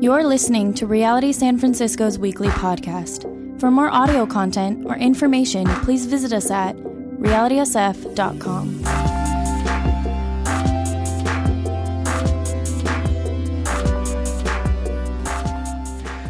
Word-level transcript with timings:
You're 0.00 0.24
listening 0.24 0.74
to 0.74 0.86
Reality 0.86 1.32
San 1.32 1.56
Francisco's 1.56 2.18
weekly 2.18 2.48
podcast. 2.48 3.30
For 3.60 3.70
more 3.70 3.88
audio 3.88 4.26
content 4.26 4.84
or 4.86 4.96
information, 4.96 5.66
please 5.82 6.06
visit 6.06 6.32
us 6.32 6.50
at 6.50 6.76
realitysf.com. 6.76 8.82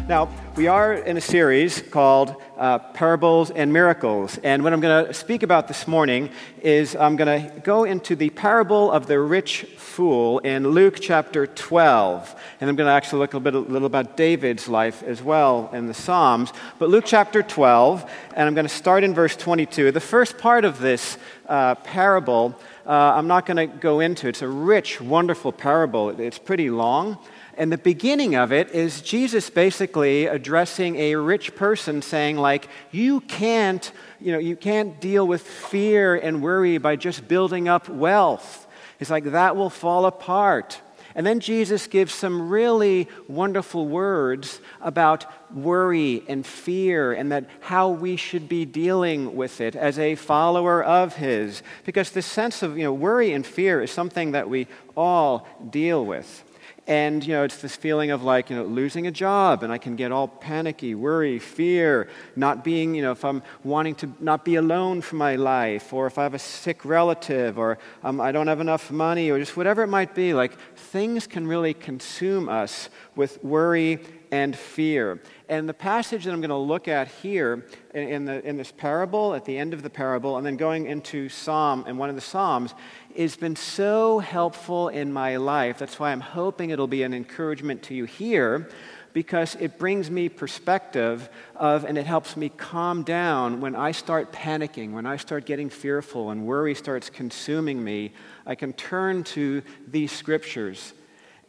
Now, 0.07 0.29
we 0.55 0.67
are 0.67 0.93
in 0.93 1.17
a 1.17 1.21
series 1.21 1.81
called 1.81 2.35
uh, 2.57 2.79
Parables 2.79 3.51
and 3.51 3.71
Miracles. 3.71 4.37
And 4.43 4.63
what 4.63 4.73
I'm 4.73 4.79
going 4.79 5.07
to 5.07 5.13
speak 5.13 5.43
about 5.43 5.67
this 5.67 5.87
morning 5.87 6.29
is 6.61 6.95
I'm 6.95 7.15
going 7.15 7.51
to 7.51 7.59
go 7.59 7.83
into 7.83 8.15
the 8.15 8.29
parable 8.29 8.91
of 8.91 9.07
the 9.07 9.19
rich 9.19 9.65
fool 9.77 10.39
in 10.39 10.69
Luke 10.69 10.97
chapter 11.01 11.47
12. 11.47 12.35
And 12.59 12.69
I'm 12.69 12.75
going 12.75 12.87
to 12.87 12.93
actually 12.93 13.19
look 13.19 13.33
a 13.33 13.37
little, 13.37 13.61
bit, 13.61 13.69
a 13.69 13.71
little 13.71 13.85
about 13.85 14.17
David's 14.17 14.67
life 14.67 15.03
as 15.03 15.21
well 15.21 15.69
in 15.73 15.87
the 15.87 15.93
Psalms. 15.93 16.53
But 16.79 16.89
Luke 16.89 17.05
chapter 17.05 17.43
12, 17.43 18.09
and 18.35 18.47
I'm 18.47 18.53
going 18.53 18.67
to 18.67 18.73
start 18.73 19.03
in 19.03 19.13
verse 19.13 19.35
22. 19.35 19.91
The 19.91 19.99
first 19.99 20.37
part 20.37 20.65
of 20.65 20.79
this 20.79 21.17
uh, 21.47 21.75
parable, 21.75 22.55
uh, 22.85 22.91
I'm 22.91 23.27
not 23.27 23.45
going 23.45 23.57
to 23.57 23.77
go 23.77 23.99
into. 23.99 24.27
It's 24.27 24.41
a 24.41 24.47
rich, 24.47 25.01
wonderful 25.01 25.51
parable. 25.51 26.19
It's 26.19 26.39
pretty 26.39 26.69
long. 26.69 27.17
And 27.57 27.71
the 27.71 27.77
beginning 27.77 28.35
of 28.35 28.51
it 28.51 28.71
is 28.71 29.01
Jesus 29.01 29.49
basically 29.49 30.25
addressing 30.25 30.97
a 30.97 31.15
rich 31.15 31.55
person 31.55 32.01
saying 32.01 32.37
like 32.37 32.67
you 32.91 33.21
can't, 33.21 33.91
you 34.19 34.31
know, 34.31 34.39
you 34.39 34.55
can't 34.55 34.99
deal 34.99 35.25
with 35.25 35.41
fear 35.41 36.15
and 36.15 36.41
worry 36.41 36.77
by 36.77 36.95
just 36.95 37.27
building 37.27 37.67
up 37.67 37.87
wealth. 37.87 38.67
It's 38.99 39.09
like 39.09 39.25
that 39.25 39.55
will 39.55 39.69
fall 39.69 40.05
apart. 40.05 40.81
And 41.17 41.25
then 41.25 41.39
Jesus 41.39 41.87
gives 41.87 42.13
some 42.13 42.49
really 42.49 43.07
wonderful 43.29 43.87
words 43.87 44.59
about 44.81 45.25
worry 45.55 46.23
and 46.27 46.45
fear 46.45 47.13
and 47.13 47.31
that 47.31 47.45
how 47.61 47.89
we 47.89 48.17
should 48.17 48.49
be 48.49 48.65
dealing 48.65 49.37
with 49.37 49.61
it 49.61 49.77
as 49.77 49.97
a 49.97 50.15
follower 50.15 50.83
of 50.83 51.15
his 51.15 51.63
because 51.85 52.11
this 52.11 52.25
sense 52.25 52.61
of 52.61 52.77
you 52.77 52.83
know 52.83 52.93
worry 52.93 53.31
and 53.31 53.45
fear 53.45 53.81
is 53.81 53.91
something 53.91 54.33
that 54.33 54.49
we 54.49 54.67
all 54.97 55.47
deal 55.69 56.05
with 56.05 56.43
and, 56.87 57.25
you 57.25 57.33
know, 57.33 57.43
it's 57.43 57.57
this 57.57 57.75
feeling 57.75 58.11
of 58.11 58.23
like, 58.23 58.51
you 58.51 58.55
know, 58.55 58.63
losing 58.63 59.07
a 59.07 59.11
job, 59.11 59.63
and 59.63 59.73
I 59.73 59.79
can 59.79 59.95
get 59.95 60.11
all 60.11 60.27
panicky, 60.27 60.93
worry, 60.93 61.39
fear, 61.39 62.07
not 62.35 62.63
being, 62.63 62.93
you 62.93 63.01
know, 63.01 63.11
if 63.11 63.25
I'm 63.25 63.41
wanting 63.63 63.95
to 63.95 64.13
not 64.19 64.45
be 64.45 64.55
alone 64.55 65.01
for 65.01 65.15
my 65.15 65.35
life, 65.35 65.93
or 65.93 66.05
if 66.05 66.19
I 66.19 66.23
have 66.23 66.35
a 66.35 66.39
sick 66.39 66.85
relative, 66.85 67.57
or 67.57 67.79
um, 68.03 68.21
I 68.21 68.31
don't 68.31 68.47
have 68.47 68.61
enough 68.61 68.91
money, 68.91 69.31
or 69.31 69.39
just 69.39 69.57
whatever 69.57 69.81
it 69.81 69.87
might 69.87 70.13
be. 70.13 70.33
Like, 70.35 70.59
things 70.75 71.25
can 71.25 71.47
really 71.47 71.73
consume 71.73 72.49
us 72.49 72.89
with 73.15 73.43
worry 73.43 73.99
and 74.31 74.55
fear. 74.55 75.21
And 75.47 75.69
the 75.69 75.73
passage 75.73 76.25
that 76.25 76.33
I'm 76.33 76.41
going 76.41 76.49
to 76.49 76.55
look 76.55 76.87
at 76.87 77.07
here 77.07 77.65
in, 77.93 78.25
the, 78.25 78.45
in 78.47 78.57
this 78.57 78.71
parable, 78.71 79.33
at 79.33 79.45
the 79.45 79.57
end 79.57 79.73
of 79.73 79.81
the 79.81 79.89
parable, 79.89 80.37
and 80.37 80.45
then 80.45 80.57
going 80.57 80.87
into 80.87 81.29
Psalm, 81.29 81.85
and 81.87 81.97
one 81.97 82.09
of 82.09 82.15
the 82.15 82.21
Psalms, 82.21 82.73
has 83.21 83.35
been 83.35 83.55
so 83.55 84.19
helpful 84.19 84.89
in 84.89 85.11
my 85.11 85.37
life. 85.37 85.77
That's 85.77 85.99
why 85.99 86.11
I'm 86.11 86.21
hoping 86.21 86.69
it'll 86.69 86.87
be 86.87 87.03
an 87.03 87.13
encouragement 87.13 87.83
to 87.83 87.93
you 87.93 88.05
here 88.05 88.69
because 89.13 89.55
it 89.61 89.77
brings 89.79 90.11
me 90.11 90.27
perspective 90.27 91.29
of 91.55 91.85
and 91.85 91.97
it 91.97 92.05
helps 92.05 92.35
me 92.35 92.49
calm 92.49 93.03
down 93.03 93.61
when 93.61 93.73
I 93.73 93.91
start 93.91 94.33
panicking, 94.33 94.91
when 94.91 95.05
I 95.05 95.15
start 95.15 95.45
getting 95.45 95.69
fearful 95.69 96.31
and 96.31 96.45
worry 96.45 96.75
starts 96.75 97.09
consuming 97.09 97.81
me. 97.81 98.11
I 98.45 98.55
can 98.55 98.73
turn 98.73 99.23
to 99.25 99.61
these 99.87 100.11
scriptures 100.11 100.93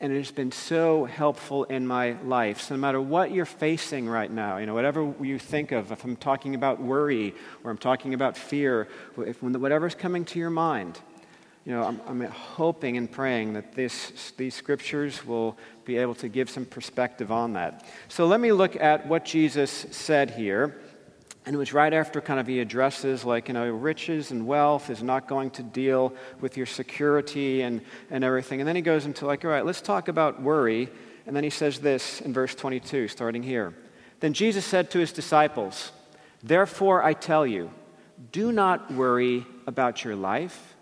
and 0.01 0.13
it 0.13 0.19
has 0.19 0.31
been 0.31 0.53
so 0.53 1.07
helpful 1.07 1.65
in 1.65 1.87
my 1.87 2.13
life. 2.23 2.61
So, 2.61 2.75
no 2.75 2.81
matter 2.81 3.01
what 3.01 3.33
you're 3.33 3.47
facing 3.47 4.09
right 4.09 4.31
now, 4.31 4.59
you 4.59 4.67
know, 4.67 4.75
whatever 4.75 5.15
you 5.21 5.39
think 5.39 5.73
of, 5.73 5.91
if 5.91 6.05
I'm 6.05 6.17
talking 6.17 6.55
about 6.55 6.81
worry 6.81 7.35
or 7.65 7.71
I'm 7.71 7.79
talking 7.79 8.13
about 8.15 8.37
fear, 8.37 8.89
if, 9.19 9.43
whatever's 9.43 9.95
coming 9.95 10.25
to 10.27 10.39
your 10.39 10.51
mind, 10.51 11.01
you 11.67 11.73
know, 11.73 11.83
I'm, 11.83 12.01
I'm 12.07 12.21
hoping 12.31 12.97
and 12.97 13.11
praying 13.11 13.55
that 13.55 13.73
this, 13.73 14.33
these 14.37 14.55
scriptures 14.55 15.27
will 15.27 15.59
be 15.85 15.99
able 15.99 16.15
to 16.17 16.29
give 16.29 16.49
some 16.49 16.65
perspective 16.65 17.33
on 17.33 17.55
that. 17.55 17.85
So 18.09 18.29
let 18.29 18.39
me 18.39 18.53
look 18.53 18.77
at 18.77 19.09
what 19.09 19.25
Jesus 19.25 19.73
said 19.91 20.31
here. 20.31 20.81
And 21.45 21.57
it 21.57 21.59
was 21.59 21.73
right 21.73 21.93
after 21.93 22.21
kind 22.21 22.39
of 22.39 22.47
he 22.47 22.61
addresses, 22.61 23.25
like, 23.25 23.49
you 23.49 23.55
know, 23.55 23.69
riches 23.69 24.31
and 24.31 24.47
wealth 24.47 24.91
is 24.91 25.03
not 25.03 25.27
going 25.27 25.51
to 25.53 25.65
deal 25.65 26.15
with 26.41 26.57
your 26.57 26.67
security 26.67 27.63
and, 27.63 27.81
and 28.11 28.23
everything. 28.23 28.61
And 28.61 28.69
then 28.69 28.77
he 28.77 28.83
goes 28.83 29.05
into, 29.05 29.27
like, 29.27 29.45
all 29.45 29.51
right, 29.51 29.67
let's 29.67 29.81
talk 29.81 30.07
about 30.07 30.41
worry. 30.41 30.89
And 31.27 31.35
then 31.35 31.43
he 31.43 31.51
says 31.51 31.81
this 31.81 32.21
in 32.21 32.33
verse 32.33 32.55
22, 32.55 33.09
starting 33.09 33.43
here. 33.43 33.75
Then 34.21 34.35
Jesus 34.35 34.65
said 34.65 34.93
to 34.93 35.01
his 35.01 35.11
disciples, 35.11 35.91
Therefore 36.45 37.03
I 37.03 37.13
tell 37.13 37.45
you, 37.45 37.73
do 38.31 38.53
not 38.53 38.93
worry 38.93 39.45
about 39.67 40.05
your 40.05 40.15
life 40.15 40.76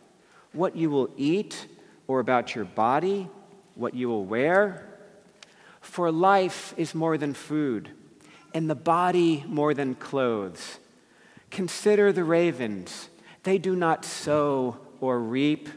what 0.54 0.76
you 0.76 0.91
will 0.91 1.10
eat, 1.16 1.66
or 2.06 2.20
about 2.20 2.54
your 2.54 2.65
body, 2.65 3.28
what 3.75 3.94
you 3.94 4.09
will 4.09 4.25
wear. 4.25 4.87
For 5.81 6.10
life 6.10 6.75
is 6.76 6.94
more 6.94 7.19
than 7.19 7.34
food, 7.34 7.91
and 8.53 8.69
the 8.69 8.75
body 8.75 9.44
more 9.47 9.75
than 9.75 9.94
clothes. 9.94 10.78
Consider 11.50 12.12
the 12.12 12.25
ravens. 12.25 13.09
They 13.42 13.59
do 13.59 13.76
not 13.76 14.04
sow 14.04 14.78
or 15.00 15.20
reap, 15.20 15.69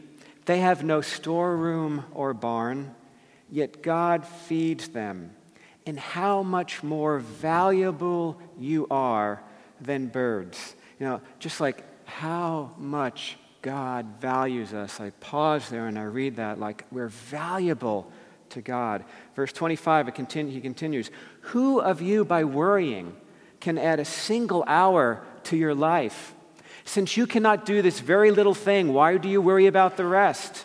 they 0.46 0.60
have 0.60 0.82
no 0.82 1.02
storeroom 1.02 2.04
or 2.12 2.32
barn, 2.32 2.94
yet 3.50 3.82
God 3.82 4.26
feeds 4.26 4.88
them. 4.88 5.32
And 5.84 5.98
how 5.98 6.42
much 6.42 6.82
more 6.82 7.18
valuable 7.18 8.40
you 8.58 8.86
are 8.90 9.42
than 9.80 10.06
birds. 10.06 10.74
You 10.98 11.06
know, 11.06 11.20
just 11.38 11.60
like 11.60 11.84
how 12.06 12.72
much 12.78 13.36
God 13.62 14.06
values 14.20 14.72
us. 14.72 15.00
I 15.00 15.10
pause 15.10 15.68
there 15.68 15.86
and 15.86 15.98
I 15.98 16.04
read 16.04 16.36
that 16.36 16.60
like 16.60 16.84
we're 16.90 17.08
valuable 17.08 18.10
to 18.50 18.60
God. 18.60 19.04
Verse 19.34 19.52
25, 19.52 20.06
he 20.06 20.60
continues 20.60 21.10
Who 21.40 21.80
of 21.80 22.00
you, 22.00 22.24
by 22.24 22.44
worrying, 22.44 23.16
can 23.60 23.78
add 23.78 24.00
a 24.00 24.04
single 24.04 24.64
hour 24.66 25.22
to 25.44 25.56
your 25.56 25.74
life? 25.74 26.34
Since 26.84 27.16
you 27.16 27.26
cannot 27.26 27.66
do 27.66 27.82
this 27.82 28.00
very 28.00 28.30
little 28.30 28.54
thing, 28.54 28.92
why 28.92 29.18
do 29.18 29.28
you 29.28 29.42
worry 29.42 29.66
about 29.66 29.96
the 29.96 30.06
rest? 30.06 30.64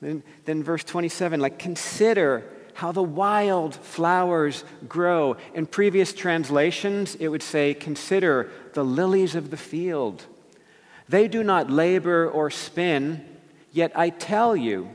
Then, 0.00 0.22
then 0.46 0.62
verse 0.62 0.84
27, 0.84 1.40
like, 1.40 1.58
consider 1.58 2.44
how 2.72 2.92
the 2.92 3.02
wild 3.02 3.74
flowers 3.74 4.64
grow. 4.88 5.36
In 5.52 5.66
previous 5.66 6.14
translations, 6.14 7.14
it 7.16 7.28
would 7.28 7.42
say, 7.42 7.74
consider 7.74 8.50
the 8.72 8.82
lilies 8.82 9.34
of 9.34 9.50
the 9.50 9.58
field. 9.58 10.24
They 11.10 11.26
do 11.26 11.42
not 11.42 11.68
labor 11.68 12.30
or 12.30 12.50
spin, 12.50 13.26
yet 13.72 13.90
I 13.96 14.10
tell 14.10 14.56
you, 14.56 14.90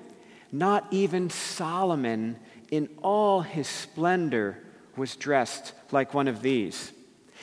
not 0.49 0.87
even 0.89 1.29
Solomon 1.29 2.37
in 2.71 2.87
all 3.03 3.41
his 3.41 3.67
splendor 3.67 4.57
was 4.95 5.17
dressed 5.17 5.73
like 5.91 6.13
one 6.13 6.29
of 6.29 6.41
these. 6.41 6.93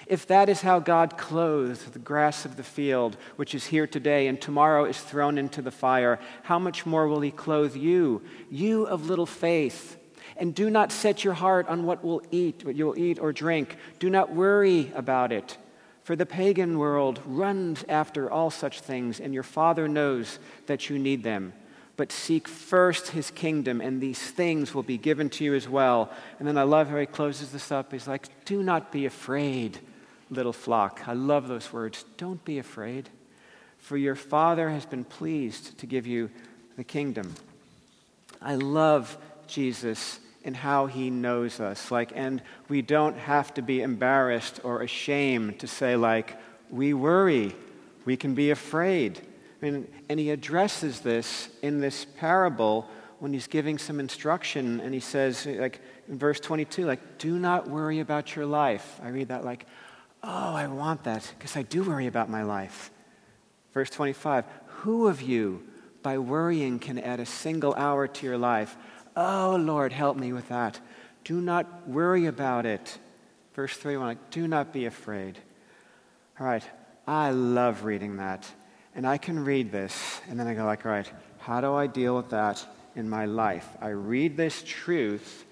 If 0.07 0.27
that 0.29 0.49
is 0.49 0.63
how 0.63 0.79
God 0.79 1.19
clothes 1.19 1.85
the 1.85 1.99
grass 1.99 2.47
of 2.47 2.57
the 2.57 2.63
field, 2.63 3.19
which 3.37 3.55
is 3.55 3.67
here 3.67 3.87
today 3.87 4.27
and 4.27 4.41
tomorrow 4.41 4.87
is 4.87 4.99
thrown 4.99 5.37
into 5.37 5.61
the 5.61 5.71
fire, 5.71 6.19
how 6.45 6.59
much 6.59 6.87
more 6.87 7.07
will 7.07 7.21
He 7.21 7.31
clothe 7.31 7.77
you, 7.77 8.23
you 8.51 8.85
of 8.87 9.07
little 9.07 9.27
faith? 9.27 9.99
And 10.39 10.55
do 10.55 10.71
not 10.71 10.93
set 10.93 11.25
your 11.25 11.35
heart 11.35 11.69
on 11.69 11.85
what 11.85 12.03
will 12.03 12.23
eat, 12.31 12.65
what 12.65 12.75
you'll 12.75 12.99
eat 12.99 13.19
or 13.19 13.35
drink. 13.35 13.77
Do 13.99 14.09
not 14.09 14.33
worry 14.33 14.91
about 14.95 15.31
it. 15.31 15.59
For 16.03 16.17
the 16.17 16.27
pagan 16.27 16.79
world 16.79 17.21
runs 17.25 17.85
after 17.89 18.31
all 18.31 18.51
such 18.51 18.81
things, 18.81 19.21
and 19.21 19.33
your 19.33 19.45
Father 19.45 19.87
knows 19.87 20.39
that 20.67 20.91
you 20.91 20.99
need 20.99 21.23
them. 21.23 21.53
But 21.97 22.11
seek 22.11 22.49
first 22.49 23.09
his 23.09 23.31
kingdom, 23.31 23.81
and 23.81 24.01
these 24.01 24.19
things 24.21 24.75
will 24.75 24.83
be 24.83 24.99
given 24.99 25.31
to 25.31 25.45
you 25.45 25.55
as 25.55 25.69
well. 25.69 26.11
And 26.39 26.49
then 26.49 26.59
I 26.59 26.65
love 26.65 26.89
how 26.89 26.97
he 26.97 27.07
closes 27.07 27.53
this 27.53 27.71
up. 27.71 27.93
He's 27.93 28.09
like, 28.09 28.27
Do 28.45 28.63
not 28.63 28.91
be 28.91 29.07
afraid, 29.07 29.79
little 30.31 30.53
flock. 30.53 31.03
I 31.07 31.13
love 31.13 31.47
those 31.47 31.73
words. 31.73 32.05
Don't 32.17 32.45
be 32.45 32.59
afraid, 32.59 33.09
for 33.79 33.97
your 33.97 34.17
Father 34.17 34.71
has 34.71 34.87
been 34.87 35.05
pleased 35.05 35.79
to 35.79 35.87
give 35.87 36.07
you 36.07 36.31
the 36.77 36.85
kingdom. 36.85 37.35
I 38.41 38.57
love 38.57 39.17
Jesus 39.47 40.19
in 40.45 40.55
how 40.55 40.87
he 40.87 41.11
knows 41.11 41.61
us. 41.61 41.91
Like, 41.91 42.13
and 42.15 42.43
we 42.69 42.83
don't 42.83 43.17
have 43.17 43.55
to 43.55 43.63
be 43.63 43.83
embarrassed 43.83 44.61
or 44.65 44.83
ashamed 44.83 45.61
to 45.61 45.67
say, 45.67 45.97
like, 45.97 46.37
we 46.71 46.95
worry, 46.95 47.55
we 48.05 48.17
can 48.17 48.35
be 48.35 48.51
afraid. 48.51 49.21
I 49.61 49.65
mean, 49.65 49.89
and 50.09 50.19
he 50.19 50.31
addresses 50.31 51.01
this 51.01 51.49
in 51.63 51.81
this 51.81 52.05
parable 52.05 52.89
when 53.21 53.33
he's 53.33 53.47
giving 53.47 53.79
some 53.79 54.01
instruction, 54.01 54.81
and 54.81 54.93
he 54.93 54.99
says, 54.99 55.47
like, 55.47 55.81
in 56.09 56.19
verse 56.19 56.41
22, 56.41 56.85
like, 56.85 57.19
do 57.19 57.39
not 57.39 57.69
worry 57.69 58.01
about 58.01 58.35
your 58.35 58.47
life. 58.47 59.01
I 59.01 59.11
read 59.11 59.29
that 59.29 59.45
like, 59.45 59.67
oh, 60.25 60.55
I 60.55 60.67
want 60.67 61.05
that 61.05 61.33
because 61.39 61.57
I 61.57 61.63
do 61.63 61.85
worry 61.85 62.09
about 62.09 62.29
my 62.29 62.43
life. 62.43 62.91
Verse 63.73 63.91
25, 63.91 64.45
who 64.67 65.07
of 65.07 65.23
you 65.23 65.63
by 66.03 66.19
worrying 66.19 66.81
can 66.81 66.99
add 66.99 67.21
a 67.21 67.27
single 67.27 67.75
hour 67.75 68.09
to 68.09 68.27
your 68.27 68.39
life? 68.39 68.77
Oh, 69.17 69.57
Lord, 69.61 69.93
help 69.93 70.17
me 70.17 70.33
with 70.33 70.49
that. 70.49 70.81
Do 71.25 71.41
not 71.41 71.89
worry 71.89 72.27
about 72.27 72.67
it. 72.67 72.99
Verse 73.55 73.77
3, 73.77 73.95
I'm 73.95 74.01
like, 74.01 74.31
do 74.31 74.49
not 74.49 74.73
be 74.73 74.87
afraid. 74.87 75.39
All 76.41 76.47
right, 76.47 76.65
I 77.07 77.31
love 77.31 77.85
reading 77.85 78.17
that. 78.17 78.51
And 78.95 79.07
I 79.07 79.19
can 79.19 79.45
read 79.45 79.73
this, 79.73 80.21
and 80.29 80.39
then 80.39 80.47
I 80.47 80.55
go 80.55 80.65
like, 80.65 80.85
all 80.85 80.93
right, 80.93 81.11
how 81.39 81.61
do 81.61 81.75
I 81.75 81.87
deal 81.87 82.17
with 82.17 82.31
that 82.31 82.67
in 82.95 83.09
my 83.09 83.27
life? 83.27 83.69
I 83.81 83.89
read 83.89 84.37
this 84.37 84.63
truth, 84.67 85.45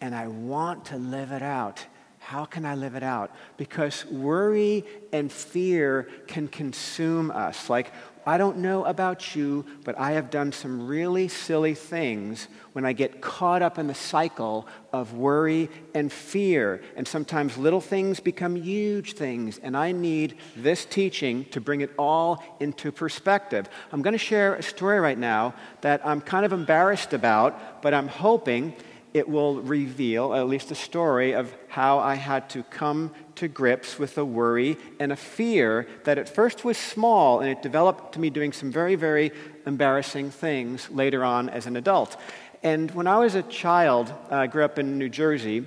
and 0.00 0.14
I 0.14 0.28
want 0.28 0.86
to 0.86 0.96
live 0.96 1.32
it 1.32 1.42
out. 1.42 1.84
How 2.32 2.46
can 2.46 2.64
I 2.64 2.76
live 2.76 2.94
it 2.94 3.02
out? 3.02 3.30
Because 3.58 4.06
worry 4.06 4.86
and 5.12 5.30
fear 5.30 6.08
can 6.26 6.48
consume 6.48 7.30
us. 7.30 7.68
Like, 7.68 7.92
I 8.24 8.38
don't 8.38 8.56
know 8.56 8.86
about 8.86 9.36
you, 9.36 9.66
but 9.84 9.98
I 9.98 10.12
have 10.12 10.30
done 10.30 10.50
some 10.50 10.86
really 10.86 11.28
silly 11.28 11.74
things 11.74 12.48
when 12.72 12.86
I 12.86 12.94
get 12.94 13.20
caught 13.20 13.60
up 13.60 13.78
in 13.78 13.86
the 13.86 13.94
cycle 13.94 14.66
of 14.94 15.12
worry 15.12 15.68
and 15.92 16.10
fear. 16.10 16.80
And 16.96 17.06
sometimes 17.06 17.58
little 17.58 17.82
things 17.82 18.18
become 18.18 18.56
huge 18.56 19.12
things, 19.12 19.58
and 19.58 19.76
I 19.76 19.92
need 19.92 20.38
this 20.56 20.86
teaching 20.86 21.44
to 21.50 21.60
bring 21.60 21.82
it 21.82 21.90
all 21.98 22.42
into 22.60 22.90
perspective. 22.92 23.68
I'm 23.92 24.00
going 24.00 24.12
to 24.12 24.18
share 24.18 24.54
a 24.54 24.62
story 24.62 25.00
right 25.00 25.18
now 25.18 25.52
that 25.82 26.00
I'm 26.06 26.22
kind 26.22 26.46
of 26.46 26.54
embarrassed 26.54 27.12
about, 27.12 27.82
but 27.82 27.92
I'm 27.92 28.08
hoping 28.08 28.72
it 29.14 29.28
will 29.28 29.60
reveal 29.60 30.34
at 30.34 30.48
least 30.48 30.70
a 30.70 30.74
story 30.74 31.34
of 31.34 31.54
how 31.68 31.98
I 31.98 32.14
had 32.14 32.48
to 32.50 32.62
come 32.64 33.12
to 33.36 33.48
grips 33.48 33.98
with 33.98 34.16
a 34.18 34.24
worry 34.24 34.78
and 34.98 35.12
a 35.12 35.16
fear 35.16 35.86
that 36.04 36.18
at 36.18 36.28
first 36.28 36.64
was 36.64 36.78
small 36.78 37.40
and 37.40 37.50
it 37.50 37.62
developed 37.62 38.14
to 38.14 38.20
me 38.20 38.30
doing 38.30 38.52
some 38.52 38.70
very, 38.72 38.94
very 38.94 39.32
embarrassing 39.66 40.30
things 40.30 40.90
later 40.90 41.24
on 41.24 41.48
as 41.48 41.66
an 41.66 41.76
adult. 41.76 42.16
And 42.62 42.90
when 42.92 43.06
I 43.06 43.18
was 43.18 43.34
a 43.34 43.42
child, 43.42 44.12
uh, 44.30 44.36
I 44.36 44.46
grew 44.46 44.64
up 44.64 44.78
in 44.78 44.98
New 44.98 45.08
Jersey, 45.08 45.66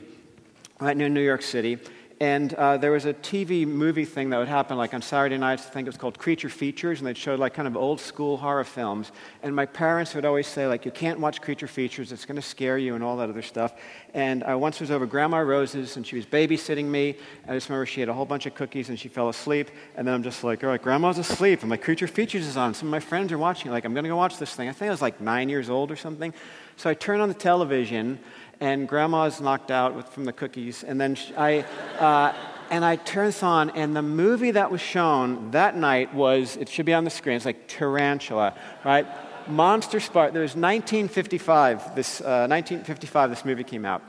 right 0.80 0.96
near 0.96 1.10
New 1.10 1.22
York 1.24 1.42
City, 1.42 1.78
and 2.22 2.54
uh, 2.54 2.78
there 2.78 2.92
was 2.92 3.06
a 3.06 3.14
TV 3.14 3.68
movie 3.68 4.06
thing 4.06 4.30
that 4.30 4.38
would 4.38 4.48
happen 4.48 4.78
like 4.78 4.94
on 4.94 5.02
Saturday 5.02 5.38
nights. 5.38 5.68
I 5.68 5.70
think 5.70 5.86
it 5.86 5.90
was 5.90 5.98
called 5.98 6.18
Creature 6.18 6.50
Features, 6.50 7.00
and 7.00 7.08
they'd 7.08 7.18
show 7.18 7.36
like 7.36 7.54
kind 7.54 7.68
of 7.68 7.76
old 7.76 8.00
school 8.00 8.38
horror 8.38 8.64
films. 8.64 9.12
And 9.44 9.54
my 9.54 9.66
parents 9.66 10.16
would 10.16 10.24
always 10.24 10.48
say 10.48 10.66
like, 10.66 10.86
"You 10.86 10.92
can't 10.92 11.20
watch 11.20 11.42
Creature 11.42 11.68
Features; 11.68 12.14
it's 12.14 12.24
going 12.26 12.38
to 12.38 12.42
scare 12.42 12.78
you," 12.78 12.96
and 12.96 13.04
all 13.04 13.18
that 13.18 13.30
other 13.30 13.42
stuff. 13.42 13.74
And 14.14 14.46
I 14.46 14.56
once 14.56 14.80
was 14.80 14.92
over 14.92 15.06
Grandma 15.06 15.40
Rose's, 15.40 15.98
and 15.98 16.08
she 16.08 16.16
was 16.16 16.26
babysitting 16.26 16.86
me. 16.86 17.18
I 17.50 17.54
just 17.54 17.68
remember 17.68 17.86
she 17.86 18.00
had 18.00 18.08
a 18.08 18.14
whole 18.14 18.26
bunch 18.26 18.46
of 18.46 18.56
cookies, 18.56 18.88
and 18.88 18.98
she 18.98 19.10
fell 19.10 19.28
asleep. 19.28 19.70
And 19.98 20.08
then 20.08 20.14
I'm 20.16 20.24
just 20.24 20.42
like, 20.42 20.64
"All 20.64 20.70
right, 20.70 20.82
Grandma's 20.82 21.18
asleep," 21.18 21.62
and 21.62 21.70
my 21.70 21.78
Creature 21.78 22.08
Features 22.08 22.48
is 22.48 22.56
on. 22.56 22.74
Some 22.74 22.88
of 22.88 22.92
my 22.92 23.02
friends 23.02 23.34
are 23.34 23.38
watching. 23.38 23.72
Like, 23.72 23.84
I'm 23.84 23.94
going 23.94 24.06
to 24.06 24.10
go 24.10 24.16
watch 24.16 24.38
this 24.38 24.56
thing. 24.56 24.70
I 24.70 24.72
think 24.72 24.88
I 24.88 24.92
was 24.92 25.02
like 25.02 25.20
nine 25.20 25.50
years 25.50 25.70
old 25.70 25.92
or 25.92 25.98
something. 25.98 26.34
So 26.78 26.90
I 26.90 26.94
turn 26.94 27.22
on 27.22 27.30
the 27.30 27.36
television 27.36 28.20
and 28.60 28.88
grandma's 28.88 29.42
knocked 29.42 29.72
out 29.72 29.96
with, 29.96 30.08
from 30.10 30.26
the 30.26 30.34
cookies. 30.34 30.84
And 30.84 31.00
then 31.00 31.16
she, 31.16 31.36
I, 31.36 31.60
uh, 32.00 32.34
and 32.70 32.84
I 32.84 32.96
turned 32.96 33.30
this 33.30 33.44
on, 33.44 33.70
and 33.72 33.96
the 33.96 34.02
movie 34.02 34.52
that 34.52 34.72
was 34.72 34.82
shown 34.82 35.52
that 35.52 35.76
night 35.76 36.14
was, 36.14 36.58
it 36.58 36.70
should 36.70 36.86
be 36.86 36.94
on 36.94 37.04
the 37.04 37.10
screen, 37.10 37.36
it's 37.36 37.46
like 37.46 37.68
Tarantula, 37.68 38.56
right? 38.84 39.06
Monster 39.48 40.00
Spark. 40.00 40.34
There 40.34 40.42
was 40.42 40.56
1955, 40.56 41.96
this, 41.96 42.22
uh, 42.22 42.48
1955, 42.50 43.30
this 43.30 43.46
movie 43.46 43.64
came 43.64 43.86
out. 43.86 44.02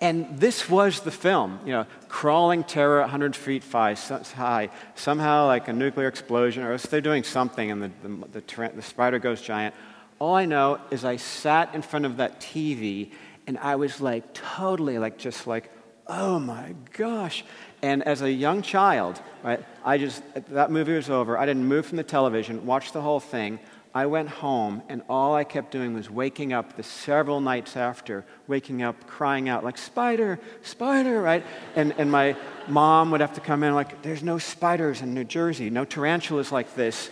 And 0.00 0.38
this 0.38 0.68
was 0.68 1.00
the 1.00 1.10
film, 1.10 1.60
you 1.64 1.72
know, 1.72 1.86
crawling 2.08 2.64
terror 2.64 3.00
100 3.00 3.34
feet 3.34 3.64
high, 3.64 4.68
somehow 4.94 5.46
like 5.46 5.68
a 5.68 5.72
nuclear 5.72 6.08
explosion, 6.08 6.62
or 6.64 6.76
they're 6.76 7.00
doing 7.00 7.22
something 7.22 7.70
and 7.70 7.82
the, 7.82 7.90
the, 8.02 8.40
the, 8.40 8.72
the 8.74 8.82
spider 8.82 9.18
goes 9.18 9.40
giant. 9.40 9.74
All 10.18 10.34
I 10.34 10.44
know 10.44 10.78
is 10.90 11.04
I 11.04 11.16
sat 11.16 11.74
in 11.74 11.82
front 11.82 12.04
of 12.04 12.18
that 12.18 12.40
TV 12.40 13.12
and 13.46 13.58
I 13.58 13.76
was 13.76 14.00
like 14.00 14.32
totally 14.34 14.98
like 14.98 15.18
just 15.18 15.46
like, 15.46 15.70
oh 16.06 16.38
my 16.38 16.74
gosh. 16.92 17.44
And 17.82 18.02
as 18.02 18.22
a 18.22 18.30
young 18.30 18.62
child, 18.62 19.20
right, 19.42 19.64
I 19.84 19.98
just, 19.98 20.22
that 20.50 20.70
movie 20.70 20.94
was 20.94 21.10
over. 21.10 21.38
I 21.38 21.46
didn't 21.46 21.66
move 21.66 21.86
from 21.86 21.96
the 21.96 22.02
television, 22.02 22.66
watched 22.66 22.92
the 22.92 23.02
whole 23.02 23.20
thing. 23.20 23.58
I 23.96 24.06
went 24.06 24.28
home, 24.28 24.82
and 24.88 25.02
all 25.08 25.36
I 25.36 25.44
kept 25.44 25.70
doing 25.70 25.94
was 25.94 26.10
waking 26.10 26.52
up 26.52 26.76
the 26.76 26.82
several 26.82 27.40
nights 27.40 27.76
after, 27.76 28.24
waking 28.48 28.82
up, 28.82 29.06
crying 29.06 29.48
out, 29.48 29.62
like, 29.62 29.78
spider, 29.78 30.40
spider, 30.62 31.22
right? 31.22 31.44
And, 31.76 31.94
and 31.96 32.10
my 32.10 32.34
mom 32.66 33.12
would 33.12 33.20
have 33.20 33.34
to 33.34 33.40
come 33.40 33.62
in, 33.62 33.72
like, 33.72 34.02
there's 34.02 34.24
no 34.24 34.38
spiders 34.38 35.00
in 35.00 35.14
New 35.14 35.22
Jersey, 35.22 35.70
no 35.70 35.84
tarantulas 35.84 36.50
like 36.50 36.74
this. 36.74 37.08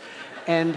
And, 0.48 0.76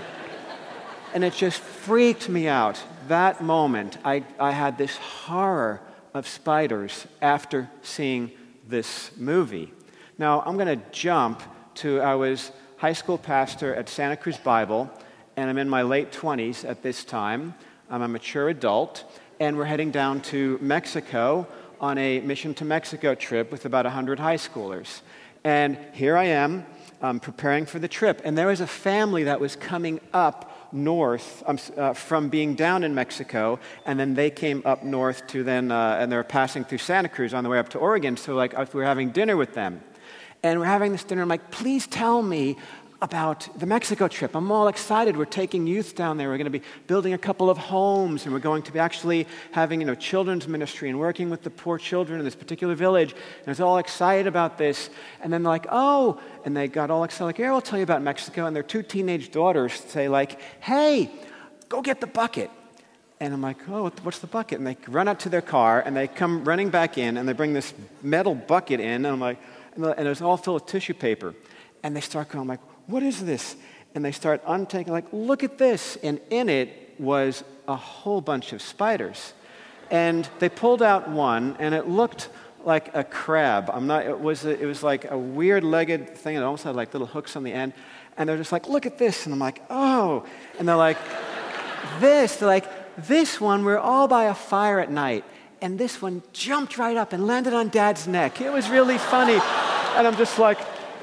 and 1.15 1.23
it 1.23 1.33
just 1.33 1.59
freaked 1.59 2.29
me 2.29 2.47
out 2.47 2.79
that 3.09 3.41
moment, 3.41 3.97
I, 4.03 4.23
I 4.39 4.51
had 4.51 4.77
this 4.77 4.97
horror 4.97 5.81
of 6.13 6.27
spiders 6.27 7.07
after 7.21 7.69
seeing 7.81 8.31
this 8.67 9.11
movie. 9.17 9.73
Now, 10.17 10.41
I'm 10.45 10.55
going 10.55 10.79
to 10.79 10.85
jump 10.91 11.41
to 11.75 11.99
I 12.01 12.15
was 12.15 12.51
high 12.77 12.93
school 12.93 13.17
pastor 13.17 13.75
at 13.75 13.89
Santa 13.89 14.15
Cruz 14.15 14.37
Bible, 14.37 14.89
and 15.35 15.49
I'm 15.49 15.57
in 15.57 15.69
my 15.69 15.81
late 15.81 16.11
20s 16.11 16.67
at 16.67 16.83
this 16.83 17.03
time. 17.03 17.53
I'm 17.89 18.01
a 18.01 18.07
mature 18.07 18.49
adult, 18.49 19.03
and 19.39 19.57
we're 19.57 19.65
heading 19.65 19.91
down 19.91 20.21
to 20.21 20.57
Mexico 20.61 21.47
on 21.81 21.97
a 21.97 22.21
mission 22.21 22.53
to 22.55 22.65
Mexico 22.65 23.13
trip 23.13 23.51
with 23.51 23.65
about 23.65 23.85
100 23.85 24.19
high 24.19 24.37
schoolers. 24.37 25.01
And 25.43 25.77
here 25.93 26.17
I 26.17 26.25
am 26.25 26.65
preparing 27.21 27.65
for 27.65 27.77
the 27.77 27.87
trip, 27.87 28.21
and 28.23 28.37
there 28.37 28.47
was 28.47 28.61
a 28.61 28.67
family 28.67 29.25
that 29.25 29.39
was 29.39 29.55
coming 29.55 29.99
up 30.13 30.54
north 30.75 31.43
um, 31.45 31.57
uh, 31.77 31.93
from 31.93 32.29
being 32.29 32.55
down 32.55 32.83
in 32.83 32.93
Mexico, 32.93 33.59
and 33.85 33.99
then 33.99 34.13
they 34.13 34.29
came 34.29 34.61
up 34.65 34.83
north 34.83 35.25
to 35.27 35.43
then, 35.43 35.71
uh, 35.71 35.97
and 35.99 36.11
they 36.11 36.17
were 36.17 36.23
passing 36.23 36.63
through 36.63 36.77
Santa 36.79 37.09
Cruz 37.09 37.33
on 37.33 37.43
the 37.43 37.49
way 37.49 37.57
up 37.57 37.69
to 37.69 37.79
Oregon. 37.79 38.17
So, 38.17 38.35
like, 38.35 38.57
we 38.73 38.79
were 38.79 38.85
having 38.85 39.11
dinner 39.11 39.37
with 39.37 39.53
them. 39.53 39.81
And 40.43 40.59
we're 40.59 40.67
having 40.67 40.91
this 40.91 41.03
dinner. 41.03 41.23
I'm 41.23 41.29
like, 41.29 41.49
please 41.49 41.87
tell 41.87 42.21
me 42.21 42.57
about 43.05 43.47
the 43.59 43.67
Mexico 43.67 44.07
trip. 44.07 44.35
I'm 44.35 44.51
all 44.51 44.67
excited. 44.67 45.15
We're 45.15 45.25
taking 45.25 45.67
youth 45.67 45.93
down 45.93 46.17
there. 46.17 46.27
We're 46.29 46.37
going 46.37 46.51
to 46.51 46.59
be 46.59 46.65
building 46.87 47.13
a 47.13 47.19
couple 47.19 47.51
of 47.51 47.57
homes, 47.57 48.25
and 48.25 48.33
we're 48.33 48.39
going 48.39 48.63
to 48.63 48.71
be 48.71 48.79
actually 48.79 49.27
having 49.51 49.79
you 49.79 49.85
know, 49.85 49.93
children's 49.93 50.47
ministry 50.47 50.89
and 50.89 50.99
working 50.99 51.29
with 51.29 51.43
the 51.43 51.51
poor 51.51 51.77
children 51.77 52.17
in 52.17 52.25
this 52.25 52.35
particular 52.35 52.73
village. 52.73 53.11
And 53.11 53.47
I 53.47 53.51
was 53.51 53.59
all 53.59 53.77
excited 53.77 54.25
about 54.25 54.57
this. 54.57 54.89
And 55.21 55.31
then 55.31 55.43
they're 55.43 55.51
like, 55.51 55.67
oh, 55.69 56.19
and 56.45 56.57
they 56.57 56.67
got 56.67 56.89
all 56.89 57.03
excited, 57.03 57.25
like, 57.25 57.37
yeah, 57.37 57.53
I'll 57.53 57.61
tell 57.61 57.77
you 57.77 57.83
about 57.83 58.01
Mexico. 58.01 58.47
And 58.47 58.55
their 58.55 58.63
two 58.63 58.81
teenage 58.81 59.31
daughters 59.31 59.73
say, 59.73 60.09
like, 60.09 60.41
hey, 60.59 61.11
go 61.69 61.83
get 61.83 62.01
the 62.01 62.07
bucket. 62.07 62.49
And 63.19 63.35
I'm 63.35 63.41
like, 63.41 63.69
oh, 63.69 63.91
what's 64.01 64.19
the 64.19 64.27
bucket? 64.27 64.57
And 64.57 64.65
they 64.65 64.77
run 64.87 65.07
out 65.07 65.19
to 65.21 65.29
their 65.29 65.43
car, 65.43 65.79
and 65.85 65.95
they 65.95 66.07
come 66.07 66.43
running 66.43 66.71
back 66.71 66.97
in, 66.97 67.17
and 67.17 67.29
they 67.29 67.33
bring 67.33 67.53
this 67.53 67.71
metal 68.01 68.33
bucket 68.33 68.79
in, 68.79 69.05
and 69.05 69.07
I'm 69.07 69.19
like, 69.19 69.39
and 69.75 70.07
it's 70.07 70.23
all 70.23 70.37
filled 70.37 70.63
with 70.63 70.71
tissue 70.71 70.95
paper. 70.95 71.35
And 71.83 71.95
they 71.95 72.01
start 72.01 72.29
going, 72.29 72.47
like, 72.47 72.61
what 72.87 73.03
is 73.03 73.23
this? 73.23 73.55
And 73.93 74.03
they 74.03 74.11
start 74.11 74.43
untaking, 74.45 74.89
like, 74.89 75.05
look 75.11 75.43
at 75.43 75.57
this. 75.57 75.97
And 76.03 76.19
in 76.29 76.49
it 76.49 76.95
was 76.99 77.43
a 77.67 77.75
whole 77.75 78.21
bunch 78.21 78.53
of 78.53 78.61
spiders. 78.61 79.33
And 79.91 80.27
they 80.39 80.49
pulled 80.49 80.81
out 80.81 81.09
one, 81.09 81.55
and 81.59 81.73
it 81.73 81.87
looked 81.87 82.29
like 82.63 82.95
a 82.95 83.03
crab. 83.03 83.69
I'm 83.71 83.87
not, 83.87 84.05
it, 84.05 84.19
was 84.19 84.43
a, 84.45 84.59
it 84.59 84.65
was 84.65 84.83
like 84.83 85.09
a 85.09 85.17
weird 85.17 85.63
legged 85.63 86.17
thing. 86.17 86.35
It 86.35 86.41
almost 86.41 86.63
had 86.63 86.75
like 86.75 86.93
little 86.93 87.07
hooks 87.07 87.35
on 87.35 87.43
the 87.43 87.53
end. 87.53 87.73
And 88.17 88.27
they're 88.27 88.37
just 88.37 88.51
like, 88.51 88.67
look 88.67 88.85
at 88.85 88.97
this. 88.97 89.25
And 89.25 89.33
I'm 89.33 89.39
like, 89.39 89.61
oh. 89.69 90.25
And 90.57 90.67
they're 90.67 90.75
like, 90.75 90.97
this. 91.99 92.37
They're 92.37 92.47
like, 92.47 92.65
this 93.07 93.39
one, 93.39 93.63
we're 93.63 93.77
all 93.77 94.07
by 94.07 94.25
a 94.25 94.33
fire 94.33 94.79
at 94.79 94.89
night. 94.89 95.23
And 95.61 95.77
this 95.77 96.01
one 96.01 96.23
jumped 96.33 96.77
right 96.77 96.97
up 96.97 97.13
and 97.13 97.27
landed 97.27 97.53
on 97.53 97.69
dad's 97.69 98.07
neck. 98.07 98.41
It 98.41 98.51
was 98.51 98.69
really 98.69 98.97
funny. 98.97 99.33
And 99.33 100.07
I'm 100.07 100.15
just 100.17 100.39
like, 100.39 100.57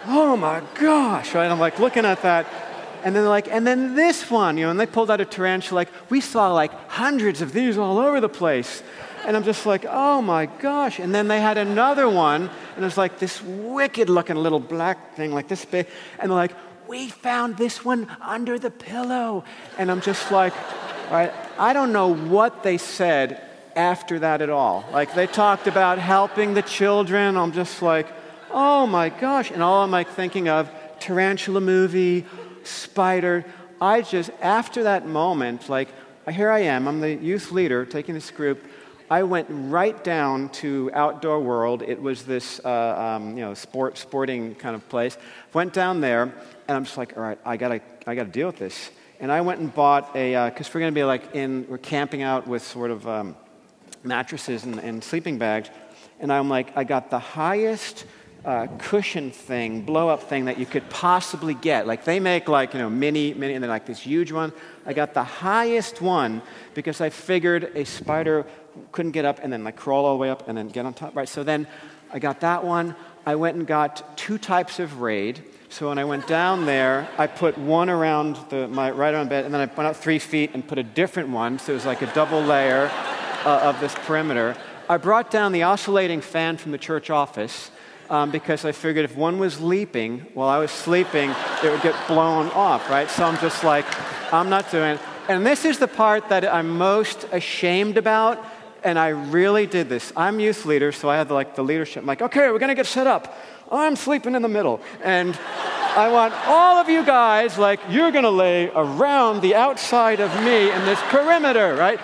oh 0.07 0.37
my 0.37 0.63
gosh, 0.75 1.35
right? 1.35 1.51
I'm 1.51 1.59
like 1.59 1.79
looking 1.79 2.05
at 2.05 2.23
that. 2.23 2.47
And 3.05 3.17
then 3.17 3.25
they're 3.25 3.31
like, 3.31 3.49
and 3.49 3.67
then 3.67 3.95
this 3.95 4.31
one, 4.31 4.57
you 4.57 4.65
know, 4.65 4.71
and 4.71 4.79
they 4.79 4.87
pulled 4.87 5.11
out 5.11 5.21
a 5.21 5.25
tarantula, 5.25 5.81
like, 5.81 5.89
we 6.09 6.21
saw 6.21 6.53
like 6.53 6.73
hundreds 6.89 7.43
of 7.43 7.53
these 7.53 7.77
all 7.77 7.99
over 7.99 8.21
the 8.21 8.29
place. 8.29 8.83
And 9.25 9.37
I'm 9.37 9.45
just 9.45 9.67
like, 9.67 9.85
oh 9.89 10.23
my 10.23 10.47
gosh. 10.47 10.99
And 10.99 11.15
then 11.15 11.29
they 11.29 11.41
had 11.41 11.59
another 11.59 12.09
one, 12.09 12.43
and 12.43 12.79
it 12.79 12.85
was 12.85 12.99
like 12.99 13.19
this 13.19 13.43
wicked 13.43 14.09
looking 14.09 14.37
little 14.37 14.61
black 14.61 15.15
thing, 15.15 15.33
like 15.33 15.49
this 15.49 15.65
big. 15.65 15.89
And 16.19 16.31
they're 16.31 16.37
like, 16.37 16.55
we 16.89 17.09
found 17.09 17.57
this 17.57 17.85
one 17.85 18.09
under 18.21 18.59
the 18.59 18.71
pillow. 18.71 19.45
And 19.79 19.91
I'm 19.91 20.01
just 20.01 20.31
like, 20.31 20.55
all 21.07 21.15
right, 21.15 21.33
I 21.59 21.73
don't 21.73 21.93
know 21.93 22.15
what 22.15 22.63
they 22.63 22.79
said 22.79 23.43
after 23.75 24.19
that 24.21 24.43
at 24.43 24.51
all. 24.51 24.85
Like, 24.93 25.15
they 25.15 25.27
talked 25.27 25.67
about 25.67 25.99
helping 25.99 26.55
the 26.55 26.63
children. 26.63 27.37
I'm 27.37 27.53
just 27.53 27.83
like, 27.83 28.07
oh 28.53 28.87
my 28.87 29.09
gosh. 29.09 29.51
And 29.51 29.63
all 29.63 29.83
I'm 29.83 29.91
like 29.91 30.09
thinking 30.11 30.49
of 30.49 30.71
tarantula 31.01 31.61
movie, 31.61 32.27
spider. 32.63 33.45
I 33.81 34.03
just, 34.03 34.31
after 34.41 34.85
that 34.85 35.07
moment, 35.07 35.69
like, 35.69 35.89
here 36.31 36.51
I 36.51 36.61
am, 36.61 36.87
I'm 36.87 37.01
the 37.01 37.15
youth 37.15 37.51
leader 37.51 37.85
taking 37.85 38.15
this 38.15 38.31
group. 38.31 38.63
I 39.11 39.25
went 39.25 39.49
right 39.51 40.03
down 40.05 40.51
to 40.51 40.91
Outdoor 40.95 41.41
World. 41.41 41.83
It 41.83 42.01
was 42.01 42.23
this, 42.23 42.61
uh, 42.65 43.19
um, 43.19 43.37
you 43.37 43.45
know, 43.45 43.55
sport, 43.55 43.99
sporting 43.99 44.55
kind 44.55 44.77
of 44.77 44.89
place. 44.89 45.19
Went 45.53 45.73
down 45.73 46.01
there, 46.01 46.23
and 46.23 46.77
I'm 46.77 46.85
just 46.85 46.97
like, 46.97 47.17
all 47.17 47.23
right, 47.23 47.39
I 47.45 47.57
gotta, 47.57 47.81
I 48.07 48.15
gotta 48.15 48.31
deal 48.31 48.47
with 48.47 48.59
this. 48.59 48.91
And 49.21 49.31
I 49.31 49.41
went 49.41 49.61
and 49.61 49.75
bought 49.75 50.17
a, 50.17 50.49
because 50.49 50.69
uh, 50.69 50.71
we're 50.73 50.81
gonna 50.81 50.93
be 50.93 51.05
like 51.05 51.35
in, 51.35 51.67
we're 51.69 51.79
camping 51.79 52.23
out 52.23 52.47
with 52.47 52.63
sort 52.63 52.91
of 52.91 53.07
um, 53.07 53.37
mattresses 54.05 54.65
and, 54.65 54.79
and 54.79 55.03
sleeping 55.03 55.39
bags. 55.39 55.69
and 56.21 56.33
I'm 56.33 56.49
like, 56.49 56.77
I 56.77 56.85
got 56.85 57.11
the 57.11 57.19
highest 57.19 58.07
uh, 58.45 58.67
cushion 58.79 59.31
thing, 59.31 59.83
blow 59.83 60.09
up 60.09 60.25
thing 60.25 60.47
that 60.47 60.59
you 60.59 60.67
could 60.67 60.89
possibly 60.91 61.55
get. 61.55 61.87
Like 61.87 62.05
they 62.05 62.19
make 62.19 62.49
like, 62.49 62.75
you 62.75 62.81
know, 62.81 62.91
mini, 62.91 63.35
mini, 63.35 63.55
and 63.55 63.63
they're 63.63 63.71
like 63.71 63.87
this 63.87 64.01
huge 64.01 64.33
one. 64.33 64.53
I 64.85 64.93
got 64.93 65.15
the 65.15 65.23
highest 65.25 66.01
one 66.01 66.43
because 66.75 67.01
I 67.01 67.11
figured 67.11 67.71
a 67.77 67.85
spider 67.85 68.45
couldn't 68.91 69.13
get 69.13 69.25
up 69.25 69.39
and 69.43 69.53
then 69.53 69.65
like 69.65 69.77
crawl 69.77 70.07
all 70.07 70.15
the 70.15 70.19
way 70.19 70.31
up 70.31 70.49
and 70.49 70.59
then 70.59 70.69
get 70.69 70.87
on 70.87 70.95
top, 70.95 71.15
right? 71.15 71.29
So 71.29 71.45
then 71.45 71.67
I 72.13 72.19
got 72.19 72.41
that 72.41 72.65
one. 72.65 72.97
I 73.25 73.37
went 73.37 73.57
and 73.57 73.67
got 73.67 74.17
two 74.17 74.39
types 74.39 74.81
of 74.81 75.01
raid. 75.01 75.45
So 75.69 75.89
when 75.89 75.99
I 75.99 76.05
went 76.05 76.27
down 76.27 76.67
there, 76.67 77.09
I 77.17 77.29
put 77.29 77.57
one 77.57 77.89
around 77.89 78.37
the, 78.51 78.67
my 78.69 78.91
right 78.91 79.15
arm 79.15 79.29
bed, 79.29 79.45
and 79.45 79.55
then 79.55 79.61
I 79.61 79.73
went 79.73 79.89
out 79.89 79.97
three 79.97 80.19
feet 80.19 80.51
and 80.53 80.67
put 80.67 80.79
a 80.79 80.83
different 80.83 81.29
one. 81.31 81.59
So 81.59 81.73
it 81.73 81.77
was 81.77 81.87
like 81.87 82.03
a 82.03 82.13
double 82.13 82.43
layer 82.43 82.91
uh, 83.45 83.61
of 83.63 83.81
this 83.81 83.95
perimeter. 83.95 84.57
I 84.89 84.97
brought 84.97 85.31
down 85.31 85.53
the 85.53 85.63
oscillating 85.63 86.21
fan 86.21 86.57
from 86.57 86.73
the 86.73 86.79
church 86.79 87.09
office 87.09 87.71
um, 88.13 88.31
because 88.31 88.67
I 88.67 88.73
figured 88.73 89.07
if 89.07 89.17
one 89.17 89.39
was 89.39 89.59
leaping 89.59 90.21
while 90.35 90.51
I 90.51 90.59
was 90.59 90.71
sleeping, 90.71 91.31
it 91.65 91.71
would 91.71 91.81
get 91.81 91.97
blown 92.07 92.51
off, 92.51 92.91
right? 92.91 93.09
So 93.09 93.25
I'm 93.25 93.39
just 93.39 93.65
like, 93.65 93.87
I'm 94.35 94.51
not 94.51 94.71
doing 94.71 94.97
it. 94.97 95.01
And 95.29 95.47
this 95.47 95.65
is 95.65 95.79
the 95.79 95.89
part 95.89 96.29
that 96.29 96.45
I'm 96.45 96.77
most 96.77 97.25
ashamed 97.33 97.97
about. 97.97 98.45
And 98.85 98.99
I 98.99 99.09
really 99.09 99.67
did 99.67 99.89
this. 99.89 100.13
I'm 100.15 100.41
youth 100.41 100.67
leader, 100.67 100.93
so 100.93 101.09
I 101.09 101.17
had 101.17 101.31
like 101.31 101.57
the 101.57 101.65
leadership. 101.65 102.03
I'm 102.03 102.07
like, 102.07 102.21
okay, 102.21 102.51
we're 102.51 102.59
gonna 102.59 102.75
get 102.75 102.85
set 102.87 103.07
up. 103.07 103.35
I'm 103.71 103.97
sleeping 103.97 104.35
in 104.35 104.43
the 104.43 104.49
middle. 104.49 104.83
And 105.03 105.35
I 105.97 106.11
want 106.13 106.35
all 106.47 106.77
of 106.77 106.91
you 106.91 107.07
guys, 107.07 107.57
like, 107.57 107.81
you're 107.89 108.13
gonna 108.13 108.31
lay 108.31 108.69
around 108.69 109.41
the 109.41 109.55
outside 109.55 110.21
of 110.21 110.31
me 110.45 110.71
in 110.71 110.85
this 110.85 111.01
perimeter, 111.05 111.77
right? 111.77 111.99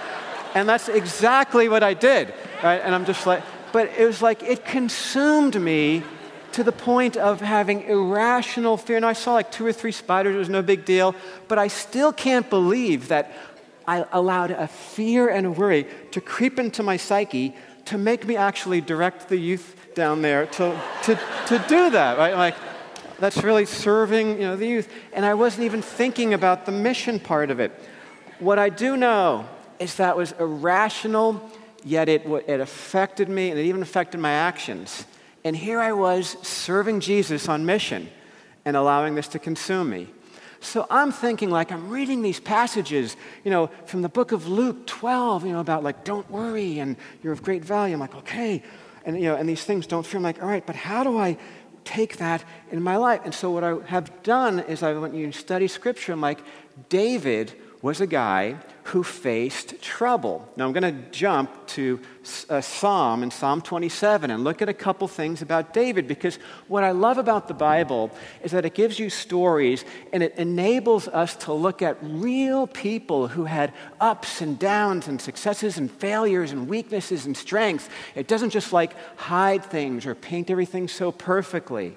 And 0.55 0.67
that's 0.67 0.89
exactly 0.89 1.69
what 1.69 1.83
I 1.83 1.93
did, 1.93 2.33
right? 2.63 2.79
And 2.79 2.95
I'm 2.95 3.05
just 3.05 3.27
like, 3.27 3.43
but 3.73 3.91
it 3.99 4.07
was 4.07 4.23
like 4.23 4.43
it 4.43 4.65
consumed 4.65 5.61
me 5.61 6.03
to 6.53 6.65
the 6.65 6.73
point 6.73 7.17
of 7.17 7.41
having 7.41 7.83
irrational 7.83 8.77
fear. 8.77 8.97
And 8.97 9.07
I 9.07 9.13
saw 9.13 9.35
like 9.35 9.53
two 9.53 9.67
or 9.67 9.73
three 9.73 9.93
spiders, 9.93 10.35
it 10.35 10.39
was 10.39 10.49
no 10.49 10.63
big 10.63 10.85
deal, 10.85 11.15
but 11.47 11.59
I 11.59 11.69
still 11.69 12.13
can't 12.13 12.49
believe 12.49 13.09
that 13.09 13.33
I 13.87 14.05
allowed 14.13 14.51
a 14.51 14.67
fear 14.67 15.29
and 15.29 15.47
a 15.47 15.51
worry 15.51 15.87
to 16.11 16.21
creep 16.21 16.59
into 16.59 16.83
my 16.83 16.97
psyche 16.97 17.55
to 17.87 17.97
make 17.97 18.27
me 18.27 18.37
actually 18.37 18.81
direct 18.81 19.29
the 19.29 19.37
youth 19.37 19.77
down 19.95 20.21
there 20.21 20.47
to, 20.47 20.81
to, 21.05 21.19
to 21.47 21.65
do 21.69 21.91
that, 21.91 22.19
right? 22.19 22.35
Like, 22.35 22.55
that's 23.19 23.43
really 23.43 23.65
serving 23.65 24.41
you 24.41 24.47
know, 24.47 24.57
the 24.57 24.67
youth. 24.67 24.93
And 25.13 25.25
I 25.25 25.35
wasn't 25.35 25.65
even 25.65 25.83
thinking 25.83 26.35
about 26.35 26.67
the 26.67 26.73
mission 26.73 27.19
part 27.19 27.51
of 27.51 27.61
it. 27.61 27.73
What 28.39 28.59
I 28.59 28.69
do 28.69 28.97
know 28.97 29.49
is 29.79 29.97
that 29.97 30.17
was 30.17 30.33
irrational 30.33 31.51
yet 31.85 32.09
it, 32.09 32.27
it 32.27 32.61
affected 32.61 33.29
me 33.29 33.51
and 33.51 33.59
it 33.59 33.65
even 33.65 33.83
affected 33.83 34.21
my 34.21 34.33
actions. 34.33 35.05
And 35.45 35.57
here 35.57 35.81
I 35.81 35.93
was 35.93 36.37
serving 36.43 37.01
Jesus 37.01 37.49
on 37.49 37.65
mission 37.65 38.11
and 38.65 38.77
allowing 38.77 39.15
this 39.15 39.29
to 39.29 39.39
consume 39.39 39.91
me. 39.91 40.09
So 40.61 40.87
I'm 40.91 41.13
thinking, 41.13 41.51
like, 41.51 41.71
I'm 41.71 41.89
reading 41.89 42.21
these 42.21 42.41
passages, 42.41 43.17
you 43.45 43.51
know, 43.51 43.69
from 43.87 44.03
the 44.03 44.09
book 44.09 44.33
of 44.33 44.49
Luke 44.49 44.87
12, 44.87 45.47
you 45.47 45.53
know, 45.53 45.61
about 45.61 45.85
like, 45.85 46.05
don't 46.05 46.29
worry 46.31 46.81
and 46.81 46.97
you're 47.23 47.33
of 47.33 47.43
great 47.43 47.65
value. 47.65 47.95
I'm 47.95 48.01
like, 48.01 48.17
okay. 48.17 48.63
And, 49.05 49.17
you 49.17 49.27
know, 49.27 49.37
and 49.37 49.49
these 49.49 49.65
things 49.65 49.87
don't 49.87 50.05
feel 50.05 50.21
like, 50.21 50.43
all 50.43 50.49
right, 50.49 50.67
but 50.67 50.75
how 50.75 51.05
do 51.05 51.17
I 51.17 51.39
take 51.85 52.17
that 52.17 52.45
in 52.73 52.83
my 52.83 52.97
life? 52.97 53.21
And 53.25 53.33
so 53.33 53.51
what 53.51 53.63
I 53.63 53.77
have 53.87 54.23
done 54.23 54.59
is 54.59 54.83
I 54.83 54.93
went 54.95 55.15
and 55.15 55.35
study 55.35 55.69
scripture. 55.69 56.13
I'm 56.13 56.21
like, 56.21 56.41
David 56.89 57.55
was 57.81 58.01
a 58.01 58.07
guy 58.07 58.57
who 58.85 59.05
faced 59.05 59.81
trouble. 59.81 60.51
Now 60.57 60.67
I'm 60.67 60.73
going 60.73 60.83
to 60.83 61.11
jump 61.11 61.67
to 61.69 62.01
a 62.49 62.63
Psalm 62.63 63.23
in 63.23 63.31
Psalm 63.31 63.61
27 63.61 64.31
and 64.31 64.43
look 64.43 64.63
at 64.63 64.69
a 64.69 64.75
couple 64.75 65.07
things 65.07 65.43
about 65.43 65.73
David 65.75 66.09
because 66.09 66.37
what 66.67 66.83
I 66.83 66.91
love 66.91 67.19
about 67.19 67.47
the 67.47 67.55
Bible 67.55 68.11
is 68.43 68.51
that 68.53 68.65
it 68.65 68.75
gives 68.75 68.99
you 68.99 69.11
stories 69.11 69.85
and 70.13 70.23
it 70.23 70.35
enables 70.37 71.07
us 71.07 71.37
to 71.37 71.53
look 71.53 71.83
at 71.83 71.99
real 72.03 72.67
people 72.67 73.29
who 73.29 73.45
had 73.45 73.73
ups 74.01 74.41
and 74.41 74.59
downs 74.59 75.07
and 75.07 75.21
successes 75.21 75.77
and 75.77 75.91
failures 75.91 76.51
and 76.51 76.67
weaknesses 76.67 77.27
and 77.27 77.37
strengths. 77.37 77.89
It 78.15 78.27
doesn't 78.27 78.51
just 78.51 78.73
like 78.73 78.95
hide 79.17 79.65
things 79.65 80.07
or 80.07 80.15
paint 80.15 80.51
everything 80.51 80.89
so 80.89 81.13
perfectly. 81.13 81.97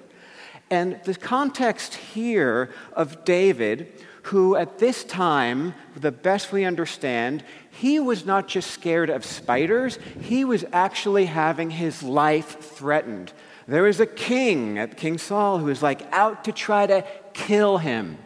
And 0.70 1.00
the 1.04 1.14
context 1.14 1.94
here 1.94 2.70
of 2.92 3.24
David 3.24 3.92
who 4.22 4.54
at 4.56 4.78
this 4.78 5.04
time, 5.04 5.74
the 5.96 6.12
best 6.12 6.52
we 6.52 6.64
understand, 6.64 7.44
he 7.70 7.98
was 7.98 8.24
not 8.24 8.48
just 8.48 8.70
scared 8.70 9.10
of 9.10 9.24
spiders, 9.24 9.98
he 10.20 10.44
was 10.44 10.64
actually 10.72 11.26
having 11.26 11.70
his 11.70 12.02
life 12.02 12.60
threatened. 12.60 13.32
There 13.66 13.82
was 13.82 14.00
a 14.00 14.06
king, 14.06 14.78
at 14.78 14.96
King 14.96 15.18
Saul, 15.18 15.58
who 15.58 15.66
was 15.66 15.82
like 15.82 16.02
out 16.12 16.44
to 16.44 16.52
try 16.52 16.86
to 16.86 17.04
kill 17.32 17.78
him, 17.78 18.18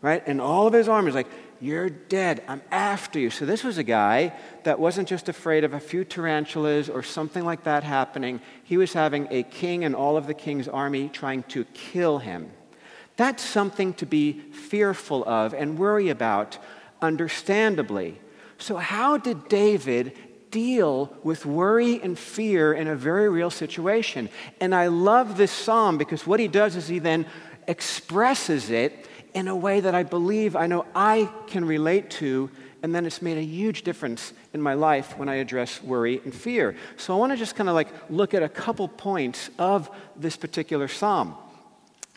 right? 0.00 0.22
And 0.26 0.40
all 0.40 0.66
of 0.66 0.72
his 0.72 0.88
armies 0.88 1.14
like, 1.14 1.28
you're 1.60 1.90
dead. 1.90 2.42
I'm 2.48 2.60
after 2.72 3.20
you. 3.20 3.30
So, 3.30 3.46
this 3.46 3.62
was 3.62 3.78
a 3.78 3.84
guy 3.84 4.34
that 4.64 4.80
wasn't 4.80 5.06
just 5.06 5.28
afraid 5.28 5.62
of 5.62 5.74
a 5.74 5.78
few 5.78 6.04
tarantulas 6.04 6.88
or 6.88 7.04
something 7.04 7.44
like 7.44 7.62
that 7.64 7.84
happening. 7.84 8.40
He 8.64 8.76
was 8.76 8.92
having 8.92 9.28
a 9.30 9.44
king 9.44 9.84
and 9.84 9.94
all 9.94 10.16
of 10.16 10.26
the 10.26 10.34
king's 10.34 10.66
army 10.66 11.08
trying 11.08 11.44
to 11.44 11.64
kill 11.66 12.18
him. 12.18 12.50
That's 13.22 13.44
something 13.44 13.94
to 13.94 14.04
be 14.04 14.32
fearful 14.32 15.24
of 15.26 15.54
and 15.54 15.78
worry 15.78 16.08
about, 16.08 16.58
understandably. 17.00 18.20
So, 18.58 18.78
how 18.78 19.16
did 19.16 19.46
David 19.46 20.18
deal 20.50 21.16
with 21.22 21.46
worry 21.46 22.02
and 22.02 22.18
fear 22.18 22.72
in 22.72 22.88
a 22.88 22.96
very 22.96 23.28
real 23.30 23.48
situation? 23.48 24.28
And 24.60 24.74
I 24.74 24.88
love 24.88 25.36
this 25.36 25.52
psalm 25.52 25.98
because 25.98 26.26
what 26.26 26.40
he 26.40 26.48
does 26.48 26.74
is 26.74 26.88
he 26.88 26.98
then 26.98 27.26
expresses 27.68 28.70
it 28.70 29.06
in 29.34 29.46
a 29.46 29.54
way 29.54 29.78
that 29.78 29.94
I 29.94 30.02
believe 30.02 30.56
I 30.56 30.66
know 30.66 30.84
I 30.92 31.30
can 31.46 31.64
relate 31.64 32.10
to, 32.22 32.50
and 32.82 32.92
then 32.92 33.06
it's 33.06 33.22
made 33.22 33.38
a 33.38 33.44
huge 33.44 33.84
difference 33.84 34.32
in 34.52 34.60
my 34.60 34.74
life 34.74 35.16
when 35.16 35.28
I 35.28 35.36
address 35.36 35.80
worry 35.80 36.20
and 36.24 36.34
fear. 36.34 36.74
So 36.96 37.14
I 37.14 37.18
want 37.18 37.30
to 37.30 37.38
just 37.38 37.54
kind 37.54 37.68
of 37.68 37.76
like 37.76 38.10
look 38.10 38.34
at 38.34 38.42
a 38.42 38.48
couple 38.48 38.88
points 38.88 39.48
of 39.60 39.88
this 40.16 40.36
particular 40.36 40.88
psalm. 40.88 41.36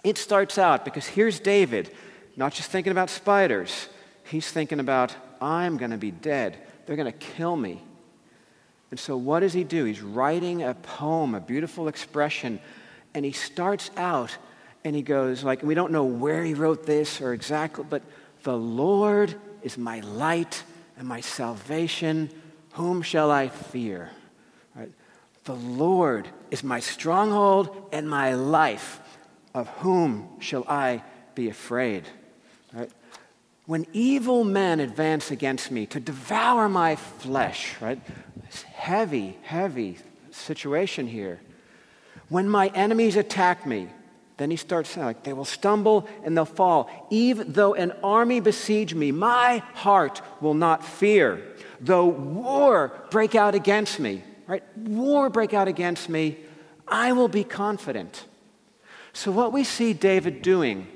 It 0.05 0.19
starts 0.19 0.59
out 0.59 0.85
because 0.85 1.07
here's 1.07 1.39
David, 1.39 1.91
not 2.35 2.53
just 2.53 2.69
thinking 2.69 2.91
about 2.91 3.09
spiders, 3.09 3.89
he's 4.25 4.51
thinking 4.51 4.79
about, 4.79 5.15
I'm 5.41 5.77
going 5.77 5.89
to 5.89 5.97
be 5.97 6.11
dead. 6.11 6.59
They're 6.85 6.95
going 6.95 7.11
to 7.11 7.17
kill 7.17 7.55
me. 7.55 7.81
And 8.91 8.99
so, 8.99 9.17
what 9.17 9.39
does 9.39 9.53
he 9.53 9.63
do? 9.63 9.83
He's 9.85 10.03
writing 10.03 10.61
a 10.61 10.75
poem, 10.75 11.33
a 11.33 11.39
beautiful 11.39 11.87
expression, 11.87 12.59
and 13.15 13.25
he 13.25 13.31
starts 13.31 13.89
out 13.97 14.37
and 14.83 14.95
he 14.95 15.01
goes, 15.01 15.43
like, 15.43 15.63
we 15.63 15.73
don't 15.73 15.91
know 15.91 16.03
where 16.03 16.43
he 16.43 16.53
wrote 16.53 16.85
this 16.85 17.19
or 17.19 17.33
exactly, 17.33 17.83
but 17.89 18.03
the 18.43 18.55
Lord 18.55 19.33
is 19.63 19.75
my 19.75 20.01
light 20.01 20.61
and 20.99 21.07
my 21.07 21.21
salvation. 21.21 22.29
Whom 22.73 23.01
shall 23.01 23.31
I 23.31 23.47
fear? 23.47 24.11
Right? 24.75 24.91
The 25.45 25.55
Lord 25.55 26.27
is 26.51 26.63
my 26.63 26.79
stronghold 26.79 27.89
and 27.91 28.07
my 28.07 28.35
life. 28.35 28.99
Of 29.55 29.69
whom 29.79 30.27
shall 30.39 30.65
I 30.67 31.01
be 31.33 31.47
afraid? 31.47 32.03
Right? 32.73 32.91
When 33.65 33.87
evil 33.93 34.43
men 34.43 34.81
advance 34.81 35.31
against 35.31 35.71
me 35.71 35.85
to 35.87 35.99
devour 36.01 36.67
my 36.67 36.97
flesh, 36.97 37.73
right? 37.79 37.99
This 38.45 38.63
heavy, 38.63 39.37
heavy 39.43 39.97
situation 40.31 41.07
here. 41.07 41.39
When 42.27 42.49
my 42.49 42.67
enemies 42.75 43.15
attack 43.15 43.65
me, 43.65 43.87
then 44.35 44.51
he 44.51 44.57
starts 44.57 44.89
saying, 44.89 45.05
like, 45.05 45.23
they 45.23 45.31
will 45.31 45.45
stumble 45.45 46.05
and 46.25 46.35
they'll 46.35 46.43
fall. 46.43 46.89
Even 47.09 47.53
though 47.53 47.75
an 47.75 47.93
army 48.03 48.41
besiege 48.41 48.93
me, 48.93 49.13
my 49.13 49.59
heart 49.73 50.21
will 50.41 50.53
not 50.53 50.83
fear. 50.83 51.41
Though 51.79 52.07
war 52.07 52.91
break 53.09 53.35
out 53.35 53.55
against 53.55 54.01
me, 54.01 54.21
right? 54.47 54.63
War 54.77 55.29
break 55.29 55.53
out 55.53 55.69
against 55.69 56.09
me, 56.09 56.39
I 56.89 57.13
will 57.13 57.29
be 57.29 57.45
confident. 57.45 58.25
So, 59.15 59.31
what 59.31 59.53
we 59.53 59.63
see 59.63 59.93
David 59.93 60.41
doing, 60.41 60.87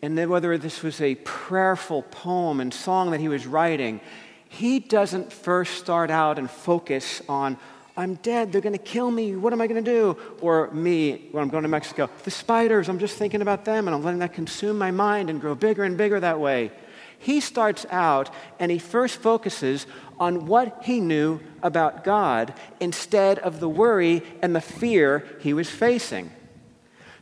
and 0.00 0.16
whether 0.30 0.56
this 0.56 0.84
was 0.84 1.00
a 1.00 1.16
prayerful 1.16 2.02
poem 2.02 2.60
and 2.60 2.72
song 2.72 3.10
that 3.10 3.18
he 3.18 3.26
was 3.26 3.44
writing, 3.44 4.00
he 4.48 4.78
doesn't 4.78 5.32
first 5.32 5.74
start 5.74 6.08
out 6.08 6.38
and 6.38 6.48
focus 6.48 7.22
on, 7.28 7.58
I'm 7.96 8.14
dead, 8.14 8.52
they're 8.52 8.60
going 8.60 8.72
to 8.72 8.78
kill 8.78 9.10
me, 9.10 9.34
what 9.34 9.52
am 9.52 9.60
I 9.60 9.66
going 9.66 9.84
to 9.84 9.90
do? 9.90 10.16
Or 10.40 10.70
me, 10.70 11.26
when 11.32 11.42
I'm 11.42 11.48
going 11.48 11.64
to 11.64 11.68
Mexico, 11.68 12.08
the 12.22 12.30
spiders, 12.30 12.88
I'm 12.88 13.00
just 13.00 13.16
thinking 13.16 13.42
about 13.42 13.64
them 13.64 13.88
and 13.88 13.96
I'm 13.96 14.04
letting 14.04 14.20
that 14.20 14.32
consume 14.32 14.78
my 14.78 14.92
mind 14.92 15.28
and 15.28 15.40
grow 15.40 15.56
bigger 15.56 15.82
and 15.82 15.98
bigger 15.98 16.20
that 16.20 16.38
way. 16.38 16.70
He 17.18 17.40
starts 17.40 17.84
out 17.90 18.30
and 18.60 18.70
he 18.70 18.78
first 18.78 19.16
focuses 19.16 19.88
on 20.20 20.46
what 20.46 20.84
he 20.84 21.00
knew 21.00 21.40
about 21.64 22.04
God 22.04 22.54
instead 22.78 23.40
of 23.40 23.58
the 23.58 23.68
worry 23.68 24.22
and 24.40 24.54
the 24.54 24.60
fear 24.60 25.26
he 25.40 25.52
was 25.52 25.68
facing. 25.68 26.30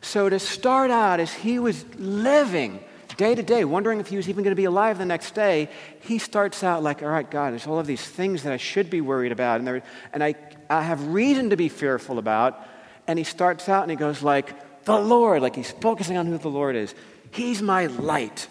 So, 0.05 0.29
to 0.29 0.37
start 0.37 0.91
out, 0.91 1.19
as 1.19 1.33
he 1.33 1.57
was 1.57 1.83
living 1.95 2.79
day 3.17 3.33
to 3.33 3.41
day, 3.41 3.65
wondering 3.65 3.99
if 3.99 4.07
he 4.07 4.17
was 4.17 4.29
even 4.29 4.43
going 4.43 4.51
to 4.51 4.55
be 4.55 4.65
alive 4.65 4.99
the 4.99 5.05
next 5.05 5.33
day, 5.33 5.67
he 6.01 6.19
starts 6.19 6.63
out 6.63 6.83
like, 6.83 7.01
all 7.01 7.09
right, 7.09 7.29
God, 7.29 7.53
there's 7.53 7.65
all 7.65 7.79
of 7.79 7.87
these 7.87 8.03
things 8.03 8.43
that 8.43 8.53
I 8.53 8.57
should 8.57 8.91
be 8.91 9.01
worried 9.01 9.31
about, 9.31 9.57
and, 9.57 9.67
there, 9.67 9.81
and 10.13 10.23
I, 10.23 10.35
I 10.69 10.83
have 10.83 11.07
reason 11.07 11.49
to 11.49 11.57
be 11.57 11.69
fearful 11.69 12.19
about. 12.19 12.63
And 13.07 13.17
he 13.17 13.25
starts 13.25 13.67
out 13.67 13.81
and 13.81 13.89
he 13.89 13.97
goes 13.97 14.21
like, 14.21 14.85
the 14.85 14.95
Lord, 14.95 15.41
like 15.41 15.55
he's 15.55 15.71
focusing 15.71 16.17
on 16.17 16.27
who 16.27 16.37
the 16.37 16.49
Lord 16.49 16.75
is. 16.75 16.93
He's 17.31 17.63
my 17.63 17.87
light. 17.87 18.47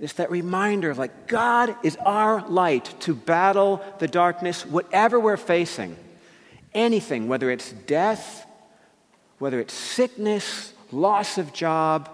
It's 0.00 0.14
that 0.14 0.30
reminder 0.30 0.88
of 0.88 0.96
like, 0.96 1.26
God 1.26 1.76
is 1.82 1.96
our 1.96 2.48
light 2.48 2.94
to 3.00 3.14
battle 3.14 3.84
the 3.98 4.08
darkness, 4.08 4.64
whatever 4.64 5.20
we're 5.20 5.36
facing. 5.36 5.96
Anything, 6.72 7.28
whether 7.28 7.50
it's 7.50 7.72
death, 7.72 8.46
whether 9.38 9.60
it's 9.60 9.74
sickness, 9.74 10.73
loss 10.94 11.38
of 11.38 11.52
job, 11.52 12.08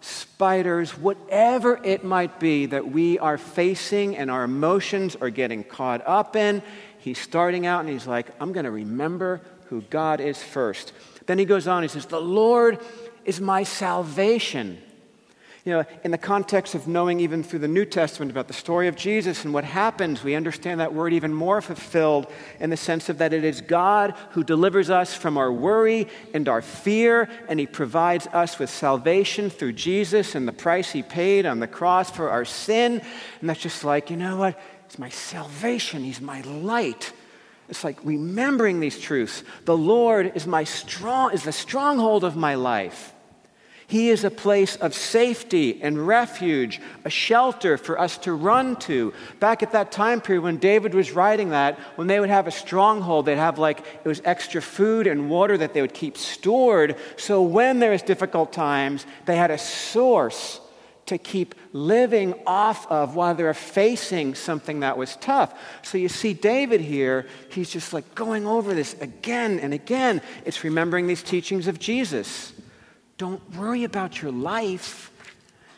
spiders, 0.00 0.98
whatever 0.98 1.80
it 1.82 2.04
might 2.04 2.38
be 2.38 2.66
that 2.66 2.90
we 2.90 3.18
are 3.18 3.38
facing 3.38 4.16
and 4.16 4.30
our 4.30 4.44
emotions 4.44 5.16
are 5.16 5.30
getting 5.30 5.64
caught 5.64 6.06
up 6.06 6.36
in, 6.36 6.62
he's 6.98 7.18
starting 7.18 7.66
out 7.66 7.80
and 7.80 7.88
he's 7.88 8.06
like, 8.06 8.26
I'm 8.40 8.52
going 8.52 8.64
to 8.64 8.70
remember 8.70 9.40
who 9.66 9.80
God 9.82 10.20
is 10.20 10.42
first. 10.42 10.92
Then 11.26 11.38
he 11.38 11.44
goes 11.44 11.66
on, 11.66 11.82
he 11.82 11.88
says, 11.88 12.06
The 12.06 12.20
Lord 12.20 12.78
is 13.24 13.40
my 13.40 13.62
salvation. 13.62 14.78
You 15.64 15.72
know, 15.72 15.84
in 16.02 16.10
the 16.10 16.18
context 16.18 16.74
of 16.74 16.86
knowing 16.86 17.20
even 17.20 17.42
through 17.42 17.60
the 17.60 17.68
New 17.68 17.86
Testament 17.86 18.30
about 18.30 18.48
the 18.48 18.54
story 18.54 18.86
of 18.86 18.96
Jesus 18.96 19.46
and 19.46 19.54
what 19.54 19.64
happens, 19.64 20.22
we 20.22 20.34
understand 20.34 20.80
that 20.80 20.92
word 20.92 21.14
even 21.14 21.32
more 21.32 21.62
fulfilled 21.62 22.26
in 22.60 22.68
the 22.68 22.76
sense 22.76 23.08
of 23.08 23.16
that 23.16 23.32
it 23.32 23.44
is 23.44 23.62
God 23.62 24.14
who 24.32 24.44
delivers 24.44 24.90
us 24.90 25.14
from 25.14 25.38
our 25.38 25.50
worry 25.50 26.06
and 26.34 26.50
our 26.50 26.60
fear, 26.60 27.30
and 27.48 27.58
He 27.58 27.66
provides 27.66 28.26
us 28.26 28.58
with 28.58 28.68
salvation 28.68 29.48
through 29.48 29.72
Jesus 29.72 30.34
and 30.34 30.46
the 30.46 30.52
price 30.52 30.92
He 30.92 31.02
paid 31.02 31.46
on 31.46 31.60
the 31.60 31.66
cross 31.66 32.10
for 32.10 32.28
our 32.28 32.44
sin. 32.44 33.00
And 33.40 33.48
that's 33.48 33.62
just 33.62 33.84
like, 33.84 34.10
you 34.10 34.18
know 34.18 34.36
what? 34.36 34.60
It's 34.84 34.98
my 34.98 35.08
salvation, 35.08 36.04
He's 36.04 36.20
my 36.20 36.42
light. 36.42 37.10
It's 37.70 37.84
like 37.84 37.98
remembering 38.04 38.80
these 38.80 39.00
truths. 39.00 39.42
The 39.64 39.74
Lord 39.74 40.32
is 40.34 40.46
my 40.46 40.64
strong 40.64 41.32
is 41.32 41.44
the 41.44 41.52
stronghold 41.52 42.22
of 42.22 42.36
my 42.36 42.54
life. 42.54 43.13
He 43.86 44.08
is 44.08 44.24
a 44.24 44.30
place 44.30 44.76
of 44.76 44.94
safety 44.94 45.82
and 45.82 46.06
refuge, 46.06 46.80
a 47.04 47.10
shelter 47.10 47.76
for 47.76 48.00
us 48.00 48.16
to 48.18 48.32
run 48.32 48.76
to. 48.76 49.12
Back 49.40 49.62
at 49.62 49.72
that 49.72 49.92
time 49.92 50.20
period 50.20 50.42
when 50.42 50.56
David 50.56 50.94
was 50.94 51.12
writing 51.12 51.50
that, 51.50 51.78
when 51.96 52.06
they 52.06 52.18
would 52.18 52.30
have 52.30 52.46
a 52.46 52.50
stronghold, 52.50 53.26
they'd 53.26 53.36
have 53.36 53.58
like 53.58 53.80
it 53.80 54.08
was 54.08 54.22
extra 54.24 54.62
food 54.62 55.06
and 55.06 55.28
water 55.28 55.58
that 55.58 55.74
they 55.74 55.82
would 55.82 55.94
keep 55.94 56.16
stored. 56.16 56.96
So 57.16 57.42
when 57.42 57.78
there 57.78 57.90
was 57.90 58.02
difficult 58.02 58.52
times, 58.52 59.04
they 59.26 59.36
had 59.36 59.50
a 59.50 59.58
source 59.58 60.60
to 61.06 61.18
keep 61.18 61.54
living 61.74 62.34
off 62.46 62.90
of 62.90 63.14
while 63.14 63.34
they're 63.34 63.52
facing 63.52 64.34
something 64.34 64.80
that 64.80 64.96
was 64.96 65.16
tough. 65.16 65.54
So 65.82 65.98
you 65.98 66.08
see 66.08 66.32
David 66.32 66.80
here, 66.80 67.26
he's 67.50 67.68
just 67.68 67.92
like 67.92 68.14
going 68.14 68.46
over 68.46 68.72
this 68.72 68.94
again 69.00 69.58
and 69.60 69.74
again. 69.74 70.22
It's 70.46 70.64
remembering 70.64 71.06
these 71.06 71.22
teachings 71.22 71.68
of 71.68 71.78
Jesus. 71.78 72.54
Don't 73.16 73.56
worry 73.56 73.84
about 73.84 74.20
your 74.20 74.32
life. 74.32 75.10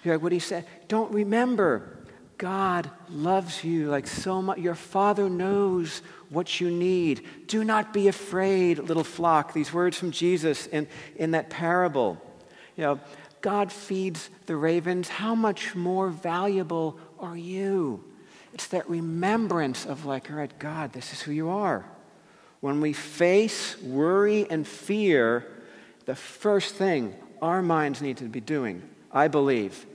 Hear 0.02 0.18
what 0.18 0.32
he 0.32 0.38
said. 0.38 0.64
Don't 0.88 1.12
remember, 1.12 1.96
God 2.38 2.90
loves 3.10 3.64
you 3.64 3.88
like 3.88 4.06
so 4.06 4.42
much. 4.42 4.58
Your 4.58 4.74
Father 4.74 5.28
knows 5.28 6.02
what 6.30 6.60
you 6.60 6.70
need. 6.70 7.26
Do 7.46 7.64
not 7.64 7.92
be 7.92 8.08
afraid, 8.08 8.78
little 8.78 9.04
flock. 9.04 9.52
These 9.52 9.72
words 9.72 9.98
from 9.98 10.10
Jesus 10.10 10.66
in, 10.66 10.86
in 11.16 11.32
that 11.32 11.50
parable. 11.50 12.20
You 12.76 12.84
know, 12.84 13.00
God 13.40 13.72
feeds 13.72 14.28
the 14.46 14.56
ravens. 14.56 15.08
How 15.08 15.34
much 15.34 15.74
more 15.74 16.08
valuable 16.10 16.98
are 17.18 17.36
you? 17.36 18.04
It's 18.52 18.68
that 18.68 18.88
remembrance 18.88 19.86
of, 19.86 20.04
like, 20.04 20.30
all 20.30 20.36
right, 20.36 20.58
God, 20.58 20.92
this 20.92 21.12
is 21.12 21.22
who 21.22 21.32
you 21.32 21.48
are. 21.48 21.84
When 22.60 22.80
we 22.80 22.92
face 22.92 23.80
worry 23.82 24.46
and 24.50 24.66
fear, 24.66 25.46
the 26.06 26.14
first 26.14 26.74
thing 26.74 27.14
our 27.42 27.62
minds 27.62 28.00
need 28.00 28.18
to 28.18 28.24
be 28.24 28.40
doing, 28.40 28.82
I 29.12 29.28
believe, 29.28 29.86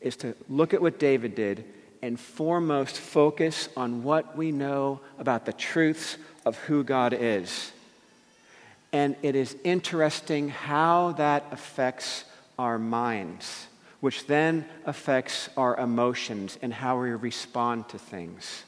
is 0.00 0.16
to 0.16 0.34
look 0.48 0.74
at 0.74 0.82
what 0.82 0.98
David 0.98 1.34
did 1.34 1.64
and 2.02 2.20
foremost 2.20 2.98
focus 2.98 3.68
on 3.76 4.02
what 4.02 4.36
we 4.36 4.52
know 4.52 5.00
about 5.18 5.46
the 5.46 5.52
truths 5.52 6.18
of 6.44 6.58
who 6.58 6.84
God 6.84 7.14
is. 7.18 7.72
And 8.92 9.16
it 9.22 9.34
is 9.34 9.56
interesting 9.64 10.50
how 10.50 11.12
that 11.12 11.46
affects 11.50 12.24
our 12.58 12.78
minds, 12.78 13.66
which 14.00 14.26
then 14.26 14.66
affects 14.84 15.48
our 15.56 15.76
emotions 15.76 16.58
and 16.62 16.72
how 16.72 17.00
we 17.00 17.10
respond 17.10 17.88
to 17.88 17.98
things. 17.98 18.64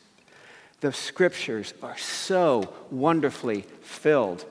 The 0.81 0.93
scriptures 0.93 1.75
are 1.83 1.99
so 1.99 2.73
wonderfully 2.91 3.67
filled 3.83 4.45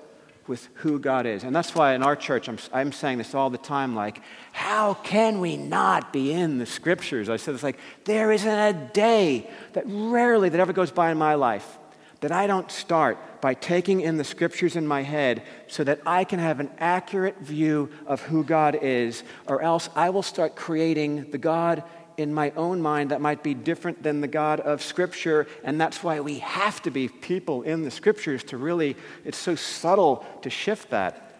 with 0.47 0.69
who 0.75 0.99
God 0.99 1.25
is. 1.25 1.43
And 1.43 1.55
that's 1.55 1.73
why 1.73 1.93
in 1.93 2.03
our 2.03 2.15
church, 2.15 2.47
I'm, 2.47 2.57
I'm 2.71 2.91
saying 2.91 3.17
this 3.17 3.33
all 3.33 3.49
the 3.49 3.57
time 3.57 3.95
like, 3.95 4.21
how 4.51 4.93
can 4.93 5.39
we 5.39 5.57
not 5.57 6.13
be 6.13 6.31
in 6.31 6.57
the 6.59 6.65
scriptures? 6.65 7.29
I 7.29 7.37
said 7.37 7.53
it's 7.53 7.63
like, 7.63 7.79
there 8.05 8.31
isn't 8.31 8.47
a 8.47 8.73
day 8.93 9.49
that 9.73 9.83
rarely 9.87 10.49
that 10.49 10.59
ever 10.59 10.73
goes 10.73 10.91
by 10.91 11.11
in 11.11 11.17
my 11.17 11.35
life 11.35 11.77
that 12.21 12.31
I 12.31 12.47
don't 12.47 12.71
start 12.71 13.17
by 13.39 13.53
taking 13.53 14.01
in 14.01 14.17
the 14.17 14.23
scriptures 14.23 14.75
in 14.75 14.87
my 14.87 15.03
head 15.03 15.43
so 15.67 15.83
that 15.83 16.01
I 16.07 16.23
can 16.23 16.39
have 16.39 16.59
an 16.59 16.71
accurate 16.79 17.37
view 17.39 17.91
of 18.07 18.21
who 18.21 18.43
God 18.43 18.79
is, 18.81 19.23
or 19.45 19.61
else 19.61 19.89
I 19.95 20.09
will 20.09 20.23
start 20.23 20.55
creating 20.55 21.29
the 21.29 21.37
God 21.37 21.83
in 22.17 22.33
my 22.33 22.51
own 22.51 22.81
mind 22.81 23.11
that 23.11 23.21
might 23.21 23.43
be 23.43 23.53
different 23.53 24.03
than 24.03 24.21
the 24.21 24.27
God 24.27 24.59
of 24.59 24.81
Scripture. 24.81 25.47
And 25.63 25.79
that's 25.79 26.03
why 26.03 26.19
we 26.19 26.39
have 26.39 26.81
to 26.83 26.91
be 26.91 27.07
people 27.07 27.63
in 27.63 27.83
the 27.83 27.91
Scriptures 27.91 28.43
to 28.45 28.57
really, 28.57 28.95
it's 29.23 29.37
so 29.37 29.55
subtle 29.55 30.25
to 30.41 30.49
shift 30.49 30.89
that. 30.91 31.33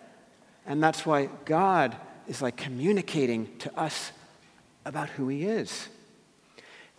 And 0.66 0.82
that's 0.84 1.06
why 1.06 1.30
God 1.46 1.96
is 2.28 2.42
like 2.42 2.58
communicating 2.58 3.56
to 3.60 3.80
us 3.80 4.12
about 4.86 5.10
who 5.10 5.28
He 5.28 5.46
is. 5.46 5.88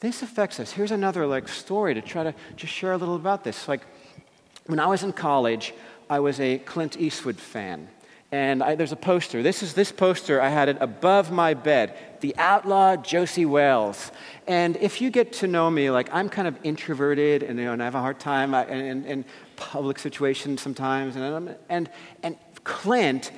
This 0.01 0.23
affects 0.23 0.61
us. 0.61 0.73
Here's 0.73 0.91
another 0.91 1.27
like 1.27 1.49
story 1.49 1.95
to 1.95 2.03
try 2.03 2.25
to 2.25 2.35
just 2.57 2.73
share 2.73 2.93
a 2.93 2.97
little 2.97 3.17
about 3.17 3.45
this. 3.45 3.67
Like 3.67 3.83
when 4.67 4.79
I 4.79 4.87
was 4.87 5.03
in 5.03 5.13
college, 5.13 5.73
I 6.09 6.21
was 6.21 6.39
a 6.39 6.59
Clint 6.59 6.99
Eastwood 6.99 7.37
fan 7.37 7.89
and 8.33 8.63
I, 8.63 8.75
there's 8.75 8.93
a 8.93 8.97
poster. 8.97 9.43
This 9.43 9.63
is 9.63 9.75
this 9.75 9.93
poster. 9.93 10.41
I 10.41 10.49
had 10.49 10.69
it 10.69 10.79
above 10.81 11.31
my 11.31 11.55
bed. 11.55 11.97
The 12.21 12.35
outlaw 12.39 12.97
Josey 12.97 13.47
Wales. 13.47 14.11
And 14.47 14.77
if 14.79 15.01
you 15.01 15.11
get 15.11 15.33
to 15.35 15.47
know 15.47 15.71
me, 15.71 15.91
like 15.91 16.09
I'm 16.13 16.29
kind 16.29 16.49
of 16.49 16.59
introverted, 16.65 17.43
and, 17.43 17.59
you 17.59 17.67
know, 17.67 17.73
and 17.73 17.83
I 17.83 17.85
have 17.85 17.95
a 17.95 18.01
hard 18.01 18.19
time 18.19 18.55
in, 18.55 19.25
public 19.57 19.99
situations 19.99 20.61
sometimes. 20.61 21.17
And, 21.17 21.57
and 21.69 21.89
and 22.23 22.37
Clint 22.65 23.31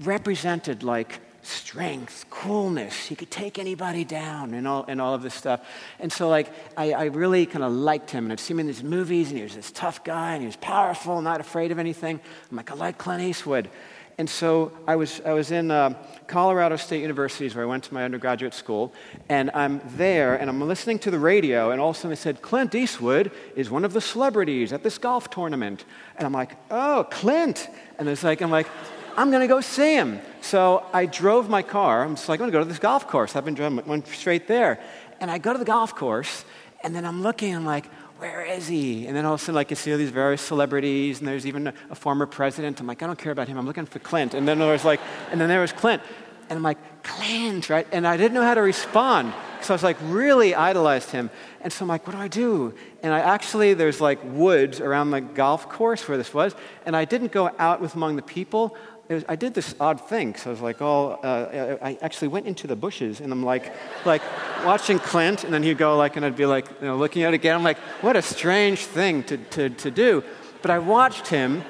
represented 0.00 0.82
like 0.82 1.20
strength, 1.44 2.26
coolness. 2.30 3.06
He 3.06 3.14
could 3.14 3.30
take 3.30 3.58
anybody 3.58 4.04
down 4.04 4.54
and 4.54 4.66
all, 4.66 4.84
and 4.88 5.00
all 5.00 5.14
of 5.14 5.22
this 5.22 5.34
stuff. 5.34 5.60
And 5.98 6.12
so, 6.12 6.28
like, 6.28 6.50
I, 6.76 6.92
I 6.92 7.04
really 7.04 7.46
kind 7.46 7.64
of 7.64 7.72
liked 7.72 8.10
him. 8.10 8.24
And 8.24 8.32
I've 8.32 8.40
seen 8.40 8.56
him 8.56 8.60
in 8.60 8.66
these 8.66 8.82
movies, 8.82 9.28
and 9.28 9.36
he 9.36 9.42
was 9.44 9.54
this 9.54 9.70
tough 9.70 10.04
guy, 10.04 10.32
and 10.32 10.40
he 10.40 10.46
was 10.46 10.56
powerful, 10.56 11.20
not 11.20 11.40
afraid 11.40 11.70
of 11.70 11.78
anything. 11.78 12.20
I'm 12.50 12.56
like, 12.56 12.70
I 12.70 12.74
like 12.74 12.98
Clint 12.98 13.22
Eastwood. 13.22 13.68
And 14.16 14.30
so 14.30 14.70
I 14.86 14.94
was, 14.94 15.20
I 15.24 15.32
was 15.32 15.50
in 15.50 15.72
uh, 15.72 15.94
Colorado 16.28 16.76
State 16.76 17.02
University, 17.02 17.48
where 17.48 17.64
I 17.64 17.66
went 17.66 17.82
to 17.84 17.94
my 17.94 18.04
undergraduate 18.04 18.54
school, 18.54 18.92
and 19.28 19.50
I'm 19.54 19.80
there, 19.96 20.36
and 20.36 20.48
I'm 20.48 20.60
listening 20.60 21.00
to 21.00 21.10
the 21.10 21.18
radio, 21.18 21.72
and 21.72 21.80
all 21.80 21.90
of 21.90 21.96
a 21.96 21.98
sudden 21.98 22.10
they 22.10 22.16
said, 22.16 22.40
Clint 22.40 22.74
Eastwood 22.76 23.32
is 23.56 23.70
one 23.70 23.84
of 23.84 23.92
the 23.92 24.00
celebrities 24.00 24.72
at 24.72 24.84
this 24.84 24.98
golf 24.98 25.30
tournament. 25.30 25.84
And 26.16 26.26
I'm 26.26 26.32
like, 26.32 26.56
oh, 26.70 27.08
Clint. 27.10 27.68
And 27.98 28.08
it's 28.08 28.22
like, 28.22 28.40
I'm 28.40 28.52
like, 28.52 28.68
I'm 29.16 29.30
going 29.30 29.42
to 29.42 29.48
go 29.48 29.60
see 29.60 29.94
him. 29.94 30.20
So 30.40 30.86
I 30.92 31.06
drove 31.06 31.48
my 31.48 31.62
car. 31.62 32.04
I'm 32.04 32.14
just 32.14 32.28
like, 32.28 32.38
I'm 32.38 32.50
going 32.50 32.52
to 32.52 32.58
go 32.58 32.62
to 32.64 32.68
this 32.68 32.78
golf 32.78 33.08
course. 33.08 33.34
I've 33.34 33.44
been 33.44 33.54
driving, 33.54 33.84
went 33.84 34.06
straight 34.06 34.46
there. 34.46 34.80
And 35.20 35.28
I 35.30 35.38
go 35.38 35.52
to 35.52 35.58
the 35.58 35.64
golf 35.64 35.94
course, 35.94 36.44
and 36.84 36.94
then 36.94 37.04
I'm 37.04 37.22
looking, 37.22 37.54
I'm 37.54 37.64
like, 37.64 37.86
where 38.18 38.42
is 38.42 38.68
he? 38.68 39.06
And 39.06 39.16
then 39.16 39.24
all 39.24 39.34
of 39.34 39.40
a 39.40 39.42
sudden, 39.42 39.56
like, 39.56 39.70
you 39.70 39.76
see 39.76 39.92
all 39.92 39.98
these 39.98 40.10
various 40.10 40.40
celebrities, 40.40 41.18
and 41.18 41.28
there's 41.28 41.46
even 41.46 41.68
a, 41.68 41.74
a, 41.90 41.94
former 41.94 42.26
president. 42.26 42.80
I'm 42.80 42.86
like, 42.86 43.02
I 43.02 43.06
don't 43.06 43.18
care 43.18 43.32
about 43.32 43.48
him. 43.48 43.58
I'm 43.58 43.66
looking 43.66 43.86
for 43.86 43.98
Clint. 43.98 44.34
And 44.34 44.46
then 44.46 44.58
there 44.58 44.70
was 44.70 44.84
like, 44.84 45.00
and 45.30 45.40
then 45.40 45.48
there 45.48 45.60
was 45.60 45.72
Clint. 45.72 46.02
And 46.48 46.58
I'm 46.58 46.62
like, 46.62 47.02
Clint, 47.02 47.70
right? 47.70 47.86
And 47.90 48.06
I 48.06 48.16
didn't 48.16 48.34
know 48.34 48.42
how 48.42 48.54
to 48.54 48.62
respond. 48.62 49.32
So 49.62 49.72
I 49.72 49.74
was 49.74 49.82
like, 49.82 49.96
really 50.02 50.54
idolized 50.54 51.10
him. 51.10 51.30
And 51.62 51.72
so 51.72 51.84
I'm 51.84 51.88
like, 51.88 52.06
what 52.06 52.14
do 52.14 52.22
I 52.22 52.28
do? 52.28 52.74
And 53.02 53.14
I 53.14 53.20
actually, 53.20 53.72
there's 53.74 54.00
like 54.00 54.20
woods 54.22 54.80
around 54.80 55.10
the 55.10 55.22
golf 55.22 55.68
course 55.68 56.06
where 56.06 56.18
this 56.18 56.34
was. 56.34 56.54
And 56.84 56.94
I 56.94 57.06
didn't 57.06 57.32
go 57.32 57.50
out 57.58 57.80
with 57.80 57.94
among 57.94 58.16
the 58.16 58.22
people 58.22 58.76
was, 59.12 59.24
I 59.28 59.36
did 59.36 59.52
this 59.52 59.74
odd 59.78 60.00
thing. 60.08 60.34
So 60.34 60.48
I 60.48 60.52
was 60.52 60.62
like, 60.62 60.80
oh, 60.80 61.12
uh, 61.22 61.76
I 61.82 61.98
actually 62.00 62.28
went 62.28 62.46
into 62.46 62.66
the 62.66 62.76
bushes, 62.76 63.20
and 63.20 63.30
I'm 63.30 63.44
like, 63.44 63.72
like 64.06 64.22
watching 64.64 64.98
Clint, 64.98 65.44
and 65.44 65.52
then 65.52 65.62
he'd 65.62 65.76
go 65.76 65.96
like, 65.96 66.16
and 66.16 66.24
I'd 66.24 66.36
be 66.36 66.46
like, 66.46 66.66
you 66.80 66.86
know, 66.86 66.96
looking 66.96 67.22
at 67.22 67.34
it 67.34 67.36
again. 67.36 67.54
I'm 67.54 67.62
like, 67.62 67.78
what 68.00 68.16
a 68.16 68.22
strange 68.22 68.86
thing 68.86 69.22
to, 69.24 69.36
to, 69.36 69.68
to 69.68 69.90
do. 69.90 70.24
But 70.62 70.70
I 70.70 70.78
watched 70.78 71.28
him, 71.28 71.62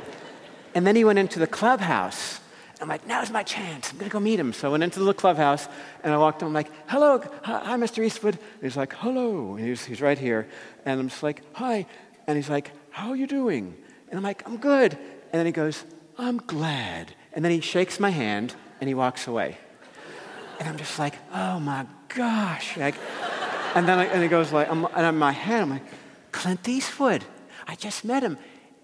and 0.75 0.87
then 0.87 0.94
he 0.94 1.05
went 1.05 1.18
into 1.18 1.40
the 1.40 1.49
clubhouse. 1.49 2.40
I'm 2.81 2.88
like, 2.88 3.07
now's 3.07 3.31
my 3.31 3.42
chance. 3.42 3.90
I'm 3.90 3.99
going 3.99 4.11
to 4.11 4.12
go 4.12 4.20
meet 4.20 4.38
him. 4.38 4.53
So 4.53 4.68
I 4.68 4.70
went 4.70 4.83
into 4.83 5.01
the 5.01 5.14
clubhouse 5.14 5.68
and 6.03 6.12
I 6.12 6.18
walked 6.18 6.42
in. 6.42 6.49
I'm 6.49 6.53
like, 6.53 6.70
hello, 6.88 7.23
hi, 7.42 7.77
Mr. 7.77 8.05
Eastwood. 8.05 8.35
And 8.35 8.62
he's 8.62 8.77
like, 8.77 8.92
hello. 8.94 9.55
And 9.55 9.64
he's, 9.64 9.85
he's 9.85 10.03
right 10.03 10.18
here. 10.18 10.49
And 10.85 11.01
I'm 11.01 11.09
just 11.09 11.23
like, 11.23 11.42
hi. 11.55 11.87
And 12.27 12.37
he's 12.37 12.51
like, 12.51 12.73
how 12.90 13.11
are 13.11 13.16
you 13.16 13.27
doing? 13.27 13.75
And 14.09 14.18
I'm 14.18 14.23
like, 14.23 14.47
I'm 14.47 14.59
good. 14.59 14.92
And 14.92 15.33
then 15.33 15.47
he 15.47 15.53
goes, 15.53 15.85
I'm 16.18 16.38
glad. 16.38 17.14
And 17.35 17.44
then 17.44 17.53
he 17.53 17.61
shakes 17.61 18.01
my 18.01 18.11
hand 18.11 18.55
and 18.81 18.88
he 18.88 18.94
walks 18.94 19.27
away. 19.27 19.59
And 20.59 20.68
I'm 20.68 20.77
just 20.77 20.99
like, 20.99 21.14
oh 21.33 21.61
my 21.61 21.87
gosh. 22.09 22.77
Like, 22.77 22.94
and 23.75 23.88
then 23.88 23.99
I, 23.99 24.05
and 24.07 24.23
he 24.23 24.29
goes 24.29 24.53
like, 24.53 24.70
I'm, 24.70 24.85
and 24.85 25.07
in 25.07 25.18
my 25.18 25.33
head, 25.33 25.62
I'm 25.62 25.70
like, 25.70 25.83
Clint 26.33 26.68
Eastwood. 26.68 27.25
I 27.66 27.75
just 27.75 28.05
met 28.05 28.23
him. 28.23 28.38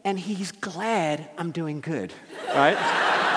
And 0.04 0.18
he's 0.18 0.50
glad 0.50 1.28
I'm 1.36 1.50
doing 1.50 1.80
good, 1.80 2.12
right? 2.48 2.74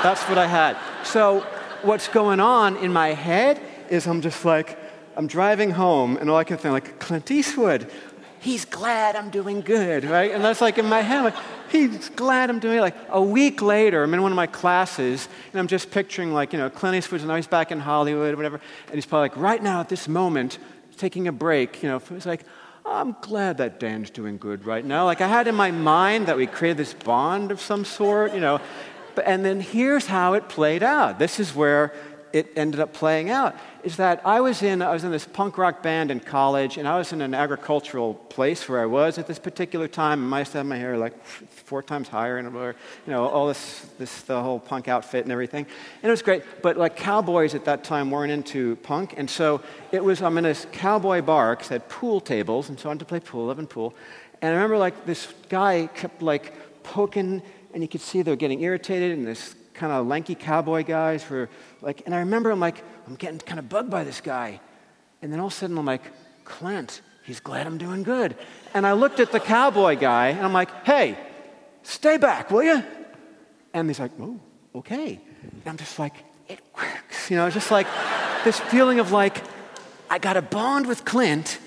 That's 0.02 0.24
what 0.24 0.38
I 0.38 0.48
had. 0.48 0.78
So 1.06 1.42
what's 1.82 2.08
going 2.08 2.40
on 2.40 2.78
in 2.78 2.94
my 2.94 3.10
head 3.10 3.62
is 3.90 4.08
I'm 4.08 4.22
just 4.22 4.46
like, 4.46 4.80
I'm 5.16 5.28
driving 5.28 5.72
home, 5.72 6.18
and 6.18 6.30
all 6.30 6.38
I 6.38 6.44
can 6.44 6.58
think, 6.58 6.72
like, 6.72 7.00
Clint 7.00 7.30
Eastwood, 7.30 7.92
he's 8.40 8.66
glad 8.66 9.16
I'm 9.16 9.30
doing 9.30 9.62
good, 9.62 10.06
right? 10.06 10.32
And 10.32 10.44
that's 10.44 10.62
like 10.62 10.78
in 10.78 10.86
my 10.86 11.02
head, 11.02 11.24
like, 11.24 11.36
he's 11.74 12.10
glad 12.10 12.50
I'm 12.50 12.60
doing 12.60 12.78
it. 12.78 12.82
Like 12.82 12.96
a 13.10 13.22
week 13.22 13.62
later, 13.62 14.04
I'm 14.04 14.14
in 14.14 14.22
one 14.22 14.32
of 14.32 14.36
my 14.38 14.48
classes, 14.48 15.28
and 15.52 15.60
I'm 15.60 15.68
just 15.68 15.92
picturing, 15.92 16.34
like, 16.34 16.54
you 16.54 16.60
know, 16.60 16.70
Clint 16.70 16.96
Eastwood's 16.96 17.26
now 17.26 17.36
he's 17.36 17.48
back 17.48 17.72
in 17.72 17.80
Hollywood 17.80 18.36
whatever, 18.36 18.62
and 18.88 18.96
he's 18.96 19.06
probably 19.06 19.30
like, 19.30 19.38
right 19.38 19.62
now 19.62 19.82
at 19.82 19.90
this 19.90 20.08
moment, 20.08 20.60
taking 20.98 21.28
a 21.28 21.32
break, 21.32 21.84
you 21.84 21.90
know, 21.90 22.02
it's 22.12 22.26
like, 22.26 22.46
I'm 22.86 23.16
glad 23.22 23.58
that 23.58 23.80
Dan's 23.80 24.10
doing 24.10 24.38
good 24.38 24.66
right 24.66 24.84
now. 24.84 25.06
Like 25.06 25.22
I 25.22 25.28
had 25.28 25.48
in 25.48 25.56
my 25.56 25.72
mind 25.72 26.28
that 26.28 26.38
we 26.38 26.48
created 26.48 26.78
this 26.78 26.94
bond 26.94 27.52
of 27.52 27.62
some 27.62 27.86
sort, 27.86 28.34
you 28.34 28.42
know. 28.42 28.60
But, 29.16 29.26
and 29.26 29.46
then 29.46 29.62
here's 29.62 30.06
how 30.06 30.34
it 30.34 30.50
played 30.50 30.84
out. 30.84 31.18
This 31.18 31.40
is 31.40 31.56
where 31.56 31.94
it 32.34 32.52
ended 32.56 32.80
up 32.80 32.94
playing 32.94 33.30
out 33.30 33.56
is 33.84 33.98
that 33.98 34.22
I 34.26 34.40
was 34.40 34.64
in 34.64 34.82
I 34.82 34.94
was 34.94 35.04
in 35.04 35.12
this 35.12 35.26
punk 35.26 35.58
rock 35.58 35.84
band 35.84 36.10
in 36.10 36.22
college, 36.22 36.78
and 36.78 36.88
I 36.88 36.98
was 36.98 37.12
in 37.12 37.22
an 37.22 37.34
agricultural 37.34 38.14
place 38.14 38.70
where 38.70 38.82
I 38.82 38.86
was 38.86 39.18
at 39.18 39.28
this 39.28 39.40
particular 39.40 39.88
time. 39.88 40.34
I 40.34 40.40
used 40.40 40.54
to 40.54 40.60
have 40.60 40.68
my 40.68 40.78
hair 40.78 40.98
like 40.98 41.14
four 41.26 41.84
times 41.84 42.08
higher, 42.08 42.38
and 42.38 42.54
you 42.54 42.74
know 43.08 43.28
all 43.28 43.48
this 43.48 43.86
this 44.00 44.22
the 44.22 44.42
whole 44.42 44.60
punk 44.60 44.88
outfit 44.88 45.24
and 45.24 45.32
everything, 45.32 45.66
and 46.02 46.10
it 46.10 46.12
was 46.12 46.22
great. 46.22 46.44
But 46.62 46.78
like 46.78 46.96
cowboys 46.96 47.56
at 47.56 47.66
that 47.66 47.84
time 47.84 48.10
weren't 48.10 48.32
into 48.32 48.78
punk, 48.78 49.16
and 49.18 49.30
so 49.30 49.62
it 49.92 50.04
was 50.04 50.22
I'm 50.22 50.38
in 50.38 50.46
this 50.46 50.66
cowboy 50.72 51.22
bar 51.22 51.56
because 51.56 51.68
had 51.68 51.90
pool 51.90 52.22
tables, 52.22 52.70
and 52.70 52.80
so 52.80 52.88
I 52.88 52.90
wanted 52.90 53.00
to 53.00 53.06
play 53.06 53.20
pool, 53.20 53.48
live 53.48 53.60
in 53.60 53.68
pool, 53.68 53.94
and 54.42 54.52
I 54.52 54.54
remember 54.54 54.78
like 54.78 55.06
this 55.06 55.28
guy 55.50 55.90
kept 55.94 56.22
like 56.22 56.54
poking, 56.84 57.42
and 57.74 57.84
you 57.84 57.90
could 57.90 58.02
see 58.02 58.22
they 58.22 58.32
were 58.32 58.38
getting 58.38 58.62
irritated, 58.62 59.18
and 59.18 59.28
this 59.28 59.56
kind 59.84 59.92
of 59.92 60.08
lanky 60.08 60.34
cowboy 60.34 60.82
guys 60.82 61.30
were 61.30 61.50
like, 61.82 62.04
and 62.06 62.16
I 62.16 62.20
remember 62.20 62.50
I'm 62.50 62.60
like, 62.62 62.82
I'm 63.06 63.16
getting 63.16 63.38
kind 63.40 63.60
of 63.60 63.68
bugged 63.68 63.90
by 63.90 64.06
this 64.06 64.22
guy. 64.22 64.62
And 65.22 65.30
then 65.30 65.42
all 65.42 65.48
of 65.48 65.52
a 65.52 65.56
sudden 65.58 65.78
I'm 65.78 65.86
like, 65.86 66.04
Clint, 66.46 67.02
he's 67.26 67.42
glad 67.42 67.68
I'm 67.68 67.78
doing 67.78 68.02
good. 68.02 68.38
And 68.74 68.88
I 68.88 68.94
looked 68.94 69.20
at 69.20 69.34
the 69.34 69.42
cowboy 69.42 69.98
guy 69.98 70.30
and 70.30 70.40
I'm 70.40 70.54
like, 70.54 70.70
hey, 70.86 71.18
stay 71.82 72.16
back, 72.16 72.50
will 72.50 72.64
you? 72.64 72.82
And 73.74 73.90
he's 73.90 74.00
like, 74.00 74.12
oh, 74.22 74.40
okay. 74.74 75.20
And 75.42 75.64
I'm 75.66 75.76
just 75.76 76.00
like, 76.00 76.14
it 76.48 76.62
works. 76.78 77.30
You 77.30 77.36
know, 77.36 77.50
just 77.50 77.70
like 77.70 77.88
this 78.46 78.62
feeling 78.62 79.02
of 79.02 79.12
like, 79.12 79.44
I 80.10 80.18
got 80.18 80.38
a 80.38 80.42
bond 80.42 80.88
with 80.88 81.04
Clint 81.04 81.60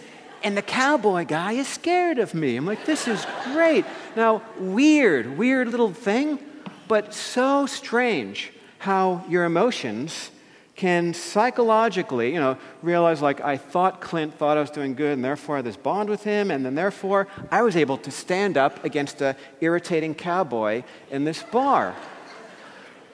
and 0.42 0.56
the 0.56 0.62
cowboy 0.62 1.26
guy 1.26 1.52
is 1.52 1.68
scared 1.68 2.18
of 2.18 2.32
me. 2.32 2.56
I'm 2.56 2.64
like, 2.64 2.86
this 2.86 3.08
is 3.08 3.26
great. 3.52 3.84
Now, 4.16 4.40
weird, 4.58 5.36
weird 5.36 5.68
little 5.68 5.92
thing, 5.92 6.38
but 6.88 7.14
so 7.14 7.66
strange 7.66 8.52
how 8.78 9.24
your 9.28 9.44
emotions 9.44 10.30
can 10.76 11.14
psychologically, 11.14 12.32
you 12.32 12.38
know, 12.38 12.58
realize 12.82 13.22
like 13.22 13.40
I 13.40 13.56
thought 13.56 14.00
Clint 14.00 14.34
thought 14.34 14.58
I 14.58 14.60
was 14.60 14.70
doing 14.70 14.94
good 14.94 15.14
and 15.14 15.24
therefore 15.24 15.56
I 15.56 15.58
had 15.58 15.64
this 15.64 15.76
bond 15.76 16.10
with 16.10 16.22
him 16.22 16.50
and 16.50 16.64
then 16.64 16.74
therefore 16.74 17.28
I 17.50 17.62
was 17.62 17.76
able 17.76 17.96
to 17.98 18.10
stand 18.10 18.58
up 18.58 18.84
against 18.84 19.22
a 19.22 19.36
irritating 19.60 20.14
cowboy 20.14 20.82
in 21.10 21.24
this 21.24 21.42
bar. 21.42 21.96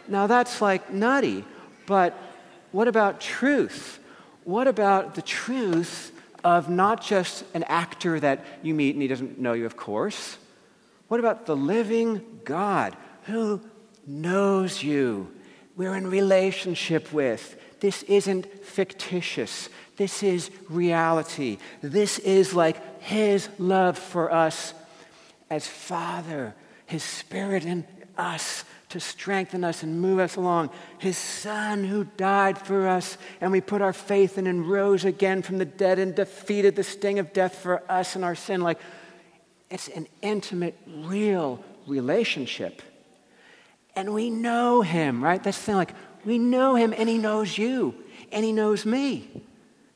Now 0.08 0.26
that's 0.26 0.61
like 0.61 0.92
nutty, 0.92 1.44
but 1.87 2.18
what 2.72 2.88
about 2.88 3.20
truth? 3.20 4.00
What 4.44 4.66
about 4.66 5.14
the 5.14 5.22
truth 5.22 6.11
of 6.42 6.68
not 6.68 7.00
just 7.00 7.44
an 7.54 7.62
actor 7.64 8.18
that 8.18 8.44
you 8.62 8.74
meet 8.74 8.96
and 8.96 9.02
he 9.02 9.06
doesn't 9.06 9.38
know 9.38 9.52
you, 9.52 9.66
of 9.66 9.76
course? 9.76 10.37
What 11.06 11.20
about 11.20 11.46
the 11.46 11.54
living 11.54 12.40
God 12.44 12.96
who 13.22 13.61
knows 14.06 14.82
you? 14.82 15.32
we're 15.76 15.96
in 15.96 16.08
relationship 16.08 17.12
with. 17.12 17.56
This 17.80 18.02
isn't 18.04 18.46
fictitious. 18.64 19.68
This 19.96 20.22
is 20.22 20.50
reality. 20.68 21.58
This 21.80 22.18
is 22.20 22.54
like 22.54 23.02
His 23.02 23.48
love 23.58 23.98
for 23.98 24.30
us 24.30 24.74
as 25.50 25.66
Father, 25.66 26.54
His 26.87 27.02
Spirit 27.02 27.64
in 27.64 27.87
us 28.16 28.64
to 28.90 29.00
strengthen 29.00 29.64
us 29.64 29.82
and 29.82 30.00
move 30.00 30.18
us 30.18 30.37
along. 30.37 30.70
His 30.98 31.16
Son 31.16 31.85
who 31.85 32.04
died 32.04 32.58
for 32.58 32.87
us, 32.87 33.16
and 33.40 33.50
we 33.50 33.62
put 33.62 33.80
our 33.80 33.94
faith 33.94 34.37
in 34.37 34.46
and 34.46 34.68
rose 34.68 35.04
again 35.04 35.40
from 35.40 35.58
the 35.58 35.64
dead 35.64 35.98
and 35.98 36.14
defeated 36.14 36.76
the 36.76 36.85
sting 36.85 37.18
of 37.18 37.32
death 37.32 37.56
for 37.56 37.82
us 37.90 38.14
and 38.14 38.24
our 38.24 38.35
sin. 38.35 38.61
Like, 38.61 38.78
it's 39.70 39.88
an 39.88 40.06
intimate, 40.20 40.78
real 40.87 41.64
relationship. 41.87 42.82
And 43.94 44.14
we 44.14 44.31
know 44.31 44.83
him, 44.83 45.22
right? 45.22 45.42
That's 45.42 45.59
the 45.59 45.64
thing. 45.64 45.74
Like, 45.76 45.94
we 46.24 46.38
know 46.38 46.74
him 46.74 46.94
and 46.96 47.09
he 47.09 47.18
knows 47.18 47.59
you 47.59 47.94
and 48.31 48.44
he 48.44 48.52
knows 48.52 48.87
me. 48.87 49.42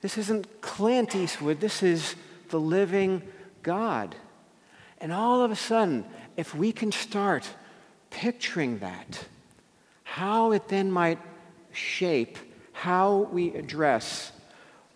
This 0.02 0.18
isn't 0.18 0.60
Clint 0.60 1.14
Eastwood, 1.14 1.60
this 1.60 1.82
is 1.82 2.14
the 2.50 2.60
living 2.60 3.22
God. 3.62 4.14
And 5.00 5.12
all 5.12 5.42
of 5.42 5.50
a 5.50 5.56
sudden, 5.56 6.04
if 6.36 6.54
we 6.54 6.72
can 6.72 6.92
start 6.92 7.48
picturing 8.10 8.78
that, 8.80 9.24
how 10.04 10.52
it 10.52 10.68
then 10.68 10.90
might 10.90 11.18
shape 11.72 12.38
how 12.72 13.28
we 13.32 13.54
address 13.54 14.32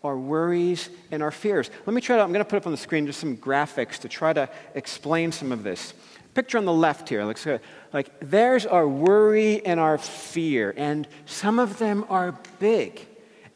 our 0.02 0.16
worries 0.16 0.88
and 1.10 1.22
our 1.22 1.30
fears. 1.30 1.70
Let 1.86 1.94
me 1.94 2.00
try 2.00 2.16
to, 2.16 2.22
I'm 2.22 2.32
going 2.32 2.44
to 2.44 2.48
put 2.48 2.56
up 2.56 2.66
on 2.66 2.72
the 2.72 2.78
screen 2.78 3.06
just 3.06 3.20
some 3.20 3.36
graphics 3.36 3.98
to 3.98 4.08
try 4.08 4.32
to 4.32 4.48
explain 4.74 5.32
some 5.32 5.52
of 5.52 5.62
this. 5.62 5.92
Picture 6.34 6.58
on 6.58 6.64
the 6.64 6.72
left 6.72 7.08
here. 7.08 7.24
Looks 7.24 7.44
good. 7.44 7.60
Like, 7.92 8.10
there's 8.20 8.64
our 8.66 8.86
worry 8.86 9.64
and 9.66 9.80
our 9.80 9.98
fear, 9.98 10.72
and 10.76 11.08
some 11.26 11.58
of 11.58 11.78
them 11.78 12.04
are 12.08 12.38
big, 12.58 13.04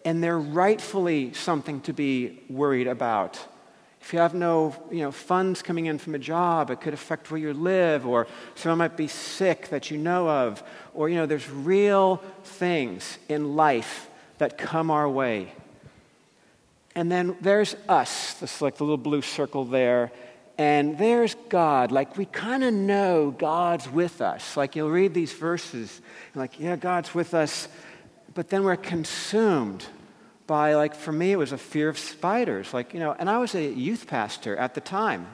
and 0.04 0.22
they're 0.22 0.38
rightfully 0.38 1.32
something 1.34 1.80
to 1.82 1.92
be 1.92 2.42
worried 2.50 2.88
about. 2.88 3.38
If 4.00 4.12
you 4.12 4.18
have 4.18 4.34
no 4.34 4.76
you 4.90 4.98
know, 4.98 5.12
funds 5.12 5.62
coming 5.62 5.86
in 5.86 5.98
from 5.98 6.14
a 6.14 6.18
job, 6.18 6.70
it 6.70 6.80
could 6.80 6.92
affect 6.92 7.30
where 7.30 7.40
you 7.40 7.54
live, 7.54 8.06
or 8.06 8.26
someone 8.54 8.78
might 8.78 8.96
be 8.96 9.08
sick 9.08 9.68
that 9.68 9.90
you 9.90 9.96
know 9.96 10.28
of, 10.28 10.62
or 10.92 11.08
you 11.08 11.14
know, 11.14 11.26
there's 11.26 11.48
real 11.48 12.16
things 12.42 13.18
in 13.28 13.56
life 13.56 14.10
that 14.38 14.58
come 14.58 14.90
our 14.90 15.08
way. 15.08 15.52
And 16.94 17.10
then 17.10 17.36
there's 17.40 17.76
us, 17.88 18.34
this 18.34 18.60
like 18.60 18.76
the 18.76 18.84
little 18.84 18.98
blue 18.98 19.22
circle 19.22 19.64
there, 19.64 20.12
and 20.56 20.96
there's 20.98 21.34
God. 21.48 21.92
Like 21.92 22.16
we 22.16 22.26
kind 22.26 22.64
of 22.64 22.72
know 22.72 23.30
God's 23.30 23.88
with 23.88 24.20
us. 24.20 24.56
Like 24.56 24.76
you'll 24.76 24.90
read 24.90 25.14
these 25.14 25.32
verses, 25.32 26.00
like, 26.34 26.58
yeah, 26.60 26.76
God's 26.76 27.14
with 27.14 27.34
us, 27.34 27.68
but 28.34 28.48
then 28.48 28.64
we're 28.64 28.76
consumed 28.76 29.86
by, 30.46 30.74
like, 30.74 30.94
for 30.94 31.12
me, 31.12 31.32
it 31.32 31.36
was 31.36 31.52
a 31.52 31.58
fear 31.58 31.88
of 31.88 31.98
spiders. 31.98 32.74
Like, 32.74 32.92
you 32.92 33.00
know, 33.00 33.14
and 33.18 33.30
I 33.30 33.38
was 33.38 33.54
a 33.54 33.64
youth 33.64 34.06
pastor 34.06 34.56
at 34.56 34.74
the 34.74 34.80
time, 34.80 35.26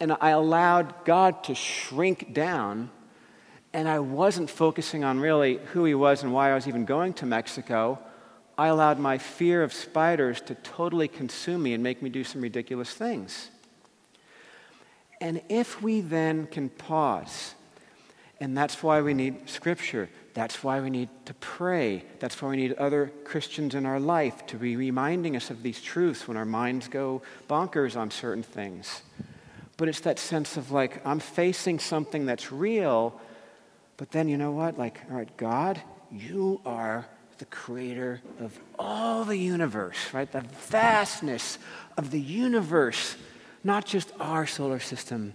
and 0.00 0.16
I 0.20 0.30
allowed 0.30 1.04
God 1.04 1.44
to 1.44 1.54
shrink 1.54 2.32
down, 2.34 2.90
and 3.72 3.88
I 3.88 4.00
wasn't 4.00 4.50
focusing 4.50 5.04
on 5.04 5.20
really 5.20 5.58
who 5.72 5.84
He 5.84 5.94
was 5.94 6.22
and 6.22 6.32
why 6.32 6.50
I 6.50 6.54
was 6.54 6.66
even 6.66 6.84
going 6.84 7.12
to 7.14 7.26
Mexico. 7.26 7.98
I 8.56 8.68
allowed 8.68 8.98
my 8.98 9.18
fear 9.18 9.62
of 9.62 9.72
spiders 9.72 10.40
to 10.42 10.54
totally 10.56 11.08
consume 11.08 11.62
me 11.62 11.74
and 11.74 11.82
make 11.82 12.02
me 12.02 12.10
do 12.10 12.24
some 12.24 12.40
ridiculous 12.40 12.92
things. 12.92 13.50
And 15.20 15.42
if 15.48 15.82
we 15.82 16.00
then 16.00 16.46
can 16.46 16.68
pause, 16.68 17.54
and 18.40 18.56
that's 18.56 18.82
why 18.82 19.00
we 19.00 19.14
need 19.14 19.48
scripture, 19.48 20.08
that's 20.34 20.64
why 20.64 20.80
we 20.80 20.90
need 20.90 21.08
to 21.26 21.34
pray, 21.34 22.04
that's 22.18 22.42
why 22.42 22.50
we 22.50 22.56
need 22.56 22.72
other 22.74 23.12
Christians 23.24 23.74
in 23.74 23.86
our 23.86 24.00
life 24.00 24.44
to 24.46 24.56
be 24.56 24.76
reminding 24.76 25.36
us 25.36 25.50
of 25.50 25.62
these 25.62 25.80
truths 25.80 26.26
when 26.26 26.36
our 26.36 26.44
minds 26.44 26.88
go 26.88 27.22
bonkers 27.48 27.96
on 27.96 28.10
certain 28.10 28.42
things. 28.42 29.02
But 29.76 29.88
it's 29.88 30.00
that 30.00 30.18
sense 30.18 30.56
of 30.56 30.72
like, 30.72 31.04
I'm 31.06 31.20
facing 31.20 31.78
something 31.78 32.26
that's 32.26 32.50
real, 32.50 33.20
but 33.96 34.10
then 34.10 34.28
you 34.28 34.36
know 34.36 34.50
what? 34.50 34.76
Like, 34.76 35.00
all 35.08 35.16
right, 35.16 35.36
God, 35.36 35.80
you 36.10 36.60
are 36.66 37.06
the 37.38 37.44
creator 37.46 38.20
of 38.40 38.58
all 38.78 39.24
the 39.24 39.36
universe, 39.36 39.96
right? 40.12 40.30
The 40.30 40.44
vastness 40.68 41.58
of 41.96 42.10
the 42.10 42.20
universe 42.20 43.16
not 43.64 43.86
just 43.86 44.12
our 44.20 44.46
solar 44.46 44.78
system 44.78 45.34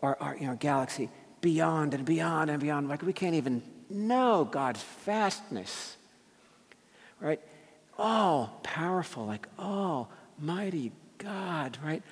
or 0.00 0.20
our 0.22 0.36
you 0.36 0.46
know, 0.46 0.56
galaxy, 0.56 1.10
beyond 1.40 1.94
and 1.94 2.04
beyond 2.04 2.50
and 2.50 2.60
beyond. 2.60 2.88
Like 2.88 3.02
we 3.02 3.12
can't 3.12 3.34
even 3.34 3.62
know 3.88 4.44
God's 4.44 4.82
vastness. 5.04 5.96
Right? 7.20 7.40
All 7.98 8.58
powerful, 8.62 9.26
like, 9.26 9.46
oh, 9.58 10.08
mighty 10.38 10.92
God, 11.18 11.78
right? 11.82 12.02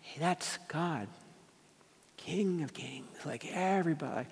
Hey, 0.00 0.20
that's 0.20 0.58
God. 0.68 1.08
King 2.16 2.62
of 2.62 2.72
kings, 2.72 3.06
like 3.26 3.44
everybody. 3.52 4.26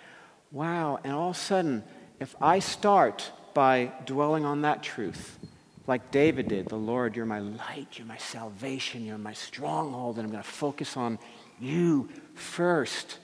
Wow. 0.50 0.98
And 1.04 1.12
all 1.12 1.30
of 1.30 1.36
a 1.36 1.38
sudden, 1.38 1.82
if 2.20 2.34
I 2.40 2.58
start 2.60 3.30
by 3.52 3.92
dwelling 4.06 4.44
on 4.44 4.62
that 4.62 4.82
truth, 4.82 5.38
like 5.86 6.10
David 6.10 6.48
did, 6.48 6.68
the 6.68 6.76
Lord, 6.76 7.16
you're 7.16 7.26
my 7.26 7.40
light, 7.40 7.98
you're 7.98 8.06
my 8.06 8.16
salvation, 8.16 9.04
you're 9.04 9.18
my 9.18 9.32
stronghold, 9.32 10.16
and 10.16 10.26
I'm 10.26 10.30
going 10.30 10.42
to 10.42 10.48
focus 10.48 10.96
on 10.96 11.18
you 11.60 12.08
first, 12.34 13.18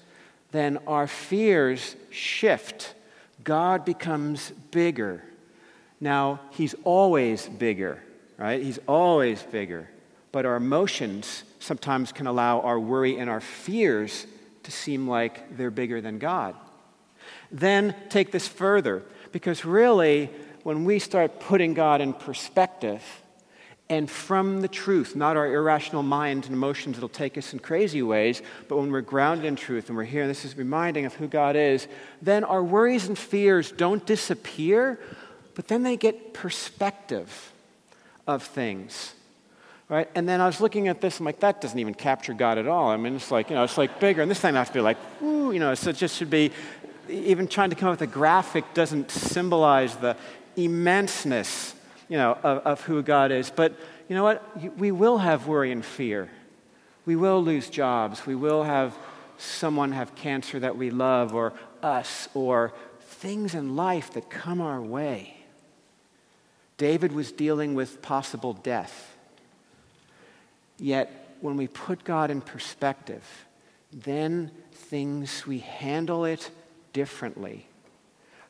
then 0.51 0.79
our 0.87 1.07
fears 1.07 1.97
shift. 2.11 2.95
God 3.45 3.85
becomes 3.85 4.51
bigger. 4.71 5.23
Now, 6.01 6.41
He's 6.51 6.75
always 6.85 7.49
bigger, 7.49 8.03
right? 8.37 8.63
He's 8.63 8.79
always 8.87 9.43
bigger. 9.43 9.89
But 10.33 10.47
our 10.47 10.57
emotions 10.57 11.45
sometimes 11.59 12.13
can 12.13 12.27
allow 12.27 12.61
our 12.61 12.79
worry 12.79 13.19
and 13.19 13.31
our 13.31 13.41
fears 13.41 14.27
to 14.65 14.71
seem 14.71 15.09
like 15.09 15.57
they're 15.57 15.71
bigger 15.71 16.01
than 16.01 16.19
God. 16.19 16.55
Then 17.51 17.95
take 18.09 18.31
this 18.33 18.47
further, 18.47 19.03
because 19.33 19.65
really, 19.65 20.31
when 20.69 20.85
we 20.85 20.99
start 20.99 21.41
putting 21.41 21.73
God 21.73 22.03
in 22.03 22.13
perspective, 22.13 23.03
and 23.89 24.11
from 24.11 24.61
the 24.61 24.69
truth, 24.69 25.17
not 25.17 25.35
our 25.35 25.51
irrational 25.51 26.03
minds 26.03 26.47
and 26.47 26.55
emotions 26.55 26.97
that'll 26.97 27.09
take 27.09 27.39
us 27.39 27.55
in 27.55 27.59
crazy 27.59 28.03
ways, 28.03 28.43
but 28.69 28.77
when 28.77 28.93
we're 28.93 29.01
grounded 29.01 29.47
in 29.47 29.57
truth 29.57 29.89
and 29.89 29.97
we're 29.97 30.05
here, 30.05 30.21
and 30.21 30.29
this 30.31 30.45
is 30.45 30.59
reminding 30.59 31.07
of 31.07 31.15
who 31.15 31.27
God 31.27 31.57
is, 31.57 31.89
then 32.21 32.45
our 32.45 32.63
worries 32.63 33.09
and 33.09 33.19
fears 33.19 33.73
don't 33.73 34.05
disappear, 34.05 35.01
but 35.55 35.69
then 35.69 35.85
they 35.85 35.97
get 35.97 36.35
perspective 36.35 37.51
of 38.27 38.43
things. 38.43 39.15
Right? 39.89 40.11
And 40.15 40.29
then 40.29 40.43
I 40.43 40.47
was 40.47 40.61
looking 40.61 40.89
at 40.89 41.01
this, 41.01 41.19
I'm 41.19 41.25
like, 41.25 41.41
that 41.41 41.63
doesn't 41.63 41.79
even 41.79 41.95
capture 41.95 42.35
God 42.35 42.59
at 42.59 42.69
all. 42.69 42.91
I 42.91 42.99
mean, 42.99 43.17
it's 43.17 43.31
like, 43.31 43.49
you 43.49 43.57
know, 43.57 43.65
it's 43.65 43.79
like 43.79 44.01
bigger. 44.01 44.21
And 44.21 44.31
this 44.31 44.43
time 44.43 44.55
I 44.55 44.59
have 44.59 44.69
to 44.69 44.75
be 44.75 44.83
like, 44.83 44.99
ooh, 45.23 45.51
you 45.51 45.61
know, 45.61 45.75
so 45.75 45.89
it 45.89 45.97
just 45.97 46.19
should 46.19 46.29
be, 46.29 46.53
even 47.09 47.49
trying 47.49 47.71
to 47.71 47.77
come 47.77 47.89
up 47.89 47.99
with 47.99 48.03
a 48.03 48.13
graphic 48.13 48.75
doesn't 48.75 49.11
symbolize 49.11 49.97
the 49.97 50.15
immenseness 50.59 51.75
you 52.09 52.17
know, 52.17 52.39
of, 52.43 52.59
of 52.59 52.81
who 52.83 53.03
God 53.03 53.31
is. 53.31 53.51
But 53.51 53.75
you 54.09 54.17
know 54.17 54.25
what? 54.25 54.79
We 54.79 54.91
will 54.91 55.19
have 55.19 55.47
worry 55.47 55.71
and 55.71 55.85
fear. 55.85 56.31
We 57.07 57.17
will 57.17 57.43
lose 57.43 57.71
jobs. 57.71 58.27
We 58.27 58.35
will 58.35 58.65
have 58.65 58.97
someone 59.37 59.93
have 59.93 60.15
cancer 60.15 60.59
that 60.59 60.77
we 60.77 60.91
love, 60.91 61.35
or 61.35 61.53
us, 61.83 62.29
or 62.35 62.73
things 63.01 63.55
in 63.55 63.77
life 63.77 64.13
that 64.15 64.31
come 64.31 64.61
our 64.61 64.81
way. 64.81 65.37
David 66.77 67.13
was 67.13 67.31
dealing 67.33 67.75
with 67.75 68.03
possible 68.03 68.53
death. 68.53 69.15
Yet, 70.79 71.37
when 71.41 71.57
we 71.57 71.69
put 71.69 72.05
God 72.05 72.31
in 72.31 72.41
perspective, 72.41 73.47
then 73.93 74.51
things, 74.73 75.47
we 75.47 75.59
handle 75.59 76.25
it 76.25 76.51
differently. 76.93 77.68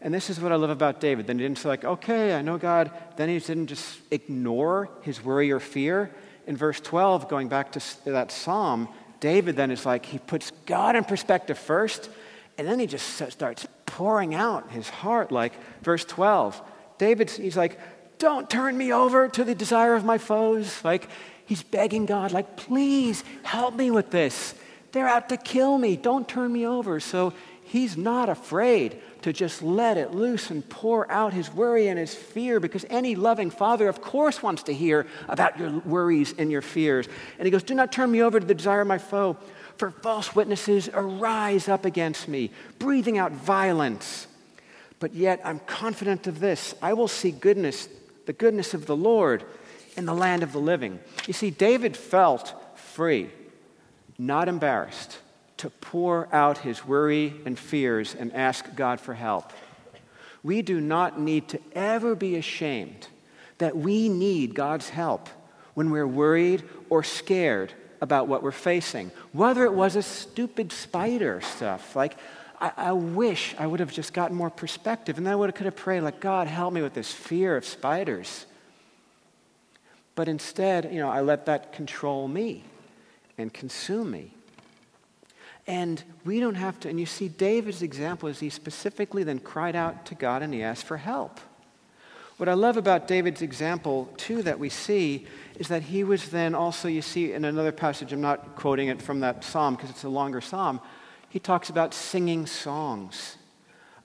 And 0.01 0.15
this 0.15 0.31
is 0.31 0.41
what 0.41 0.53
I 0.53 0.55
love 0.55 0.71
about 0.71 1.01
David. 1.01 1.27
Then 1.27 1.39
he 1.39 1.45
didn't 1.45 1.59
say, 1.59 1.69
like, 1.69 1.85
okay, 1.85 2.35
I 2.35 2.43
know 2.43 2.57
God. 2.57 2.91
Then 3.17 3.29
he 3.29 3.39
didn't 3.39 3.67
just 3.67 3.99
ignore 4.11 4.89
his 5.03 5.25
worry 5.25 5.51
or 5.51 5.59
fear. 5.59 6.15
In 6.47 6.57
verse 6.57 6.81
12, 6.81 7.29
going 7.29 7.49
back 7.49 7.73
to 7.73 7.81
that 8.05 8.31
psalm, 8.31 8.89
David 9.21 9.57
then 9.57 9.71
is 9.71 9.85
like, 9.85 10.07
he 10.07 10.19
puts 10.19 10.53
God 10.67 10.95
in 10.95 11.05
perspective 11.05 11.59
first, 11.59 12.09
and 12.57 12.67
then 12.67 12.79
he 12.79 12.87
just 12.87 13.31
starts 13.31 13.67
pouring 13.87 14.35
out 14.35 14.71
his 14.71 14.89
heart. 14.89 15.33
Like 15.33 15.53
verse 15.83 16.05
12, 16.05 16.63
David, 16.99 17.31
he's 17.31 17.57
like, 17.57 17.79
don't 18.19 18.49
turn 18.49 18.79
me 18.79 18.93
over 18.93 19.29
to 19.29 19.45
the 19.45 19.55
desire 19.55 19.95
of 19.95 20.05
my 20.05 20.19
foes. 20.19 20.83
Like, 20.85 21.09
he's 21.45 21.63
begging 21.63 22.07
God, 22.07 22.33
like, 22.33 22.57
please 22.57 23.25
help 23.43 23.75
me 23.75 23.91
with 23.91 24.11
this. 24.11 24.55
They're 24.93 25.09
out 25.09 25.29
to 25.29 25.37
kill 25.37 25.77
me. 25.77 25.97
Don't 25.97 26.29
turn 26.29 26.53
me 26.53 26.67
over. 26.67 26.99
So 26.99 27.35
he's 27.63 27.97
not 27.97 28.29
afraid 28.29 29.01
to 29.23 29.33
just 29.33 29.63
let 29.63 29.97
it 29.97 30.13
loose 30.13 30.51
and 30.51 30.69
pour 30.69 31.11
out 31.11 31.33
his 31.33 31.53
worry 31.53 31.89
and 31.89 31.99
his 31.99 32.15
fear 32.15 32.61
because 32.61 32.85
any 32.89 33.15
loving 33.15 33.51
father, 33.51 33.89
of 33.89 34.01
course, 34.01 34.43
wants 34.43 34.63
to 34.65 34.75
hear 34.75 35.07
about 35.29 35.59
your 35.59 35.71
worries 35.81 36.35
and 36.39 36.51
your 36.51 36.63
fears. 36.63 37.09
And 37.39 37.47
he 37.47 37.51
goes, 37.51 37.63
Do 37.63 37.75
not 37.75 37.93
turn 37.93 38.11
me 38.11 38.23
over 38.23 38.39
to 38.39 38.47
the 38.47 38.55
desire 38.55 38.83
of 38.83 38.87
my 38.87 38.99
foe, 38.99 39.37
for 39.77 39.91
false 39.91 40.35
witnesses 40.35 40.89
arise 40.93 41.69
up 41.69 41.85
against 41.85 42.29
me, 42.29 42.51
breathing 42.79 43.19
out 43.19 43.33
violence. 43.33 44.27
But 45.01 45.15
yet 45.15 45.41
I'm 45.45 45.61
confident 45.61 46.27
of 46.27 46.41
this 46.41 46.75
I 46.81 46.93
will 46.93 47.09
see 47.09 47.31
goodness, 47.31 47.89
the 48.27 48.33
goodness 48.33 48.75
of 48.75 48.87
the 48.87 48.97
Lord 48.97 49.45
in 49.97 50.07
the 50.07 50.15
land 50.15 50.43
of 50.43 50.53
the 50.53 50.61
living. 50.61 51.01
You 51.27 51.33
see, 51.33 51.51
David 51.51 51.97
felt 51.97 52.55
free, 52.77 53.31
not 54.17 54.49
embarrassed 54.49 55.19
to 55.59 55.71
pour 55.71 56.33
out 56.35 56.59
his 56.59 56.85
worry 56.87 57.35
and 57.45 57.59
fears 57.59 58.15
and 58.15 58.33
ask 58.33 58.75
God 58.75 59.01
for 59.01 59.15
help. 59.15 59.53
We 60.43 60.63
do 60.63 60.81
not 60.81 61.21
need 61.21 61.49
to 61.49 61.61
ever 61.73 62.15
be 62.15 62.37
ashamed 62.37 63.09
that 63.59 63.77
we 63.77 64.09
need 64.09 64.55
God's 64.55 64.89
help 64.89 65.29
when 65.75 65.91
we're 65.91 66.07
worried 66.07 66.63
or 66.89 67.03
scared 67.03 67.73
about 68.01 68.29
what 68.29 68.43
we're 68.43 68.53
facing. 68.53 69.11
Whether 69.33 69.65
it 69.65 69.75
was 69.75 69.97
a 69.97 70.03
stupid 70.03 70.73
spider 70.73 71.41
stuff, 71.41 71.97
like 71.97 72.17
I, 72.61 72.73
I 72.77 72.93
wish 72.93 73.55
I 73.59 73.67
would 73.67 73.81
have 73.81 73.93
just 73.93 74.13
gotten 74.13 74.37
more 74.37 74.51
perspective 74.51 75.19
and 75.19 75.27
then 75.27 75.33
I 75.33 75.37
would 75.37 75.51
have 75.51 75.55
could 75.57 75.67
have 75.67 75.77
prayed, 75.77 76.01
like, 76.01 76.21
God, 76.21 76.47
help 76.47 76.73
me 76.73 76.83
with 76.83 76.95
this 76.95 77.13
fear 77.13 77.57
of 77.57 77.65
spiders. 77.65 78.47
But 80.15 80.29
instead, 80.29 80.93
you 80.93 81.01
know, 81.01 81.11
I 81.11 81.21
let 81.21 81.47
that 81.47 81.73
control 81.73 82.29
me 82.29 82.65
and 83.37 83.53
consume 83.53 84.11
me. 84.11 84.35
And 85.69 86.03
we 86.25 86.41
don't 86.41 86.55
have 86.55 86.81
to. 86.81 86.89
And 86.89 86.99
you 86.99 87.07
see, 87.07 87.29
David's 87.29 87.83
example 87.83 88.29
is 88.29 88.41
he 88.41 88.49
specifically 88.49 89.23
then 89.23 89.39
cried 89.39 89.77
out 89.77 90.07
to 90.07 90.15
God 90.15 90.43
and 90.43 90.53
he 90.53 90.63
asked 90.63 90.87
for 90.87 90.97
help. 90.97 91.39
What 92.39 92.49
I 92.49 92.55
love 92.55 92.77
about 92.77 93.07
David's 93.07 93.43
example, 93.43 94.09
too, 94.17 94.43
that 94.43 94.59
we 94.59 94.71
see 94.71 95.27
is 95.57 95.69
that 95.69 95.83
he 95.83 96.05
was 96.05 96.31
then 96.31 96.55
also, 96.55 96.89
you 96.89 97.03
see, 97.03 97.33
in 97.33 97.45
another 97.45 97.73
passage, 97.73 98.13
I'm 98.13 98.21
not 98.21 98.57
quoting 98.57 98.89
it 98.89 99.03
from 99.03 99.21
that 99.21 99.45
psalm 99.45 99.75
because 99.75 99.91
it's 99.91 100.05
a 100.05 100.09
longer 100.09 100.41
psalm, 100.41 100.81
he 101.29 101.39
talks 101.39 101.69
about 101.69 101.93
singing 101.93 102.47
songs 102.47 103.37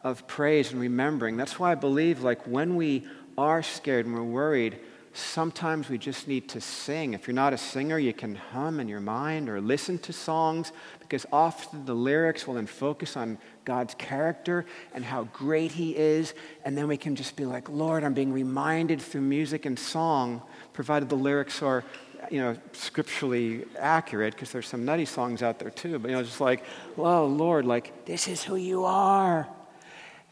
of 0.02 0.28
praise 0.28 0.72
and 0.72 0.82
remembering. 0.82 1.38
That's 1.38 1.60
why 1.60 1.72
I 1.72 1.76
believe, 1.76 2.24
like, 2.24 2.46
when 2.46 2.76
we 2.76 3.08
are 3.38 3.64
scared 3.64 4.06
and 4.06 4.16
we're 4.16 4.24
worried, 4.24 4.80
sometimes 5.14 5.90
we 5.90 6.00
just 6.00 6.28
need 6.28 6.50
to 6.50 6.60
sing. 6.60 7.14
If 7.14 7.28
you're 7.28 7.36
not 7.36 7.54
a 7.54 7.58
singer, 7.58 8.00
you 8.00 8.14
can 8.14 8.36
hum 8.36 8.80
in 8.80 8.88
your 8.88 9.00
mind 9.00 9.48
or 9.48 9.62
listen 9.62 10.00
to 10.00 10.12
songs 10.12 10.72
because 11.14 11.28
often 11.32 11.86
the 11.86 11.94
lyrics 11.94 12.48
will 12.48 12.56
then 12.56 12.66
focus 12.66 13.16
on 13.16 13.38
God's 13.66 13.94
character 13.94 14.66
and 14.96 15.06
how 15.06 15.26
great 15.26 15.72
He 15.72 15.96
is. 15.96 16.34
And 16.66 16.76
then 16.76 16.88
we 16.88 16.98
can 16.98 17.16
just 17.16 17.36
be 17.36 17.46
like, 17.46 17.70
Lord, 17.70 18.04
I'm 18.04 18.16
being 18.16 18.34
reminded 18.34 19.00
through 19.00 19.22
music 19.22 19.68
and 19.68 19.78
song, 19.78 20.42
provided 20.74 21.10
the 21.10 21.16
lyrics 21.16 21.62
are. 21.62 21.84
You 22.32 22.40
know, 22.40 22.58
scripturally 22.72 23.66
accurate, 23.78 24.34
because 24.34 24.52
there's 24.54 24.68
some 24.68 24.86
nutty 24.86 25.04
songs 25.06 25.44
out 25.44 25.60
there 25.60 25.70
too. 25.70 26.00
But 26.00 26.10
you 26.10 26.16
know, 26.18 26.24
just 26.24 26.40
like, 26.40 26.64
oh 26.98 27.26
Lord, 27.26 27.66
like 27.66 28.06
this 28.06 28.30
is 28.30 28.42
who 28.42 28.56
you 28.56 28.86
are. 28.86 29.48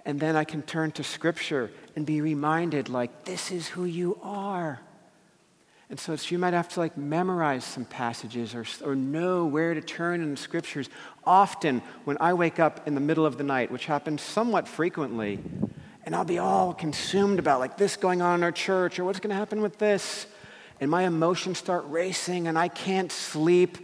And 0.05 0.19
then 0.19 0.35
I 0.35 0.45
can 0.45 0.63
turn 0.63 0.93
to 0.93 1.03
Scripture 1.03 1.69
and 1.95 2.07
be 2.07 2.21
reminded, 2.21 2.89
like, 2.89 3.25
this 3.25 3.51
is 3.51 3.67
who 3.67 3.85
you 3.85 4.17
are. 4.23 4.79
And 5.91 5.99
so 5.99 6.15
you 6.29 6.39
might 6.39 6.53
have 6.53 6.69
to 6.69 6.79
like 6.79 6.95
memorize 6.95 7.65
some 7.65 7.83
passages 7.83 8.55
or, 8.55 8.65
or 8.81 8.95
know 8.95 9.45
where 9.45 9.73
to 9.73 9.81
turn 9.81 10.21
in 10.21 10.31
the 10.31 10.37
scriptures. 10.37 10.89
Often, 11.25 11.81
when 12.05 12.15
I 12.21 12.33
wake 12.33 12.61
up 12.61 12.87
in 12.87 12.95
the 12.95 13.01
middle 13.01 13.25
of 13.25 13.37
the 13.37 13.43
night, 13.43 13.69
which 13.71 13.87
happens 13.87 14.21
somewhat 14.21 14.69
frequently, 14.69 15.39
and 16.05 16.15
I'll 16.15 16.23
be 16.23 16.37
all 16.37 16.73
consumed 16.73 17.39
about 17.39 17.59
like 17.59 17.75
this 17.75 17.97
going 17.97 18.21
on 18.21 18.35
in 18.35 18.43
our 18.43 18.53
church 18.53 18.99
or 18.99 19.03
what's 19.03 19.19
going 19.19 19.31
to 19.31 19.35
happen 19.35 19.61
with 19.61 19.79
this, 19.79 20.27
and 20.79 20.89
my 20.89 21.03
emotions 21.03 21.57
start 21.57 21.83
racing 21.87 22.47
and 22.47 22.57
I 22.57 22.69
can't 22.69 23.11
sleep, 23.11 23.77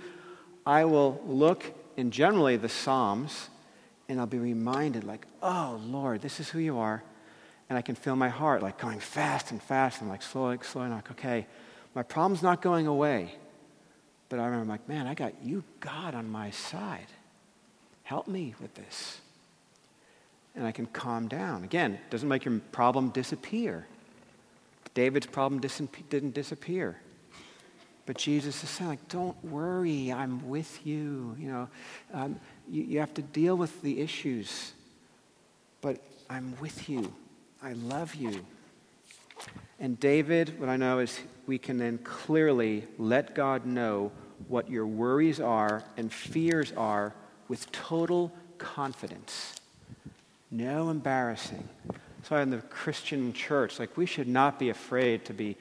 I 0.66 0.86
will 0.86 1.22
look 1.28 1.66
in 1.98 2.12
generally 2.12 2.56
the 2.56 2.70
Psalms 2.70 3.50
and 4.08 4.18
I'll 4.22 4.28
be 4.28 4.40
reminded, 4.40 5.04
like, 5.04 5.28
oh, 5.44 5.82
Lord, 5.84 6.22
this 6.22 6.40
is 6.40 6.48
who 6.48 6.60
you 6.60 6.80
are. 6.80 7.04
And 7.68 7.78
I 7.78 7.82
can 7.82 7.96
feel 7.96 8.16
my 8.16 8.30
heart 8.30 8.64
like 8.64 8.78
going 8.78 9.02
fast 9.02 9.52
and 9.52 9.62
fast 9.62 10.00
and 10.00 10.10
like 10.10 10.22
slowly, 10.22 10.58
slowly, 10.62 10.90
like, 10.90 11.12
okay, 11.12 11.46
my 11.98 12.04
problem's 12.04 12.44
not 12.44 12.62
going 12.62 12.86
away. 12.86 13.34
But 14.30 14.38
I 14.38 14.46
remember, 14.46 14.62
I'm 14.62 14.70
like, 14.70 14.88
man, 14.88 15.08
I 15.08 15.16
got 15.16 15.34
you, 15.44 15.64
God, 15.80 16.14
on 16.14 16.30
my 16.30 16.52
side. 16.52 17.08
Help 18.04 18.28
me 18.28 18.54
with 18.62 18.76
this. 18.76 19.20
And 20.56 20.68
I 20.68 20.72
can 20.72 20.86
calm 20.86 21.28
down. 21.28 21.64
Again, 21.64 21.94
it 21.94 22.12
doesn't 22.12 22.30
make 22.30 22.46
your 22.46 22.60
problem 22.72 23.10
disappear. 23.10 23.88
David's 24.94 25.26
problem 25.26 25.60
dis- 25.60 25.82
didn't 26.08 26.36
disappear. 26.36 26.98
But 28.06 28.20
Jesus 28.20 28.64
is 28.64 28.70
saying, 28.70 28.92
like, 28.92 29.08
don't 29.08 29.44
worry, 29.44 30.14
I'm 30.14 30.48
with 30.48 30.86
you. 30.86 31.36
You 31.40 31.48
know, 31.48 31.70
um, 32.14 32.40
you, 32.70 32.84
you 32.84 33.00
have 33.00 33.16
to 33.16 33.24
deal 33.24 33.56
with 33.56 33.82
the 33.82 34.02
issues. 34.02 34.74
But 35.82 36.00
I'm 36.30 36.56
with 36.62 36.90
you. 36.90 37.12
I 37.64 37.74
love 37.74 38.14
you. 38.14 38.46
And 39.80 40.00
David, 40.00 40.60
what 40.60 40.70
I 40.70 40.78
know 40.78 41.00
is 41.00 41.20
we 41.48 41.58
can 41.58 41.78
then 41.78 41.98
clearly 42.00 42.84
let 42.98 43.34
God 43.34 43.66
know 43.66 44.12
what 44.48 44.70
your 44.70 44.86
worries 44.86 45.40
are 45.40 45.84
and 45.96 46.12
fears 46.12 46.74
are 46.78 47.16
with 47.48 47.72
total 47.72 48.32
confidence. 48.58 49.56
No 50.52 50.90
embarrassing. 50.90 51.68
Why 52.28 52.42
in 52.42 52.50
the 52.50 52.58
Christian 52.58 53.32
church, 53.32 53.80
like 53.80 53.96
we 53.96 54.06
should 54.06 54.28
not 54.28 54.60
be 54.60 54.70
afraid 54.70 55.24
to 55.26 55.34
be 55.34 55.56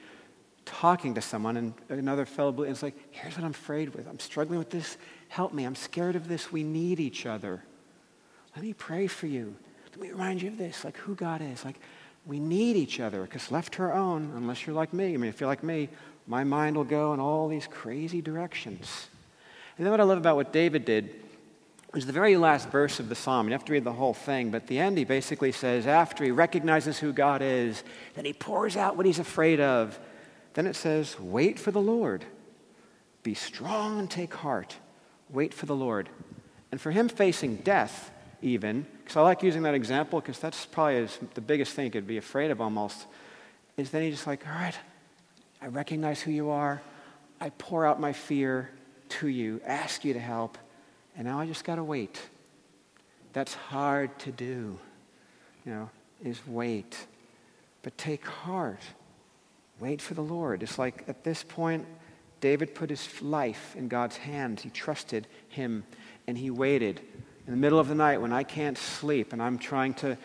talking 0.65 1.13
to 1.15 1.21
someone 1.21 1.55
and 1.55 1.73
another 1.87 2.25
fellow 2.25 2.51
believer. 2.51 2.71
It's 2.71 2.83
like, 2.83 2.97
here's 3.11 3.35
what 3.37 3.45
I'm 3.45 3.51
afraid 3.51 3.95
with. 3.95 4.05
I'm 4.05 4.19
struggling 4.19 4.59
with 4.59 4.69
this. 4.69 4.97
Help 5.29 5.53
me. 5.53 5.63
I'm 5.63 5.75
scared 5.75 6.17
of 6.17 6.27
this. 6.27 6.51
We 6.51 6.63
need 6.63 6.99
each 6.99 7.25
other. 7.25 7.63
Let 8.53 8.65
me 8.65 8.73
pray 8.73 9.07
for 9.07 9.27
you. 9.27 9.55
Let 9.91 10.01
me 10.01 10.09
remind 10.11 10.41
you 10.41 10.49
of 10.49 10.57
this, 10.57 10.83
like 10.83 10.97
who 10.97 11.15
God 11.15 11.41
is. 11.41 11.63
Like 11.63 11.79
we 12.27 12.39
need 12.39 12.75
each 12.75 12.99
other 12.99 13.23
because 13.23 13.51
left 13.51 13.73
to 13.73 13.83
our 13.83 13.93
own, 13.93 14.33
unless 14.35 14.67
you're 14.67 14.75
like 14.75 14.93
me, 14.93 15.13
I 15.13 15.17
mean, 15.17 15.29
if 15.29 15.39
you're 15.39 15.47
like 15.47 15.63
me, 15.63 15.89
my 16.27 16.43
mind 16.43 16.75
will 16.75 16.83
go 16.83 17.13
in 17.13 17.19
all 17.19 17.47
these 17.47 17.67
crazy 17.67 18.21
directions. 18.21 19.07
And 19.77 19.85
then 19.85 19.91
what 19.91 20.01
I 20.01 20.03
love 20.03 20.17
about 20.17 20.35
what 20.35 20.51
David 20.51 20.83
did 20.83 21.09
is 21.95 22.05
the 22.05 22.11
very 22.11 22.35
last 22.35 22.69
verse 22.69 22.99
of 22.99 23.07
the 23.07 23.15
psalm. 23.15 23.47
You 23.47 23.53
have 23.53 23.63
to 23.65 23.71
read 23.71 23.85
the 23.85 23.93
whole 23.93 24.13
thing, 24.13 24.51
but 24.51 24.63
at 24.63 24.67
the 24.67 24.77
end 24.77 24.97
he 24.97 25.05
basically 25.05 25.53
says, 25.53 25.87
after 25.87 26.25
he 26.25 26.31
recognizes 26.31 26.99
who 26.99 27.13
God 27.13 27.41
is, 27.41 27.83
then 28.15 28.25
he 28.25 28.33
pours 28.33 28.75
out 28.75 28.97
what 28.97 29.05
he's 29.05 29.19
afraid 29.19 29.61
of. 29.61 29.97
Then 30.53 30.67
it 30.67 30.75
says, 30.75 31.17
wait 31.19 31.57
for 31.57 31.71
the 31.71 31.81
Lord. 31.81 32.25
Be 33.23 33.33
strong 33.33 33.99
and 33.99 34.11
take 34.11 34.33
heart. 34.33 34.75
Wait 35.29 35.53
for 35.53 35.65
the 35.65 35.75
Lord. 35.75 36.09
And 36.71 36.81
for 36.81 36.91
him 36.91 37.07
facing 37.07 37.57
death, 37.57 38.11
even, 38.41 38.85
because 38.99 39.17
I 39.17 39.21
like 39.21 39.43
using 39.43 39.63
that 39.63 39.73
example 39.73 40.19
because 40.19 40.39
that's 40.39 40.65
probably 40.65 41.07
the 41.33 41.41
biggest 41.41 41.73
thing 41.73 41.85
he 41.85 41.89
could 41.89 42.07
be 42.07 42.17
afraid 42.17 42.51
of 42.51 42.61
almost, 42.61 43.05
is 43.77 43.89
then 43.89 44.03
he's 44.03 44.15
just 44.15 44.27
like, 44.27 44.45
all 44.47 44.53
right, 44.53 44.77
I 45.61 45.67
recognize 45.67 46.21
who 46.21 46.31
you 46.31 46.49
are. 46.49 46.81
I 47.39 47.49
pour 47.51 47.85
out 47.85 47.99
my 47.99 48.13
fear 48.13 48.69
to 49.09 49.27
you, 49.27 49.61
ask 49.65 50.03
you 50.03 50.13
to 50.13 50.19
help, 50.19 50.57
and 51.15 51.27
now 51.27 51.39
I 51.39 51.45
just 51.45 51.63
got 51.63 51.75
to 51.75 51.83
wait. 51.83 52.21
That's 53.33 53.53
hard 53.53 54.17
to 54.19 54.31
do, 54.31 54.79
you 55.65 55.71
know, 55.71 55.89
is 56.23 56.39
wait. 56.47 56.97
But 57.83 57.97
take 57.97 58.25
heart. 58.25 58.81
Wait 59.79 60.01
for 60.01 60.15
the 60.15 60.21
Lord. 60.21 60.63
It's 60.63 60.79
like 60.79 61.03
at 61.07 61.23
this 61.23 61.43
point, 61.43 61.85
David 62.41 62.75
put 62.75 62.89
his 62.89 63.21
life 63.21 63.75
in 63.75 63.87
God's 63.87 64.17
hands. 64.17 64.63
He 64.63 64.69
trusted 64.69 65.27
him 65.49 65.83
and 66.27 66.37
he 66.37 66.49
waited 66.49 67.01
in 67.47 67.51
the 67.51 67.57
middle 67.57 67.79
of 67.79 67.87
the 67.87 67.95
night 67.95 68.21
when 68.21 68.33
I 68.33 68.43
can't 68.43 68.77
sleep 68.77 69.31
and 69.31 69.41
I'm 69.41 69.57
trying 69.57 69.93
to 69.95 70.17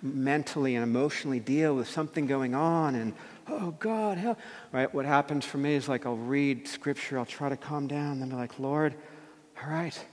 mentally 0.00 0.74
and 0.76 0.82
emotionally 0.82 1.38
deal 1.38 1.76
with 1.76 1.88
something 1.88 2.26
going 2.26 2.54
on 2.54 2.94
and, 2.94 3.12
oh 3.48 3.72
God, 3.72 4.16
help. 4.16 4.38
Right? 4.72 4.92
What 4.92 5.04
happens 5.04 5.44
for 5.44 5.58
me 5.58 5.74
is 5.74 5.88
like 5.88 6.06
I'll 6.06 6.16
read 6.16 6.66
scripture, 6.66 7.18
I'll 7.18 7.26
try 7.26 7.50
to 7.50 7.56
calm 7.58 7.86
down, 7.86 8.12
and 8.12 8.22
then 8.22 8.30
be 8.30 8.36
like, 8.36 8.58
Lord, 8.58 8.94
all 9.62 9.68
right, 9.68 10.06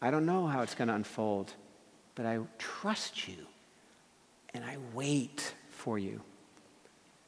I 0.00 0.12
don't 0.12 0.26
know 0.26 0.46
how 0.46 0.62
it's 0.62 0.76
going 0.76 0.88
to 0.88 0.94
unfold, 0.94 1.52
but 2.14 2.24
I 2.24 2.38
trust 2.58 3.26
you 3.26 3.46
and 4.54 4.64
I 4.64 4.76
wait 4.94 5.54
for 5.70 5.98
you. 5.98 6.20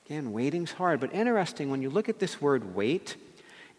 Again, 0.07 0.33
waiting's 0.33 0.71
hard, 0.71 1.01
but 1.01 1.13
interesting 1.13 1.69
when 1.69 1.83
you 1.83 1.91
look 1.91 2.09
at 2.09 2.21
this 2.21 2.41
word 2.41 2.77
wait, 2.77 3.17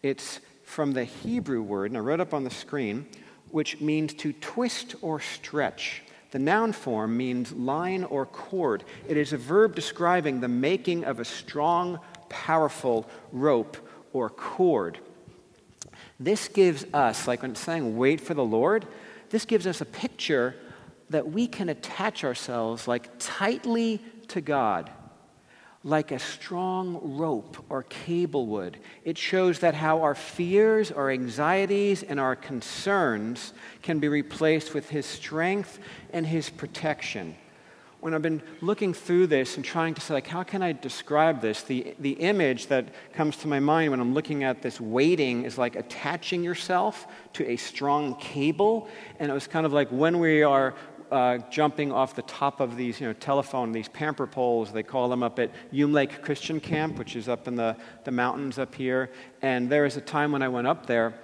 it's 0.02 0.40
from 0.62 0.92
the 0.92 1.04
Hebrew 1.04 1.62
word, 1.62 1.90
and 1.90 1.96
I 1.96 2.00
wrote 2.00 2.20
up 2.20 2.34
on 2.34 2.44
the 2.44 2.50
screen 2.50 3.06
which 3.54 3.80
means 3.80 4.12
to 4.12 4.32
twist 4.32 4.96
or 5.00 5.20
stretch. 5.20 6.02
The 6.32 6.40
noun 6.40 6.72
form 6.72 7.16
means 7.16 7.52
line 7.52 8.02
or 8.02 8.26
cord. 8.26 8.82
It 9.06 9.16
is 9.16 9.32
a 9.32 9.38
verb 9.38 9.76
describing 9.76 10.40
the 10.40 10.48
making 10.48 11.04
of 11.04 11.20
a 11.20 11.24
strong, 11.24 12.00
powerful 12.28 13.08
rope 13.30 13.76
or 14.12 14.28
cord. 14.28 14.98
This 16.18 16.48
gives 16.48 16.84
us, 16.92 17.28
like 17.28 17.42
when 17.42 17.52
it's 17.52 17.60
saying 17.60 17.96
wait 17.96 18.20
for 18.20 18.34
the 18.34 18.44
Lord, 18.44 18.88
this 19.30 19.44
gives 19.44 19.68
us 19.68 19.80
a 19.80 19.86
picture 19.86 20.56
that 21.10 21.30
we 21.30 21.46
can 21.46 21.68
attach 21.68 22.24
ourselves 22.24 22.88
like 22.88 23.08
tightly 23.20 24.00
to 24.26 24.40
God 24.40 24.90
like 25.84 26.12
a 26.12 26.18
strong 26.18 26.98
rope 27.02 27.62
or 27.68 27.82
cable 27.84 28.46
would. 28.46 28.78
It 29.04 29.18
shows 29.18 29.58
that 29.58 29.74
how 29.74 30.00
our 30.00 30.14
fears, 30.14 30.90
our 30.90 31.10
anxieties, 31.10 32.02
and 32.02 32.18
our 32.18 32.34
concerns 32.34 33.52
can 33.82 34.00
be 34.00 34.08
replaced 34.08 34.72
with 34.72 34.88
His 34.88 35.04
strength 35.04 35.78
and 36.10 36.26
His 36.26 36.48
protection. 36.48 37.36
When 38.00 38.12
I've 38.12 38.22
been 38.22 38.42
looking 38.60 38.92
through 38.92 39.28
this 39.28 39.56
and 39.56 39.64
trying 39.64 39.94
to 39.94 40.00
say, 40.00 40.14
like, 40.14 40.26
how 40.26 40.42
can 40.42 40.62
I 40.62 40.72
describe 40.72 41.40
this? 41.40 41.62
The, 41.62 41.94
the 41.98 42.12
image 42.12 42.66
that 42.66 42.88
comes 43.14 43.36
to 43.38 43.48
my 43.48 43.60
mind 43.60 43.90
when 43.90 44.00
I'm 44.00 44.12
looking 44.12 44.44
at 44.44 44.62
this 44.62 44.80
waiting 44.80 45.44
is 45.44 45.56
like 45.56 45.74
attaching 45.76 46.42
yourself 46.42 47.06
to 47.34 47.48
a 47.48 47.56
strong 47.56 48.14
cable. 48.16 48.88
And 49.18 49.30
it 49.30 49.34
was 49.34 49.46
kind 49.46 49.64
of 49.64 49.72
like 49.72 49.88
when 49.88 50.18
we 50.18 50.42
are 50.42 50.74
uh, 51.14 51.38
jumping 51.48 51.92
off 51.92 52.16
the 52.16 52.22
top 52.22 52.58
of 52.58 52.76
these, 52.76 53.00
you 53.00 53.06
know, 53.06 53.12
telephone, 53.12 53.70
these 53.70 53.86
pamper 53.86 54.26
poles, 54.26 54.72
they 54.72 54.82
call 54.82 55.08
them 55.08 55.22
up 55.22 55.38
at 55.38 55.52
Hume 55.70 55.92
Lake 55.92 56.22
Christian 56.22 56.58
Camp, 56.58 56.98
which 56.98 57.14
is 57.14 57.28
up 57.28 57.46
in 57.46 57.54
the, 57.54 57.76
the 58.02 58.10
mountains 58.10 58.58
up 58.58 58.74
here. 58.74 59.12
And 59.40 59.70
there 59.70 59.84
was 59.84 59.96
a 59.96 60.00
time 60.00 60.32
when 60.32 60.42
I 60.42 60.48
went 60.48 60.66
up 60.66 60.86
there, 60.86 61.14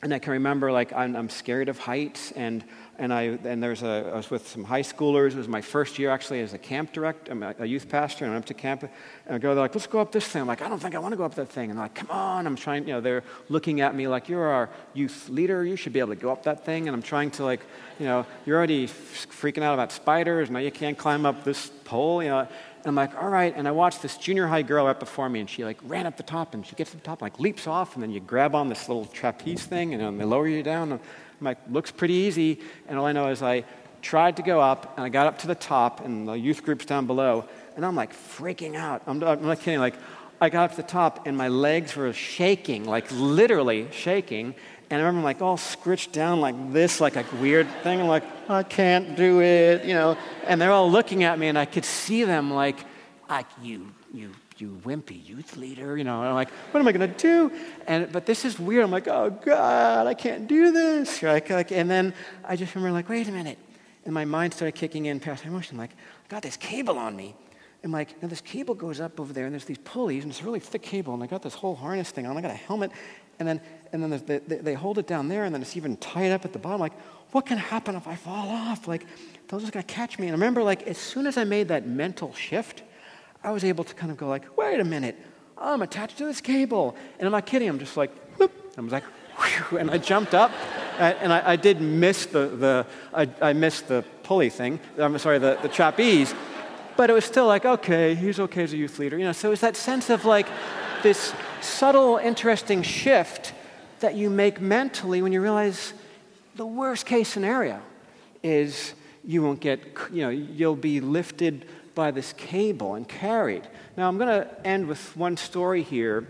and 0.00 0.14
I 0.14 0.20
can 0.20 0.34
remember, 0.34 0.70
like, 0.70 0.92
I'm, 0.92 1.16
I'm 1.16 1.28
scared 1.28 1.68
of 1.68 1.76
heights, 1.76 2.30
and 2.32 2.64
and 2.98 3.12
I 3.12 3.38
and 3.44 3.62
there's 3.62 3.82
a 3.82 4.10
I 4.12 4.16
was 4.16 4.30
with 4.30 4.48
some 4.48 4.64
high 4.64 4.82
schoolers. 4.82 5.32
It 5.32 5.36
was 5.36 5.48
my 5.48 5.60
first 5.60 5.98
year 5.98 6.10
actually 6.10 6.40
as 6.40 6.54
a 6.54 6.58
camp 6.58 6.92
director, 6.92 7.32
I'm 7.32 7.42
a 7.42 7.64
youth 7.64 7.88
pastor, 7.88 8.24
and 8.24 8.32
I 8.32 8.36
went 8.36 8.44
up 8.44 8.48
to 8.48 8.54
camp. 8.54 8.82
And 8.82 9.34
I 9.34 9.38
go, 9.38 9.54
they're 9.54 9.64
like, 9.64 9.74
let's 9.74 9.86
go 9.86 10.00
up 10.00 10.12
this 10.12 10.26
thing. 10.26 10.42
I'm 10.42 10.48
like, 10.48 10.62
I 10.62 10.68
don't 10.68 10.78
think 10.78 10.94
I 10.94 10.98
want 10.98 11.12
to 11.12 11.16
go 11.16 11.24
up 11.24 11.34
that 11.34 11.48
thing. 11.48 11.70
And 11.70 11.78
they're 11.78 11.84
like, 11.84 11.94
come 11.94 12.10
on. 12.10 12.46
I'm 12.46 12.56
trying. 12.56 12.86
You 12.86 12.94
know, 12.94 13.00
they're 13.00 13.24
looking 13.48 13.80
at 13.80 13.94
me 13.94 14.08
like, 14.08 14.28
you're 14.28 14.46
our 14.46 14.70
youth 14.94 15.28
leader. 15.28 15.64
You 15.64 15.76
should 15.76 15.92
be 15.92 16.00
able 16.00 16.14
to 16.14 16.20
go 16.20 16.30
up 16.30 16.44
that 16.44 16.64
thing. 16.64 16.88
And 16.88 16.94
I'm 16.94 17.02
trying 17.02 17.30
to 17.32 17.44
like, 17.44 17.60
you 17.98 18.06
know, 18.06 18.26
you're 18.44 18.56
already 18.56 18.86
freaking 18.86 19.62
out 19.62 19.74
about 19.74 19.92
spiders. 19.92 20.50
Now 20.50 20.60
you 20.60 20.70
can't 20.70 20.96
climb 20.96 21.26
up 21.26 21.44
this 21.44 21.70
pole. 21.84 22.22
You 22.22 22.30
know. 22.30 22.48
And 22.86 22.90
I'm 22.90 22.94
like, 22.94 23.20
all 23.20 23.28
right. 23.28 23.52
And 23.56 23.66
I 23.66 23.72
watched 23.72 24.00
this 24.00 24.16
junior 24.16 24.46
high 24.46 24.62
girl 24.62 24.86
right 24.86 24.98
before 24.98 25.28
me, 25.28 25.40
and 25.40 25.50
she 25.50 25.64
like 25.64 25.78
ran 25.82 26.06
up 26.06 26.16
the 26.16 26.22
top, 26.22 26.54
and 26.54 26.64
she 26.64 26.76
gets 26.76 26.92
to 26.92 26.96
the 26.96 27.02
top, 27.02 27.20
and, 27.20 27.22
like 27.22 27.40
leaps 27.40 27.66
off, 27.66 27.94
and 27.94 28.02
then 28.02 28.12
you 28.12 28.20
grab 28.20 28.54
on 28.54 28.68
this 28.68 28.88
little 28.88 29.06
trapeze 29.06 29.64
thing, 29.64 29.92
and 29.92 30.00
then 30.00 30.18
they 30.18 30.24
lower 30.24 30.46
you 30.46 30.62
down. 30.62 30.92
And, 30.92 31.00
I'm 31.40 31.44
like, 31.44 31.58
looks 31.70 31.90
pretty 31.90 32.14
easy. 32.14 32.60
And 32.88 32.98
all 32.98 33.06
I 33.06 33.12
know 33.12 33.28
is 33.28 33.42
I 33.42 33.64
tried 34.02 34.36
to 34.36 34.42
go 34.42 34.60
up, 34.60 34.96
and 34.96 35.04
I 35.04 35.08
got 35.08 35.26
up 35.26 35.38
to 35.40 35.46
the 35.46 35.54
top, 35.54 36.04
and 36.04 36.28
the 36.28 36.34
youth 36.34 36.62
group's 36.64 36.84
down 36.84 37.06
below, 37.06 37.44
and 37.74 37.84
I'm 37.84 37.96
like 37.96 38.12
freaking 38.12 38.76
out. 38.76 39.02
I'm, 39.06 39.22
I'm 39.22 39.42
not 39.42 39.60
kidding. 39.60 39.80
Like, 39.80 39.94
I 40.40 40.48
got 40.48 40.64
up 40.64 40.70
to 40.72 40.76
the 40.76 40.88
top, 40.88 41.26
and 41.26 41.36
my 41.36 41.48
legs 41.48 41.96
were 41.96 42.12
shaking, 42.12 42.84
like 42.84 43.10
literally 43.10 43.88
shaking. 43.90 44.54
And 44.88 45.02
I 45.02 45.04
remember 45.04 45.24
like 45.24 45.42
all 45.42 45.56
scritched 45.56 46.12
down 46.12 46.40
like 46.40 46.72
this, 46.72 47.00
like 47.00 47.16
a 47.16 47.24
weird 47.40 47.68
thing. 47.82 48.00
I'm 48.00 48.06
like, 48.06 48.22
I 48.48 48.62
can't 48.62 49.16
do 49.16 49.42
it, 49.42 49.84
you 49.84 49.94
know. 49.94 50.16
And 50.46 50.60
they're 50.60 50.70
all 50.70 50.90
looking 50.90 51.24
at 51.24 51.38
me, 51.38 51.48
and 51.48 51.58
I 51.58 51.64
could 51.64 51.84
see 51.84 52.22
them 52.24 52.52
like, 52.52 52.78
like 53.28 53.46
you, 53.60 53.92
you 54.14 54.30
you 54.60 54.80
wimpy 54.84 55.26
youth 55.26 55.56
leader, 55.56 55.96
you 55.96 56.04
know. 56.04 56.20
And 56.20 56.28
I'm 56.28 56.34
like, 56.34 56.50
what 56.70 56.80
am 56.80 56.88
I 56.88 56.92
going 56.92 57.12
to 57.12 57.18
do? 57.18 57.52
And 57.86 58.10
but 58.12 58.26
this 58.26 58.44
is 58.44 58.58
weird. 58.58 58.84
I'm 58.84 58.90
like, 58.90 59.08
oh 59.08 59.30
God, 59.30 60.06
I 60.06 60.14
can't 60.14 60.46
do 60.46 60.72
this. 60.72 61.22
Like, 61.22 61.50
like, 61.50 61.72
and 61.72 61.90
then 61.90 62.14
I 62.44 62.56
just 62.56 62.74
remember 62.74 62.92
like, 62.92 63.08
wait 63.08 63.28
a 63.28 63.32
minute. 63.32 63.58
And 64.04 64.14
my 64.14 64.24
mind 64.24 64.54
started 64.54 64.74
kicking 64.76 65.06
in 65.06 65.18
past 65.18 65.44
emotion. 65.44 65.76
Like, 65.76 65.90
I 65.90 66.28
got 66.28 66.42
this 66.42 66.56
cable 66.56 66.98
on 66.98 67.16
me. 67.16 67.34
And 67.82 67.92
like, 67.92 68.20
now 68.22 68.28
this 68.28 68.40
cable 68.40 68.74
goes 68.74 69.00
up 69.00 69.20
over 69.20 69.32
there, 69.32 69.44
and 69.44 69.52
there's 69.52 69.64
these 69.64 69.78
pulleys, 69.78 70.24
and 70.24 70.32
it's 70.32 70.40
a 70.40 70.44
really 70.44 70.60
thick 70.60 70.82
cable, 70.82 71.14
and 71.14 71.22
I 71.22 71.26
got 71.26 71.42
this 71.42 71.54
whole 71.54 71.74
harness 71.74 72.10
thing 72.10 72.26
on. 72.26 72.36
I 72.36 72.40
got 72.40 72.50
a 72.50 72.54
helmet, 72.54 72.90
and 73.38 73.46
then 73.46 73.60
and 73.92 74.02
then 74.02 74.10
the, 74.10 74.42
the, 74.46 74.56
they 74.56 74.74
hold 74.74 74.98
it 74.98 75.06
down 75.06 75.28
there, 75.28 75.44
and 75.44 75.54
then 75.54 75.62
it's 75.62 75.76
even 75.76 75.96
tied 75.98 76.32
up 76.32 76.44
at 76.44 76.52
the 76.52 76.58
bottom. 76.58 76.80
Like, 76.80 76.98
what 77.32 77.46
can 77.46 77.58
happen 77.58 77.94
if 77.94 78.08
I 78.08 78.16
fall 78.16 78.48
off? 78.48 78.88
Like, 78.88 79.06
they're 79.48 79.60
just 79.60 79.72
gonna 79.72 79.84
catch 79.84 80.18
me. 80.18 80.26
And 80.26 80.32
I 80.32 80.36
remember, 80.36 80.62
like, 80.62 80.82
as 80.84 80.98
soon 80.98 81.26
as 81.26 81.36
I 81.36 81.44
made 81.44 81.68
that 81.68 81.86
mental 81.86 82.32
shift, 82.34 82.82
I 83.46 83.52
was 83.52 83.62
able 83.62 83.84
to 83.84 83.94
kind 83.94 84.10
of 84.10 84.18
go 84.18 84.26
like, 84.26 84.58
wait 84.58 84.80
a 84.80 84.84
minute, 84.84 85.16
I'm 85.56 85.80
attached 85.80 86.18
to 86.18 86.24
this 86.24 86.40
cable. 86.40 86.96
And 87.16 87.26
I'm 87.26 87.32
not 87.32 87.46
kidding, 87.46 87.68
I'm 87.68 87.78
just 87.78 87.96
like, 87.96 88.10
whoop. 88.38 88.50
I 88.76 88.80
was 88.80 88.90
like, 88.90 89.04
whew, 89.38 89.78
and 89.78 89.88
I 89.88 89.98
jumped 89.98 90.34
up, 90.34 90.50
and 90.98 91.32
I, 91.32 91.52
I 91.52 91.56
did 91.56 91.80
miss 91.80 92.26
the, 92.26 92.48
the 92.48 92.86
I, 93.14 93.28
I, 93.40 93.52
missed 93.52 93.86
the 93.86 94.04
pulley 94.24 94.50
thing, 94.50 94.80
I'm 94.98 95.16
sorry, 95.18 95.38
the, 95.38 95.56
the 95.62 95.68
trapeze, 95.68 96.34
but 96.96 97.08
it 97.08 97.12
was 97.12 97.24
still 97.24 97.46
like, 97.46 97.64
okay, 97.64 98.16
he's 98.16 98.40
okay 98.40 98.64
as 98.64 98.72
a 98.72 98.76
youth 98.76 98.98
leader. 98.98 99.16
You 99.16 99.26
know, 99.26 99.32
so 99.32 99.52
it's 99.52 99.60
that 99.60 99.76
sense 99.76 100.10
of 100.10 100.24
like 100.24 100.48
this 101.04 101.32
subtle, 101.60 102.16
interesting 102.16 102.82
shift 102.82 103.52
that 104.00 104.16
you 104.16 104.28
make 104.28 104.60
mentally 104.60 105.22
when 105.22 105.30
you 105.32 105.40
realize 105.40 105.92
the 106.56 106.66
worst 106.66 107.06
case 107.06 107.28
scenario 107.28 107.80
is 108.42 108.94
you 109.24 109.42
won't 109.42 109.60
get, 109.60 109.80
you 110.12 110.22
know, 110.22 110.30
you'll 110.30 110.74
be 110.74 111.00
lifted 111.00 111.66
by 111.96 112.12
this 112.12 112.32
cable 112.34 112.94
and 112.94 113.08
carried. 113.08 113.66
Now, 113.96 114.06
I'm 114.06 114.18
going 114.18 114.28
to 114.28 114.66
end 114.66 114.86
with 114.86 115.16
one 115.16 115.36
story 115.36 115.82
here 115.82 116.28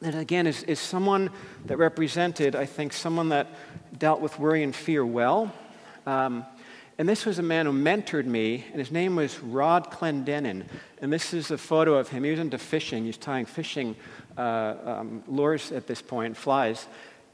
that, 0.00 0.14
again, 0.14 0.46
is, 0.46 0.62
is 0.64 0.78
someone 0.78 1.30
that 1.64 1.78
represented, 1.78 2.54
I 2.54 2.66
think, 2.66 2.92
someone 2.92 3.30
that 3.30 3.46
dealt 3.98 4.20
with 4.20 4.38
worry 4.38 4.62
and 4.62 4.76
fear 4.76 5.06
well. 5.06 5.50
Um, 6.04 6.44
And 7.00 7.08
this 7.08 7.24
was 7.24 7.38
a 7.38 7.42
man 7.42 7.64
who 7.64 7.72
mentored 7.72 8.26
me, 8.26 8.64
and 8.72 8.78
his 8.78 8.90
name 8.90 9.16
was 9.16 9.40
Rod 9.40 9.90
Clendenin. 9.90 10.64
And 11.00 11.10
this 11.10 11.32
is 11.32 11.50
a 11.50 11.56
photo 11.56 11.94
of 11.94 12.10
him. 12.10 12.24
He 12.24 12.30
was 12.30 12.40
into 12.40 12.58
fishing. 12.58 13.04
He 13.04 13.08
was 13.08 13.16
tying 13.16 13.46
fishing 13.46 13.96
uh, 14.36 14.74
um, 14.84 15.22
lures 15.26 15.72
at 15.72 15.86
this 15.86 16.02
point, 16.02 16.36
flies. 16.36 16.88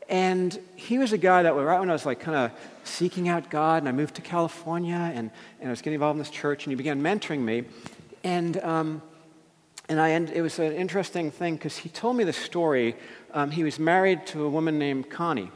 And 0.09 0.59
he 0.77 0.99
was 0.99 1.13
a 1.13 1.19
guy 1.19 1.43
that, 1.43 1.55
right 1.55 1.81
when 1.81 1.91
I 1.91 1.93
was 1.93 2.07
like 2.07 2.21
kind 2.21 2.37
of 2.37 2.53
seeking 2.85 3.29
out 3.29 3.51
God, 3.51 3.83
and 3.83 3.89
I 3.89 3.93
moved 3.93 4.15
to 4.17 4.23
California, 4.23 4.95
and, 4.95 5.31
and 5.61 5.69
I 5.69 5.71
was 5.71 5.83
getting 5.83 5.95
involved 5.95 6.17
in 6.17 6.19
this 6.19 6.31
church, 6.31 6.65
and 6.65 6.73
he 6.73 6.77
began 6.77 7.03
mentoring 7.03 7.41
me. 7.41 7.65
And, 8.23 8.57
um, 8.59 9.03
and 9.89 10.01
I, 10.01 10.11
it 10.11 10.43
was 10.43 10.59
an 10.59 10.73
interesting 10.73 11.31
thing 11.31 11.57
because 11.57 11.77
he 11.77 11.89
told 11.89 12.17
me 12.17 12.25
the 12.25 12.33
story. 12.33 12.95
Um, 13.35 13.51
he 13.51 13.65
was 13.65 13.79
married 13.79 14.27
to 14.29 14.45
a 14.45 14.49
woman 14.49 14.79
named 14.79 15.11
Connie, 15.11 15.51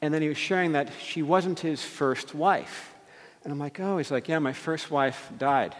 and 0.00 0.12
then 0.12 0.22
he 0.22 0.28
was 0.28 0.38
sharing 0.38 0.72
that 0.72 0.90
she 1.02 1.22
wasn't 1.22 1.60
his 1.60 1.82
first 1.82 2.34
wife. 2.34 2.94
And 3.44 3.52
I'm 3.52 3.58
like, 3.58 3.78
oh, 3.78 3.98
he's 3.98 4.10
like, 4.10 4.26
yeah, 4.26 4.40
my 4.40 4.52
first 4.52 4.90
wife 4.90 5.30
died. 5.38 5.76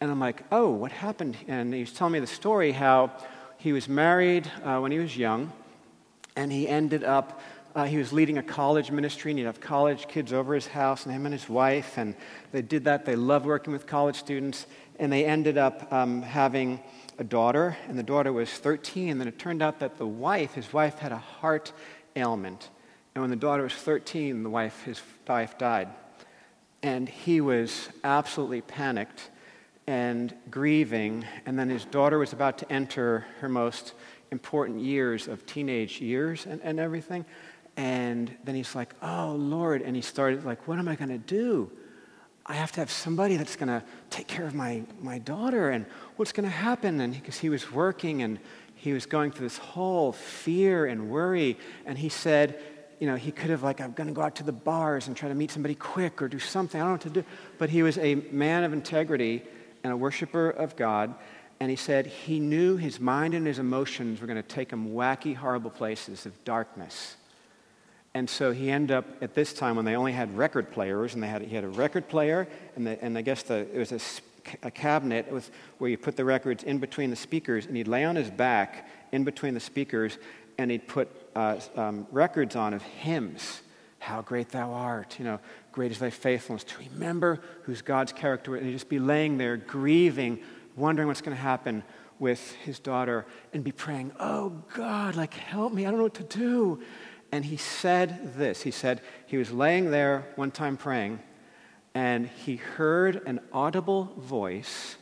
And 0.00 0.10
I'm 0.10 0.20
like, 0.20 0.42
oh, 0.50 0.70
what 0.70 0.90
happened? 0.90 1.36
And 1.46 1.72
he 1.72 1.80
was 1.80 1.92
telling 1.92 2.14
me 2.14 2.18
the 2.18 2.26
story 2.26 2.72
how 2.72 3.12
he 3.58 3.72
was 3.72 3.88
married 3.88 4.50
uh, 4.64 4.78
when 4.80 4.90
he 4.90 4.98
was 4.98 5.16
young, 5.16 5.52
and 6.36 6.52
he 6.52 6.68
ended 6.68 7.04
up, 7.04 7.40
uh, 7.74 7.84
he 7.84 7.96
was 7.96 8.12
leading 8.12 8.38
a 8.38 8.42
college 8.42 8.90
ministry, 8.90 9.30
and 9.30 9.38
he'd 9.38 9.46
have 9.46 9.60
college 9.60 10.08
kids 10.08 10.32
over 10.32 10.54
his 10.54 10.66
house, 10.66 11.04
and 11.04 11.14
him 11.14 11.26
and 11.26 11.32
his 11.32 11.48
wife, 11.48 11.98
and 11.98 12.14
they 12.52 12.62
did 12.62 12.84
that. 12.84 13.04
They 13.04 13.16
loved 13.16 13.46
working 13.46 13.72
with 13.72 13.86
college 13.86 14.16
students, 14.16 14.66
and 14.98 15.12
they 15.12 15.24
ended 15.24 15.58
up 15.58 15.92
um, 15.92 16.22
having 16.22 16.80
a 17.18 17.24
daughter, 17.24 17.76
and 17.88 17.98
the 17.98 18.02
daughter 18.02 18.32
was 18.32 18.50
13, 18.50 19.10
and 19.10 19.20
then 19.20 19.28
it 19.28 19.38
turned 19.38 19.62
out 19.62 19.80
that 19.80 19.98
the 19.98 20.06
wife, 20.06 20.54
his 20.54 20.72
wife, 20.72 20.98
had 20.98 21.12
a 21.12 21.18
heart 21.18 21.72
ailment. 22.16 22.70
And 23.14 23.22
when 23.22 23.30
the 23.30 23.36
daughter 23.36 23.62
was 23.62 23.74
13, 23.74 24.42
the 24.42 24.50
wife, 24.50 24.82
his 24.84 25.00
wife 25.28 25.56
died. 25.56 25.88
And 26.82 27.08
he 27.08 27.40
was 27.40 27.88
absolutely 28.02 28.60
panicked 28.60 29.30
and 29.86 30.34
grieving. 30.50 31.24
And 31.46 31.58
then 31.58 31.68
his 31.68 31.84
daughter 31.84 32.18
was 32.18 32.32
about 32.32 32.58
to 32.58 32.72
enter 32.72 33.26
her 33.40 33.48
most 33.48 33.94
important 34.34 34.80
years 34.80 35.28
of 35.28 35.46
teenage 35.46 36.00
years 36.00 36.44
and, 36.44 36.60
and 36.62 36.78
everything. 36.78 37.24
And 37.76 38.34
then 38.44 38.54
he's 38.54 38.74
like, 38.74 38.94
oh, 39.02 39.32
Lord. 39.38 39.80
And 39.82 39.96
he 39.96 40.02
started 40.02 40.44
like, 40.44 40.68
what 40.68 40.78
am 40.78 40.88
I 40.88 40.96
going 40.96 41.08
to 41.08 41.18
do? 41.18 41.70
I 42.46 42.54
have 42.54 42.72
to 42.72 42.80
have 42.80 42.90
somebody 42.90 43.36
that's 43.36 43.56
going 43.56 43.68
to 43.68 43.82
take 44.10 44.26
care 44.26 44.46
of 44.46 44.54
my, 44.54 44.82
my 45.00 45.18
daughter. 45.18 45.70
And 45.70 45.86
what's 46.16 46.32
going 46.32 46.44
to 46.44 46.54
happen? 46.54 47.00
And 47.00 47.14
because 47.14 47.38
he 47.38 47.48
was 47.48 47.72
working 47.72 48.22
and 48.22 48.38
he 48.74 48.92
was 48.92 49.06
going 49.06 49.30
through 49.30 49.46
this 49.46 49.56
whole 49.56 50.12
fear 50.12 50.84
and 50.84 51.08
worry. 51.08 51.58
And 51.86 51.96
he 51.96 52.10
said, 52.10 52.60
you 53.00 53.06
know, 53.06 53.16
he 53.16 53.32
could 53.32 53.50
have, 53.50 53.62
like, 53.62 53.80
I'm 53.80 53.92
going 53.92 54.08
to 54.08 54.12
go 54.12 54.22
out 54.22 54.36
to 54.36 54.44
the 54.44 54.52
bars 54.52 55.08
and 55.08 55.16
try 55.16 55.28
to 55.28 55.34
meet 55.34 55.50
somebody 55.50 55.74
quick 55.74 56.20
or 56.20 56.28
do 56.28 56.38
something. 56.38 56.80
I 56.80 56.84
don't 56.84 56.90
know 56.90 57.10
what 57.10 57.14
to 57.14 57.22
do. 57.22 57.24
But 57.58 57.70
he 57.70 57.82
was 57.82 57.98
a 57.98 58.14
man 58.14 58.62
of 58.62 58.72
integrity 58.72 59.42
and 59.82 59.92
a 59.92 59.96
worshiper 59.96 60.50
of 60.50 60.76
God. 60.76 61.14
And 61.60 61.70
he 61.70 61.76
said 61.76 62.06
he 62.06 62.40
knew 62.40 62.76
his 62.76 63.00
mind 63.00 63.34
and 63.34 63.46
his 63.46 63.58
emotions 63.58 64.20
were 64.20 64.26
going 64.26 64.42
to 64.42 64.48
take 64.48 64.70
him 64.70 64.92
wacky, 64.92 65.34
horrible 65.34 65.70
places 65.70 66.26
of 66.26 66.44
darkness. 66.44 67.16
And 68.12 68.30
so 68.30 68.52
he 68.52 68.70
ended 68.70 68.96
up 68.96 69.06
at 69.22 69.34
this 69.34 69.52
time 69.52 69.74
when 69.74 69.84
they 69.84 69.96
only 69.96 70.12
had 70.12 70.36
record 70.36 70.70
players, 70.70 71.14
and 71.14 71.22
they 71.22 71.26
had, 71.26 71.42
he 71.42 71.54
had 71.54 71.64
a 71.64 71.68
record 71.68 72.08
player, 72.08 72.46
and, 72.76 72.86
the, 72.86 73.02
and 73.02 73.18
I 73.18 73.22
guess 73.22 73.42
the, 73.42 73.66
it 73.74 73.78
was 73.78 73.92
a, 73.92 74.00
a 74.66 74.70
cabinet 74.70 75.30
with, 75.32 75.50
where 75.78 75.90
you 75.90 75.98
put 75.98 76.16
the 76.16 76.24
records 76.24 76.62
in 76.62 76.78
between 76.78 77.10
the 77.10 77.16
speakers, 77.16 77.66
and 77.66 77.76
he'd 77.76 77.88
lay 77.88 78.04
on 78.04 78.14
his 78.14 78.30
back 78.30 78.88
in 79.10 79.24
between 79.24 79.54
the 79.54 79.60
speakers, 79.60 80.18
and 80.58 80.70
he'd 80.70 80.86
put 80.86 81.08
uh, 81.34 81.58
um, 81.76 82.06
records 82.12 82.54
on 82.54 82.72
of 82.72 82.82
hymns. 82.82 83.62
How 83.98 84.22
great 84.22 84.50
thou 84.50 84.72
art, 84.72 85.18
you 85.18 85.24
know, 85.24 85.40
great 85.72 85.90
is 85.90 85.98
thy 85.98 86.10
faithfulness. 86.10 86.62
To 86.64 86.74
remember 86.90 87.40
who's 87.62 87.82
God's 87.82 88.12
character, 88.12 88.54
and 88.54 88.66
he'd 88.66 88.74
just 88.74 88.88
be 88.88 89.00
laying 89.00 89.38
there 89.38 89.56
grieving, 89.56 90.40
wondering 90.76 91.08
what's 91.08 91.20
going 91.20 91.36
to 91.36 91.42
happen 91.42 91.82
with 92.18 92.52
his 92.64 92.78
daughter, 92.78 93.26
and 93.52 93.64
be 93.64 93.72
praying, 93.72 94.12
Oh 94.20 94.62
God, 94.74 95.16
like 95.16 95.34
help 95.34 95.72
me, 95.72 95.84
I 95.84 95.90
don't 95.90 95.98
know 95.98 96.04
what 96.04 96.14
to 96.14 96.38
do. 96.38 96.80
And 97.32 97.44
he 97.44 97.56
said 97.56 98.36
this 98.36 98.62
He 98.62 98.70
said, 98.70 99.00
he 99.26 99.36
was 99.36 99.50
laying 99.50 99.90
there 99.90 100.26
one 100.36 100.50
time 100.50 100.76
praying, 100.76 101.18
and 101.94 102.28
he 102.28 102.56
heard 102.56 103.22
an 103.26 103.40
audible 103.52 104.12
voice 104.16 104.96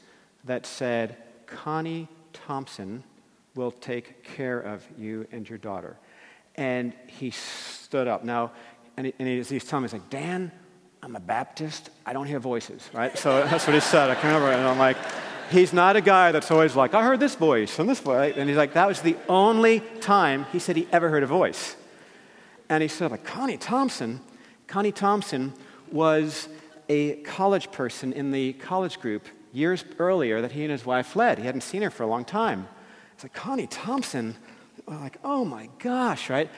that 0.44 0.66
said, 0.66 1.16
Connie 1.46 2.08
Thompson 2.32 3.04
will 3.54 3.70
take 3.70 4.24
care 4.24 4.58
of 4.58 4.86
you 4.98 5.26
and 5.30 5.48
your 5.48 5.58
daughter. 5.58 5.96
And 6.54 6.92
he 7.06 7.30
stood 7.30 8.08
up. 8.08 8.24
Now, 8.24 8.52
and, 8.96 9.06
he, 9.06 9.14
and 9.18 9.28
he's, 9.28 9.48
he's 9.48 9.64
telling 9.64 9.82
me, 9.82 9.88
he's 9.88 9.94
like, 9.94 10.10
Dan, 10.10 10.50
I'm 11.02 11.16
a 11.16 11.20
Baptist. 11.20 11.90
I 12.06 12.12
don't 12.12 12.26
hear 12.26 12.38
voices, 12.38 12.88
right? 12.92 13.16
So 13.18 13.44
that's 13.44 13.66
what 13.66 13.74
he 13.74 13.80
said. 13.80 14.10
I 14.10 14.14
can't 14.14 14.34
remember. 14.34 14.52
And 14.52 14.66
I'm 14.66 14.78
like, 14.78 14.96
he's 15.52 15.72
not 15.72 15.96
a 15.96 16.00
guy 16.00 16.32
that's 16.32 16.50
always 16.50 16.74
like, 16.74 16.94
I 16.94 17.02
heard 17.04 17.20
this 17.20 17.34
voice 17.34 17.78
and 17.78 17.88
this 17.88 18.00
voice. 18.00 18.34
And 18.36 18.48
he's 18.48 18.58
like, 18.58 18.74
that 18.74 18.88
was 18.88 19.00
the 19.00 19.16
only 19.28 19.80
time 20.00 20.46
he 20.52 20.58
said 20.58 20.76
he 20.76 20.88
ever 20.90 21.08
heard 21.08 21.22
a 21.22 21.26
voice. 21.26 21.76
And 22.68 22.82
he 22.82 22.88
said, 22.88 23.10
like, 23.10 23.24
Connie 23.24 23.58
Thompson. 23.58 24.20
Connie 24.66 24.92
Thompson 24.92 25.52
was 25.90 26.48
a 26.88 27.16
college 27.22 27.70
person 27.70 28.12
in 28.12 28.30
the 28.30 28.54
college 28.54 28.98
group 29.00 29.26
years 29.52 29.84
earlier 29.98 30.40
that 30.40 30.52
he 30.52 30.62
and 30.62 30.72
his 30.72 30.86
wife 30.86 31.14
led. 31.14 31.38
He 31.38 31.44
hadn't 31.44 31.60
seen 31.60 31.82
her 31.82 31.90
for 31.90 32.02
a 32.02 32.06
long 32.06 32.24
time. 32.24 32.66
It's 33.14 33.22
like, 33.22 33.34
Connie 33.34 33.66
Thompson? 33.66 34.36
Like, 34.86 35.18
oh 35.22 35.44
my 35.44 35.68
gosh, 35.78 36.30
right? 36.30 36.50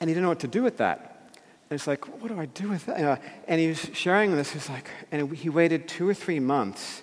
And 0.00 0.08
he 0.08 0.14
didn't 0.14 0.22
know 0.22 0.30
what 0.30 0.40
to 0.40 0.48
do 0.48 0.62
with 0.62 0.76
that. 0.78 1.30
And 1.68 1.76
it's 1.76 1.86
like, 1.86 2.06
what 2.22 2.28
do 2.28 2.38
I 2.38 2.46
do 2.46 2.68
with 2.68 2.86
that? 2.86 3.20
And 3.48 3.60
he 3.60 3.68
was 3.68 3.90
sharing 3.92 4.36
this. 4.36 4.52
He's 4.52 4.68
like, 4.68 4.88
and 5.10 5.34
he 5.36 5.48
waited 5.48 5.88
two 5.88 6.08
or 6.08 6.14
three 6.14 6.38
months. 6.38 7.02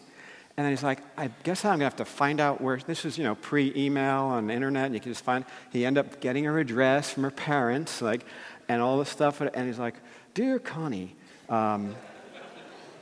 And 0.55 0.65
then 0.65 0.71
he's 0.71 0.83
like, 0.83 0.99
I 1.17 1.31
guess 1.43 1.65
I'm 1.65 1.71
going 1.71 1.79
to 1.79 1.85
have 1.85 1.95
to 1.95 2.05
find 2.05 2.39
out 2.39 2.61
where, 2.61 2.77
this 2.77 3.05
is, 3.05 3.17
you 3.17 3.23
know, 3.23 3.33
pre-email 3.33 4.21
on 4.25 4.47
the 4.47 4.53
internet, 4.53 4.85
and 4.85 4.93
you 4.93 5.01
can 5.01 5.11
just 5.11 5.23
find, 5.23 5.45
he 5.71 5.83
ended 5.83 6.05
up 6.05 6.19
getting 6.19 6.43
her 6.43 6.59
address 6.59 7.11
from 7.11 7.23
her 7.23 7.31
parents, 7.31 8.01
like, 8.01 8.23
and 8.69 8.79
all 8.81 8.99
this 8.99 9.09
stuff. 9.09 9.41
And 9.41 9.67
he's 9.67 9.79
like, 9.79 9.95
Dear 10.35 10.59
Connie, 10.59 11.15
um, 11.49 11.95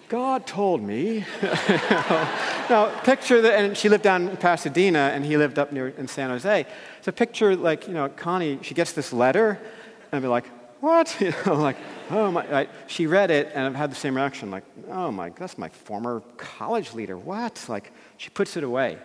God 0.07 0.45
told 0.45 0.81
me. 0.81 1.25
now, 1.41 2.91
picture 3.03 3.41
that, 3.41 3.63
and 3.63 3.77
she 3.77 3.89
lived 3.89 4.03
down 4.03 4.29
in 4.29 4.37
Pasadena, 4.37 5.11
and 5.13 5.25
he 5.25 5.37
lived 5.37 5.59
up 5.59 5.71
near 5.71 5.89
in 5.89 6.07
San 6.07 6.29
Jose. 6.29 6.65
So 7.01 7.11
picture, 7.11 7.55
like, 7.55 7.87
you 7.87 7.93
know, 7.93 8.09
Connie, 8.09 8.59
she 8.61 8.73
gets 8.73 8.91
this 8.93 9.11
letter, 9.11 9.51
and 9.51 10.13
I'd 10.13 10.21
be 10.21 10.27
like, 10.27 10.45
what? 10.81 11.15
You 11.21 11.33
know, 11.45 11.55
like, 11.55 11.77
oh 12.09 12.31
my, 12.31 12.45
right? 12.47 12.69
she 12.87 13.07
read 13.07 13.31
it, 13.31 13.51
and 13.53 13.65
I've 13.65 13.75
had 13.75 13.91
the 13.91 13.95
same 13.95 14.15
reaction, 14.15 14.51
like, 14.51 14.63
oh 14.89 15.11
my, 15.11 15.29
that's 15.29 15.57
my 15.57 15.69
former 15.69 16.21
college 16.37 16.93
leader. 16.93 17.17
What? 17.17 17.65
Like, 17.69 17.93
she 18.17 18.29
puts 18.29 18.57
it 18.57 18.63
away. 18.63 18.97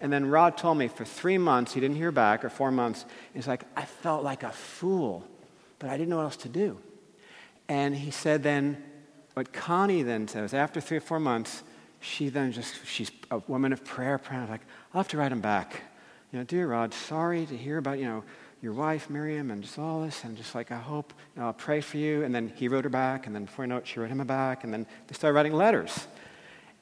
And 0.00 0.12
then 0.12 0.26
Rod 0.26 0.58
told 0.58 0.78
me 0.78 0.88
for 0.88 1.04
three 1.04 1.38
months, 1.38 1.72
he 1.74 1.80
didn't 1.80 1.96
hear 1.96 2.10
back, 2.10 2.44
or 2.44 2.48
four 2.48 2.70
months, 2.70 3.04
he's 3.32 3.46
like, 3.46 3.64
I 3.76 3.84
felt 3.84 4.24
like 4.24 4.42
a 4.42 4.50
fool, 4.50 5.24
but 5.78 5.90
I 5.90 5.96
didn't 5.96 6.08
know 6.08 6.16
what 6.16 6.24
else 6.24 6.36
to 6.38 6.48
do. 6.48 6.78
And 7.68 7.94
he 7.94 8.10
said 8.10 8.42
then, 8.42 8.82
what 9.34 9.52
Connie 9.52 10.02
then 10.02 10.28
says, 10.28 10.54
after 10.54 10.80
three 10.80 10.96
or 10.96 11.00
four 11.00 11.20
months, 11.20 11.62
she 12.00 12.28
then 12.28 12.52
just, 12.52 12.74
she's 12.86 13.10
a 13.30 13.38
woman 13.48 13.72
of 13.72 13.84
prayer, 13.84 14.18
praying, 14.18 14.48
like, 14.48 14.60
I'll 14.92 15.00
have 15.00 15.08
to 15.08 15.16
write 15.16 15.32
him 15.32 15.40
back. 15.40 15.80
You 16.32 16.40
know, 16.40 16.44
dear 16.44 16.66
Rod, 16.66 16.92
sorry 16.92 17.46
to 17.46 17.56
hear 17.56 17.78
about, 17.78 17.98
you 17.98 18.06
know, 18.06 18.24
your 18.64 18.72
wife, 18.72 19.10
Miriam, 19.10 19.50
and 19.50 19.62
just 19.62 19.78
all 19.78 20.00
this, 20.00 20.24
and 20.24 20.38
just 20.38 20.54
like, 20.54 20.72
I 20.72 20.78
hope, 20.78 21.12
you 21.36 21.42
know, 21.42 21.48
I'll 21.48 21.52
pray 21.52 21.82
for 21.82 21.98
you. 21.98 22.24
And 22.24 22.34
then 22.34 22.50
he 22.56 22.66
wrote 22.66 22.84
her 22.84 22.90
back, 22.90 23.26
and 23.26 23.34
then 23.34 23.44
before 23.44 23.66
you 23.66 23.68
know 23.68 23.76
it, 23.76 23.86
she 23.86 24.00
wrote 24.00 24.08
him 24.08 24.26
back, 24.26 24.64
and 24.64 24.72
then 24.72 24.86
they 25.06 25.12
started 25.12 25.34
writing 25.34 25.52
letters. 25.52 26.08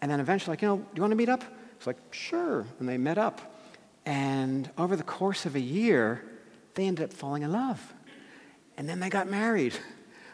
And 0.01 0.09
then 0.09 0.21
eventually, 0.21 0.53
like, 0.53 0.63
you 0.63 0.69
know, 0.69 0.77
do 0.77 0.85
you 0.95 1.03
want 1.03 1.11
to 1.11 1.17
meet 1.17 1.29
up? 1.29 1.43
It's 1.77 1.89
like, 1.89 1.97
sure. 2.13 2.65
And 2.79 2.89
they 2.89 2.99
met 2.99 3.19
up. 3.19 3.67
And 4.07 4.71
over 4.79 4.95
the 4.95 5.03
course 5.03 5.45
of 5.45 5.57
a 5.57 5.61
year, 5.61 6.23
they 6.75 6.87
ended 6.87 7.07
up 7.07 7.13
falling 7.13 7.43
in 7.43 7.51
love. 7.51 7.93
And 8.77 8.89
then 8.89 9.01
they 9.01 9.11
got 9.11 9.29
married, 9.29 9.75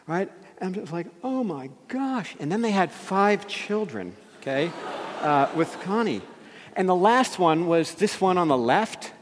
right? 0.05 0.31
And 0.59 0.77
it 0.77 0.81
was 0.81 0.91
like, 0.91 1.07
oh 1.23 1.43
my 1.43 1.71
gosh. 1.87 2.35
And 2.39 2.51
then 2.51 2.61
they 2.61 2.71
had 2.71 2.91
five 2.91 3.47
children, 3.47 4.15
okay, 4.41 4.71
uh, 5.21 5.49
with 5.55 5.75
Connie. 5.81 6.21
And 6.75 6.87
the 6.87 6.95
last 6.95 7.39
one 7.39 7.65
was 7.65 7.95
this 7.95 8.21
one 8.21 8.37
on 8.37 8.49
the 8.49 8.57
left. 8.57 9.13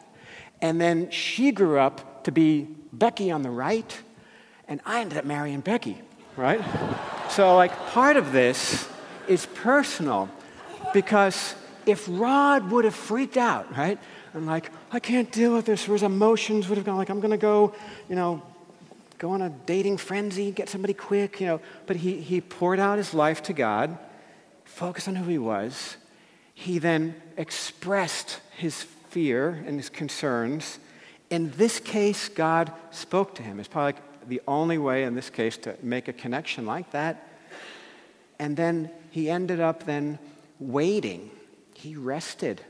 And 0.62 0.82
then 0.82 1.10
she 1.10 1.54
grew 1.54 1.80
up 1.80 2.07
to 2.28 2.32
be 2.34 2.68
Becky 2.92 3.32
on 3.32 3.42
the 3.42 3.50
right. 3.50 3.98
And 4.68 4.82
I 4.86 5.00
ended 5.00 5.18
up 5.18 5.24
marrying 5.24 5.62
Becky, 5.62 5.98
right? 6.36 6.62
so, 7.30 7.56
like, 7.56 7.72
part 7.88 8.18
of 8.18 8.34
this 8.34 8.86
is 9.30 9.46
personal 9.46 10.30
because 10.94 11.56
if 11.86 12.06
Rod 12.10 12.70
would 12.70 12.84
have 12.84 12.94
freaked 12.94 13.38
out, 13.38 13.74
right? 13.78 13.98
And 14.34 14.46
like, 14.46 14.72
I 14.92 15.00
can't 15.00 15.32
deal 15.32 15.54
with 15.54 15.66
this, 15.68 15.86
his 15.86 16.04
emotions 16.04 16.68
would 16.68 16.78
have 16.78 16.86
gone 16.86 16.98
like, 16.98 17.10
I'm 17.10 17.22
going 17.22 17.32
to 17.32 17.38
go, 17.38 17.74
you 18.10 18.16
know, 18.16 18.44
go 19.20 19.32
on 19.32 19.42
a 19.42 19.50
dating 19.50 19.96
frenzy, 19.96 20.52
get 20.52 20.68
somebody 20.68 20.94
quick, 20.94 21.40
you 21.40 21.48
know. 21.48 21.62
But 21.86 21.96
he, 21.96 22.20
he 22.20 22.42
poured 22.42 22.80
out 22.80 22.98
his 22.98 23.14
life 23.14 23.42
to 23.44 23.54
God, 23.54 23.98
focused 24.66 25.08
on 25.08 25.16
who 25.16 25.30
he 25.30 25.38
was. 25.38 25.96
He 26.54 26.78
then 26.78 27.16
expressed 27.38 28.42
his 28.58 28.84
fear 28.84 29.64
and 29.66 29.78
his 29.78 29.88
concerns. 29.88 30.80
In 31.30 31.52
this 31.58 31.80
case, 31.80 32.30
God 32.30 32.72
spoke 32.92 33.36
to 33.36 33.44
him. 33.44 33.60
It's 33.60 33.68
probably 33.68 33.94
like 33.94 34.30
the 34.30 34.42
only 34.48 34.78
way 34.78 35.04
in 35.04 35.16
this 35.16 35.30
case 35.30 35.58
to 35.58 35.76
make 35.82 36.08
a 36.08 36.14
connection 36.14 36.66
like 36.66 36.92
that. 36.92 37.28
And 38.40 38.56
then 38.56 38.92
he 39.12 39.30
ended 39.30 39.60
up 39.60 39.86
then 39.86 40.20
waiting. 40.60 41.32
He 41.74 41.96
rested. 41.96 42.62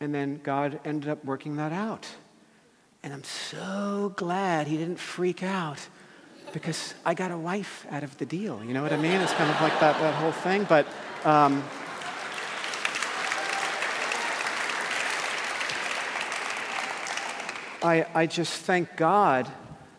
And 0.00 0.14
then 0.14 0.40
God 0.42 0.80
ended 0.84 1.08
up 1.08 1.24
working 1.24 1.56
that 1.56 1.72
out. 1.72 2.06
And 3.02 3.12
I'm 3.12 3.24
so 3.24 4.12
glad 4.16 4.66
he 4.66 4.76
didn't 4.76 4.98
freak 4.98 5.42
out 5.42 5.78
because 6.52 6.94
I 7.04 7.14
got 7.14 7.30
a 7.30 7.36
wife 7.36 7.86
out 7.90 8.02
of 8.02 8.16
the 8.18 8.26
deal. 8.26 8.62
You 8.64 8.72
know 8.72 8.82
what 8.82 8.92
I 8.92 8.96
mean? 8.96 9.20
It's 9.20 9.32
kind 9.32 9.50
of 9.50 9.60
like 9.60 9.78
that, 9.80 10.00
that 10.00 10.14
whole 10.14 10.32
thing. 10.32 10.64
But 10.64 10.86
um, 11.24 11.62
I, 17.84 18.06
I 18.14 18.26
just 18.26 18.62
thank 18.62 18.96
God 18.96 19.46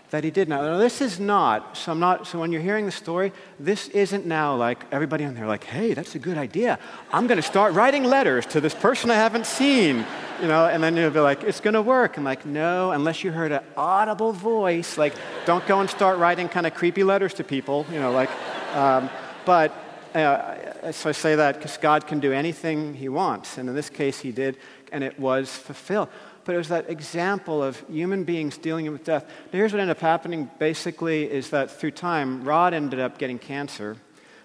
that 0.10 0.24
he 0.24 0.32
did. 0.32 0.50
Now, 0.50 0.78
this 0.78 1.02
is 1.02 1.20
not, 1.20 1.78
so 1.78 1.92
I'm 1.92 2.00
not, 2.00 2.26
so 2.26 2.40
when 2.40 2.52
you're 2.52 2.62
hearing 2.62 2.86
the 2.88 2.92
story, 2.92 3.32
this 3.60 3.90
isn't 3.90 4.26
now 4.26 4.56
like 4.56 4.84
everybody 4.92 5.24
on 5.24 5.36
there 5.36 5.46
like, 5.46 5.66
hey, 5.66 5.94
that's 5.94 6.16
a 6.16 6.20
good 6.20 6.38
idea. 6.38 6.80
I'm 7.14 7.28
going 7.28 7.38
to 7.38 7.44
start 7.44 7.74
writing 7.74 8.04
letters 8.04 8.48
to 8.48 8.62
this 8.62 8.74
person 8.74 9.12
I 9.12 9.16
haven't 9.16 9.46
seen, 9.46 10.04
you 10.42 10.48
know, 10.48 10.66
and 10.66 10.82
then 10.82 10.98
you'll 10.98 11.12
be 11.12 11.20
like, 11.20 11.44
it's 11.44 11.60
going 11.60 11.76
to 11.76 11.82
work. 11.82 12.18
I'm 12.18 12.24
like, 12.24 12.44
no, 12.46 12.90
unless 12.92 13.24
you 13.24 13.32
heard 13.32 13.52
an 13.52 13.64
audible 13.78 14.32
voice, 14.32 14.98
like, 14.98 15.14
don't 15.46 15.66
go 15.68 15.80
and 15.80 15.90
start 15.90 16.18
writing 16.18 16.50
kind 16.50 16.66
of 16.66 16.74
creepy 16.74 17.04
letters 17.04 17.36
to 17.36 17.44
people, 17.44 17.86
you 17.92 18.00
know, 18.00 18.12
like, 18.12 18.32
um, 18.74 19.12
but, 19.46 19.72
uh, 20.16 20.92
so 20.92 21.10
I 21.10 21.12
say 21.12 21.36
that 21.36 21.56
because 21.56 21.78
God 21.78 22.08
can 22.08 22.20
do 22.20 22.32
anything 22.32 22.96
he 22.96 23.10
wants, 23.10 23.60
and 23.60 23.70
in 23.70 23.76
this 23.76 23.90
case, 23.90 24.22
he 24.22 24.32
did, 24.32 24.58
and 24.92 25.04
it 25.04 25.20
was 25.20 25.56
fulfilled 25.56 26.10
but 26.46 26.54
it 26.54 26.60
was 26.60 26.70
that 26.70 26.90
example 26.90 27.62
of 27.64 27.84
human 27.90 28.24
beings 28.24 28.58
dealing 28.58 28.90
with 28.92 29.04
death. 29.04 29.26
Now, 29.28 29.58
here's 29.58 29.74
what 29.74 29.82
ended 29.82 29.98
up 29.98 30.02
happening 30.02 30.50
basically 30.60 31.30
is 31.30 31.50
that 31.50 31.72
through 31.72 31.92
time, 31.92 32.44
Rod 32.44 32.74
ended 32.74 33.00
up 33.00 33.18
getting 33.18 33.40
cancer 33.40 33.98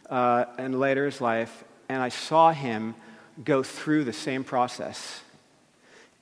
uh, 0.08 0.46
and 0.58 0.80
later 0.80 1.04
his 1.04 1.20
life, 1.20 1.62
and 1.88 2.02
I 2.02 2.08
saw 2.08 2.52
him 2.52 2.94
go 3.44 3.62
through 3.62 4.04
the 4.04 4.12
same 4.12 4.42
process. 4.42 5.20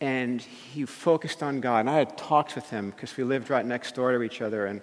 And 0.00 0.40
he 0.40 0.84
focused 0.84 1.42
on 1.42 1.60
God. 1.60 1.80
And 1.80 1.90
I 1.90 1.94
had 1.94 2.16
talks 2.16 2.54
with 2.54 2.70
him 2.70 2.90
because 2.90 3.16
we 3.16 3.24
lived 3.24 3.50
right 3.50 3.64
next 3.64 3.94
door 3.94 4.12
to 4.12 4.22
each 4.22 4.42
other, 4.42 4.66
and, 4.66 4.80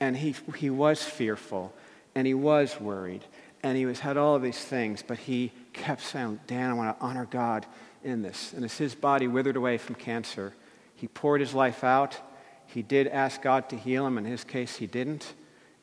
and 0.00 0.16
he, 0.16 0.34
he 0.56 0.70
was 0.70 1.02
fearful, 1.02 1.74
and 2.14 2.26
he 2.26 2.34
was 2.34 2.80
worried, 2.80 3.24
and 3.62 3.76
he 3.76 3.84
was, 3.84 3.98
had 4.00 4.16
all 4.16 4.36
of 4.36 4.42
these 4.42 4.64
things, 4.64 5.02
but 5.06 5.18
he 5.18 5.52
kept 5.72 6.02
saying, 6.02 6.38
Dan, 6.46 6.70
I 6.70 6.74
want 6.74 6.98
to 6.98 7.04
honor 7.04 7.26
God 7.26 7.66
in 8.06 8.22
this. 8.22 8.52
And 8.52 8.64
as 8.64 8.78
his 8.78 8.94
body 8.94 9.26
withered 9.26 9.56
away 9.56 9.76
from 9.76 9.96
cancer, 9.96 10.54
he 10.94 11.08
poured 11.08 11.40
his 11.40 11.52
life 11.52 11.84
out. 11.84 12.18
He 12.66 12.82
did 12.82 13.08
ask 13.08 13.42
God 13.42 13.68
to 13.70 13.76
heal 13.76 14.06
him. 14.06 14.16
In 14.16 14.24
his 14.24 14.44
case, 14.44 14.76
he 14.76 14.86
didn't. 14.86 15.34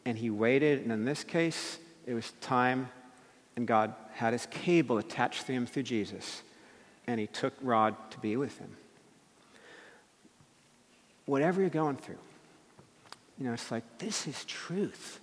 And 0.06 0.18
he 0.18 0.30
waited. 0.30 0.82
And 0.82 0.92
in 0.92 1.06
this 1.06 1.24
case, 1.24 1.78
it 2.06 2.14
was 2.14 2.32
time, 2.42 2.90
and 3.56 3.68
God 3.68 3.94
had 4.14 4.34
his 4.34 4.46
cable 4.48 4.98
attached 4.98 5.46
to 5.48 5.54
him 5.54 5.66
through 5.66 5.84
Jesus. 5.84 6.42
And 7.08 7.20
he 7.20 7.28
took 7.28 7.54
Rod 7.62 7.96
to 8.12 8.20
be 8.20 8.36
with 8.36 8.58
him. 8.58 8.76
Whatever 11.26 11.62
you're 11.62 11.70
going 11.70 11.98
through, 11.98 12.18
you 13.40 13.46
know, 13.46 13.54
it's 13.54 13.72
like, 13.72 13.84
this 13.98 14.28
is 14.28 14.44
truth. 14.46 15.20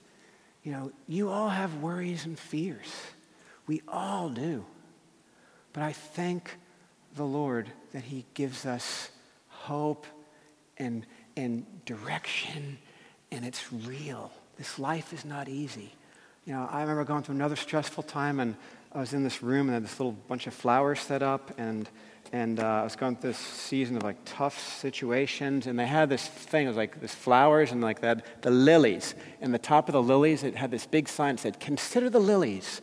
You 0.62 0.72
know, 0.72 0.92
you 1.08 1.28
all 1.28 1.48
have 1.48 1.76
worries 1.76 2.24
and 2.24 2.38
fears. 2.38 2.92
We 3.66 3.82
all 3.88 4.28
do. 4.28 4.64
But 5.72 5.82
I 5.82 5.92
thank 5.92 6.56
the 7.16 7.24
Lord 7.24 7.68
that 7.92 8.04
He 8.04 8.24
gives 8.34 8.66
us 8.66 9.10
hope 9.48 10.06
and, 10.78 11.04
and 11.36 11.64
direction, 11.84 12.78
and 13.30 13.44
it's 13.44 13.72
real. 13.72 14.30
This 14.56 14.78
life 14.78 15.12
is 15.12 15.24
not 15.24 15.48
easy. 15.48 15.92
You 16.46 16.54
know, 16.54 16.68
I 16.70 16.80
remember 16.80 17.04
going 17.04 17.22
through 17.22 17.36
another 17.36 17.56
stressful 17.56 18.04
time, 18.04 18.40
and 18.40 18.56
I 18.92 19.00
was 19.00 19.12
in 19.12 19.22
this 19.22 19.42
room, 19.42 19.68
and 19.68 19.70
I 19.70 19.74
had 19.74 19.84
this 19.84 20.00
little 20.00 20.12
bunch 20.12 20.46
of 20.46 20.54
flowers 20.54 21.00
set 21.00 21.22
up, 21.22 21.52
and 21.58 21.88
and 22.32 22.60
uh, 22.60 22.64
I 22.64 22.82
was 22.84 22.94
going 22.94 23.16
through 23.16 23.30
this 23.30 23.38
season 23.38 23.96
of 23.96 24.04
like 24.04 24.16
tough 24.24 24.58
situations, 24.58 25.66
and 25.66 25.78
they 25.78 25.86
had 25.86 26.08
this 26.08 26.26
thing. 26.26 26.66
It 26.66 26.68
was 26.68 26.76
like 26.76 27.00
this 27.00 27.14
flowers, 27.14 27.72
and 27.72 27.80
like 27.80 28.00
that 28.00 28.42
the 28.42 28.50
lilies. 28.50 29.14
And 29.40 29.52
the 29.52 29.58
top 29.58 29.88
of 29.88 29.92
the 29.92 30.02
lilies, 30.02 30.44
it 30.44 30.54
had 30.54 30.70
this 30.70 30.86
big 30.86 31.08
sign 31.08 31.36
that 31.36 31.42
said, 31.42 31.60
"Consider 31.60 32.08
the 32.08 32.20
lilies." 32.20 32.80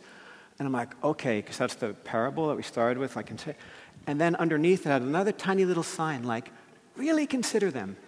And 0.58 0.66
I'm 0.66 0.72
like, 0.72 1.02
okay, 1.04 1.40
because 1.40 1.56
that's 1.56 1.76
the 1.76 1.94
parable 1.94 2.48
that 2.48 2.56
we 2.56 2.62
started 2.62 2.98
with. 2.98 3.16
Like. 3.16 3.30
And 4.08 4.18
then 4.18 4.36
underneath 4.36 4.86
it 4.86 4.88
had 4.88 5.02
another 5.02 5.32
tiny 5.32 5.66
little 5.66 5.82
sign 5.82 6.22
like, 6.22 6.50
really 6.96 7.26
consider 7.26 7.70
them. 7.70 7.98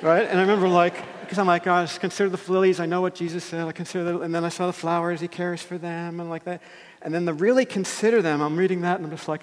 Right? 0.00 0.24
And 0.24 0.38
I 0.38 0.42
remember 0.42 0.68
like, 0.68 0.94
because 1.22 1.36
I'm 1.36 1.48
like, 1.48 1.66
oh, 1.66 1.84
consider 1.98 2.30
the 2.30 2.52
lilies. 2.52 2.78
I 2.78 2.86
know 2.86 3.00
what 3.00 3.16
Jesus 3.16 3.42
said. 3.42 3.66
I 3.66 3.72
consider 3.72 4.04
the, 4.04 4.20
and 4.20 4.32
then 4.32 4.44
I 4.44 4.50
saw 4.50 4.68
the 4.68 4.72
flowers. 4.72 5.20
He 5.20 5.26
cares 5.26 5.60
for 5.60 5.78
them 5.78 6.20
and 6.20 6.30
like 6.30 6.44
that. 6.44 6.62
And 7.02 7.12
then 7.12 7.24
the 7.24 7.34
really 7.34 7.64
consider 7.64 8.22
them. 8.22 8.40
I'm 8.40 8.56
reading 8.56 8.82
that 8.82 8.98
and 8.98 9.04
I'm 9.04 9.10
just 9.10 9.26
like, 9.26 9.42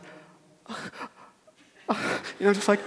oh, 0.69 0.89
oh, 1.89 2.21
you 2.39 2.45
know, 2.45 2.53
just 2.53 2.69
like, 2.69 2.79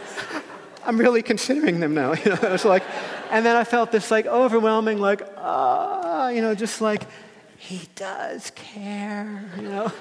I'm 0.87 0.97
really 0.97 1.23
considering 1.23 1.81
them 1.81 1.93
now. 1.93 2.15
You 2.25 2.31
know, 2.31 2.39
it's 2.55 2.65
like, 2.65 2.83
and 3.31 3.45
then 3.45 3.57
I 3.57 3.65
felt 3.65 3.93
this 3.93 4.11
like 4.11 4.25
overwhelming, 4.25 4.99
like, 4.99 5.21
ah, 5.37 6.31
you 6.31 6.41
know, 6.41 6.55
just 6.55 6.81
like, 6.81 7.03
he 7.59 7.83
does 7.95 8.53
care, 8.55 9.45
you 9.57 9.69
know. 9.69 9.93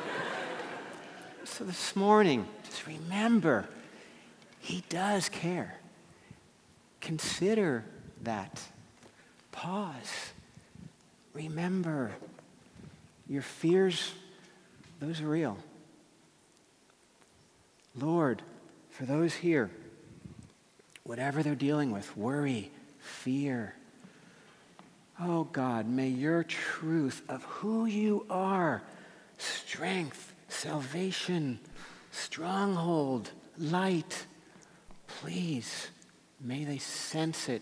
so 1.43 1.65
this 1.65 1.93
morning, 1.93 2.47
remember, 2.87 3.67
He 4.59 4.83
does 4.89 5.29
care. 5.29 5.77
Consider 6.99 7.83
that. 8.23 8.61
Pause. 9.51 10.31
Remember, 11.33 12.11
your 13.27 13.41
fears, 13.41 14.11
those 14.99 15.21
are 15.21 15.27
real. 15.27 15.57
Lord, 17.95 18.41
for 18.89 19.05
those 19.05 19.33
here, 19.33 19.69
whatever 21.03 21.43
they're 21.43 21.55
dealing 21.55 21.91
with, 21.91 22.15
worry, 22.15 22.71
fear, 22.99 23.75
oh 25.19 25.45
God, 25.45 25.87
may 25.87 26.07
your 26.07 26.43
truth 26.43 27.21
of 27.27 27.43
who 27.43 27.85
you 27.85 28.25
are, 28.29 28.81
strength, 29.37 30.33
salvation, 30.47 31.59
stronghold, 32.11 33.31
light. 33.57 34.25
Please, 35.07 35.89
may 36.39 36.63
they 36.63 36.77
sense 36.77 37.49
it, 37.49 37.61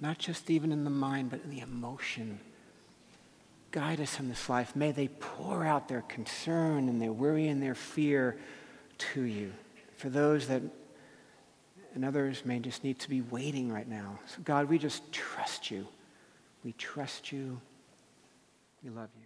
not 0.00 0.18
just 0.18 0.50
even 0.50 0.72
in 0.72 0.84
the 0.84 0.90
mind, 0.90 1.30
but 1.30 1.42
in 1.44 1.50
the 1.50 1.60
emotion. 1.60 2.40
Guide 3.70 4.00
us 4.00 4.18
in 4.18 4.28
this 4.28 4.48
life. 4.48 4.74
May 4.74 4.92
they 4.92 5.08
pour 5.08 5.66
out 5.66 5.88
their 5.88 6.02
concern 6.02 6.88
and 6.88 7.00
their 7.00 7.12
worry 7.12 7.48
and 7.48 7.62
their 7.62 7.74
fear 7.74 8.38
to 8.98 9.22
you. 9.22 9.52
For 9.96 10.08
those 10.08 10.48
that 10.48 10.62
and 11.94 12.04
others 12.04 12.44
may 12.44 12.60
just 12.60 12.84
need 12.84 12.98
to 13.00 13.08
be 13.08 13.22
waiting 13.22 13.72
right 13.72 13.88
now. 13.88 14.20
So, 14.26 14.40
God, 14.44 14.68
we 14.68 14.78
just 14.78 15.10
trust 15.10 15.70
you. 15.70 15.86
We 16.62 16.72
trust 16.74 17.32
you. 17.32 17.60
We 18.84 18.90
love 18.90 19.08
you. 19.16 19.17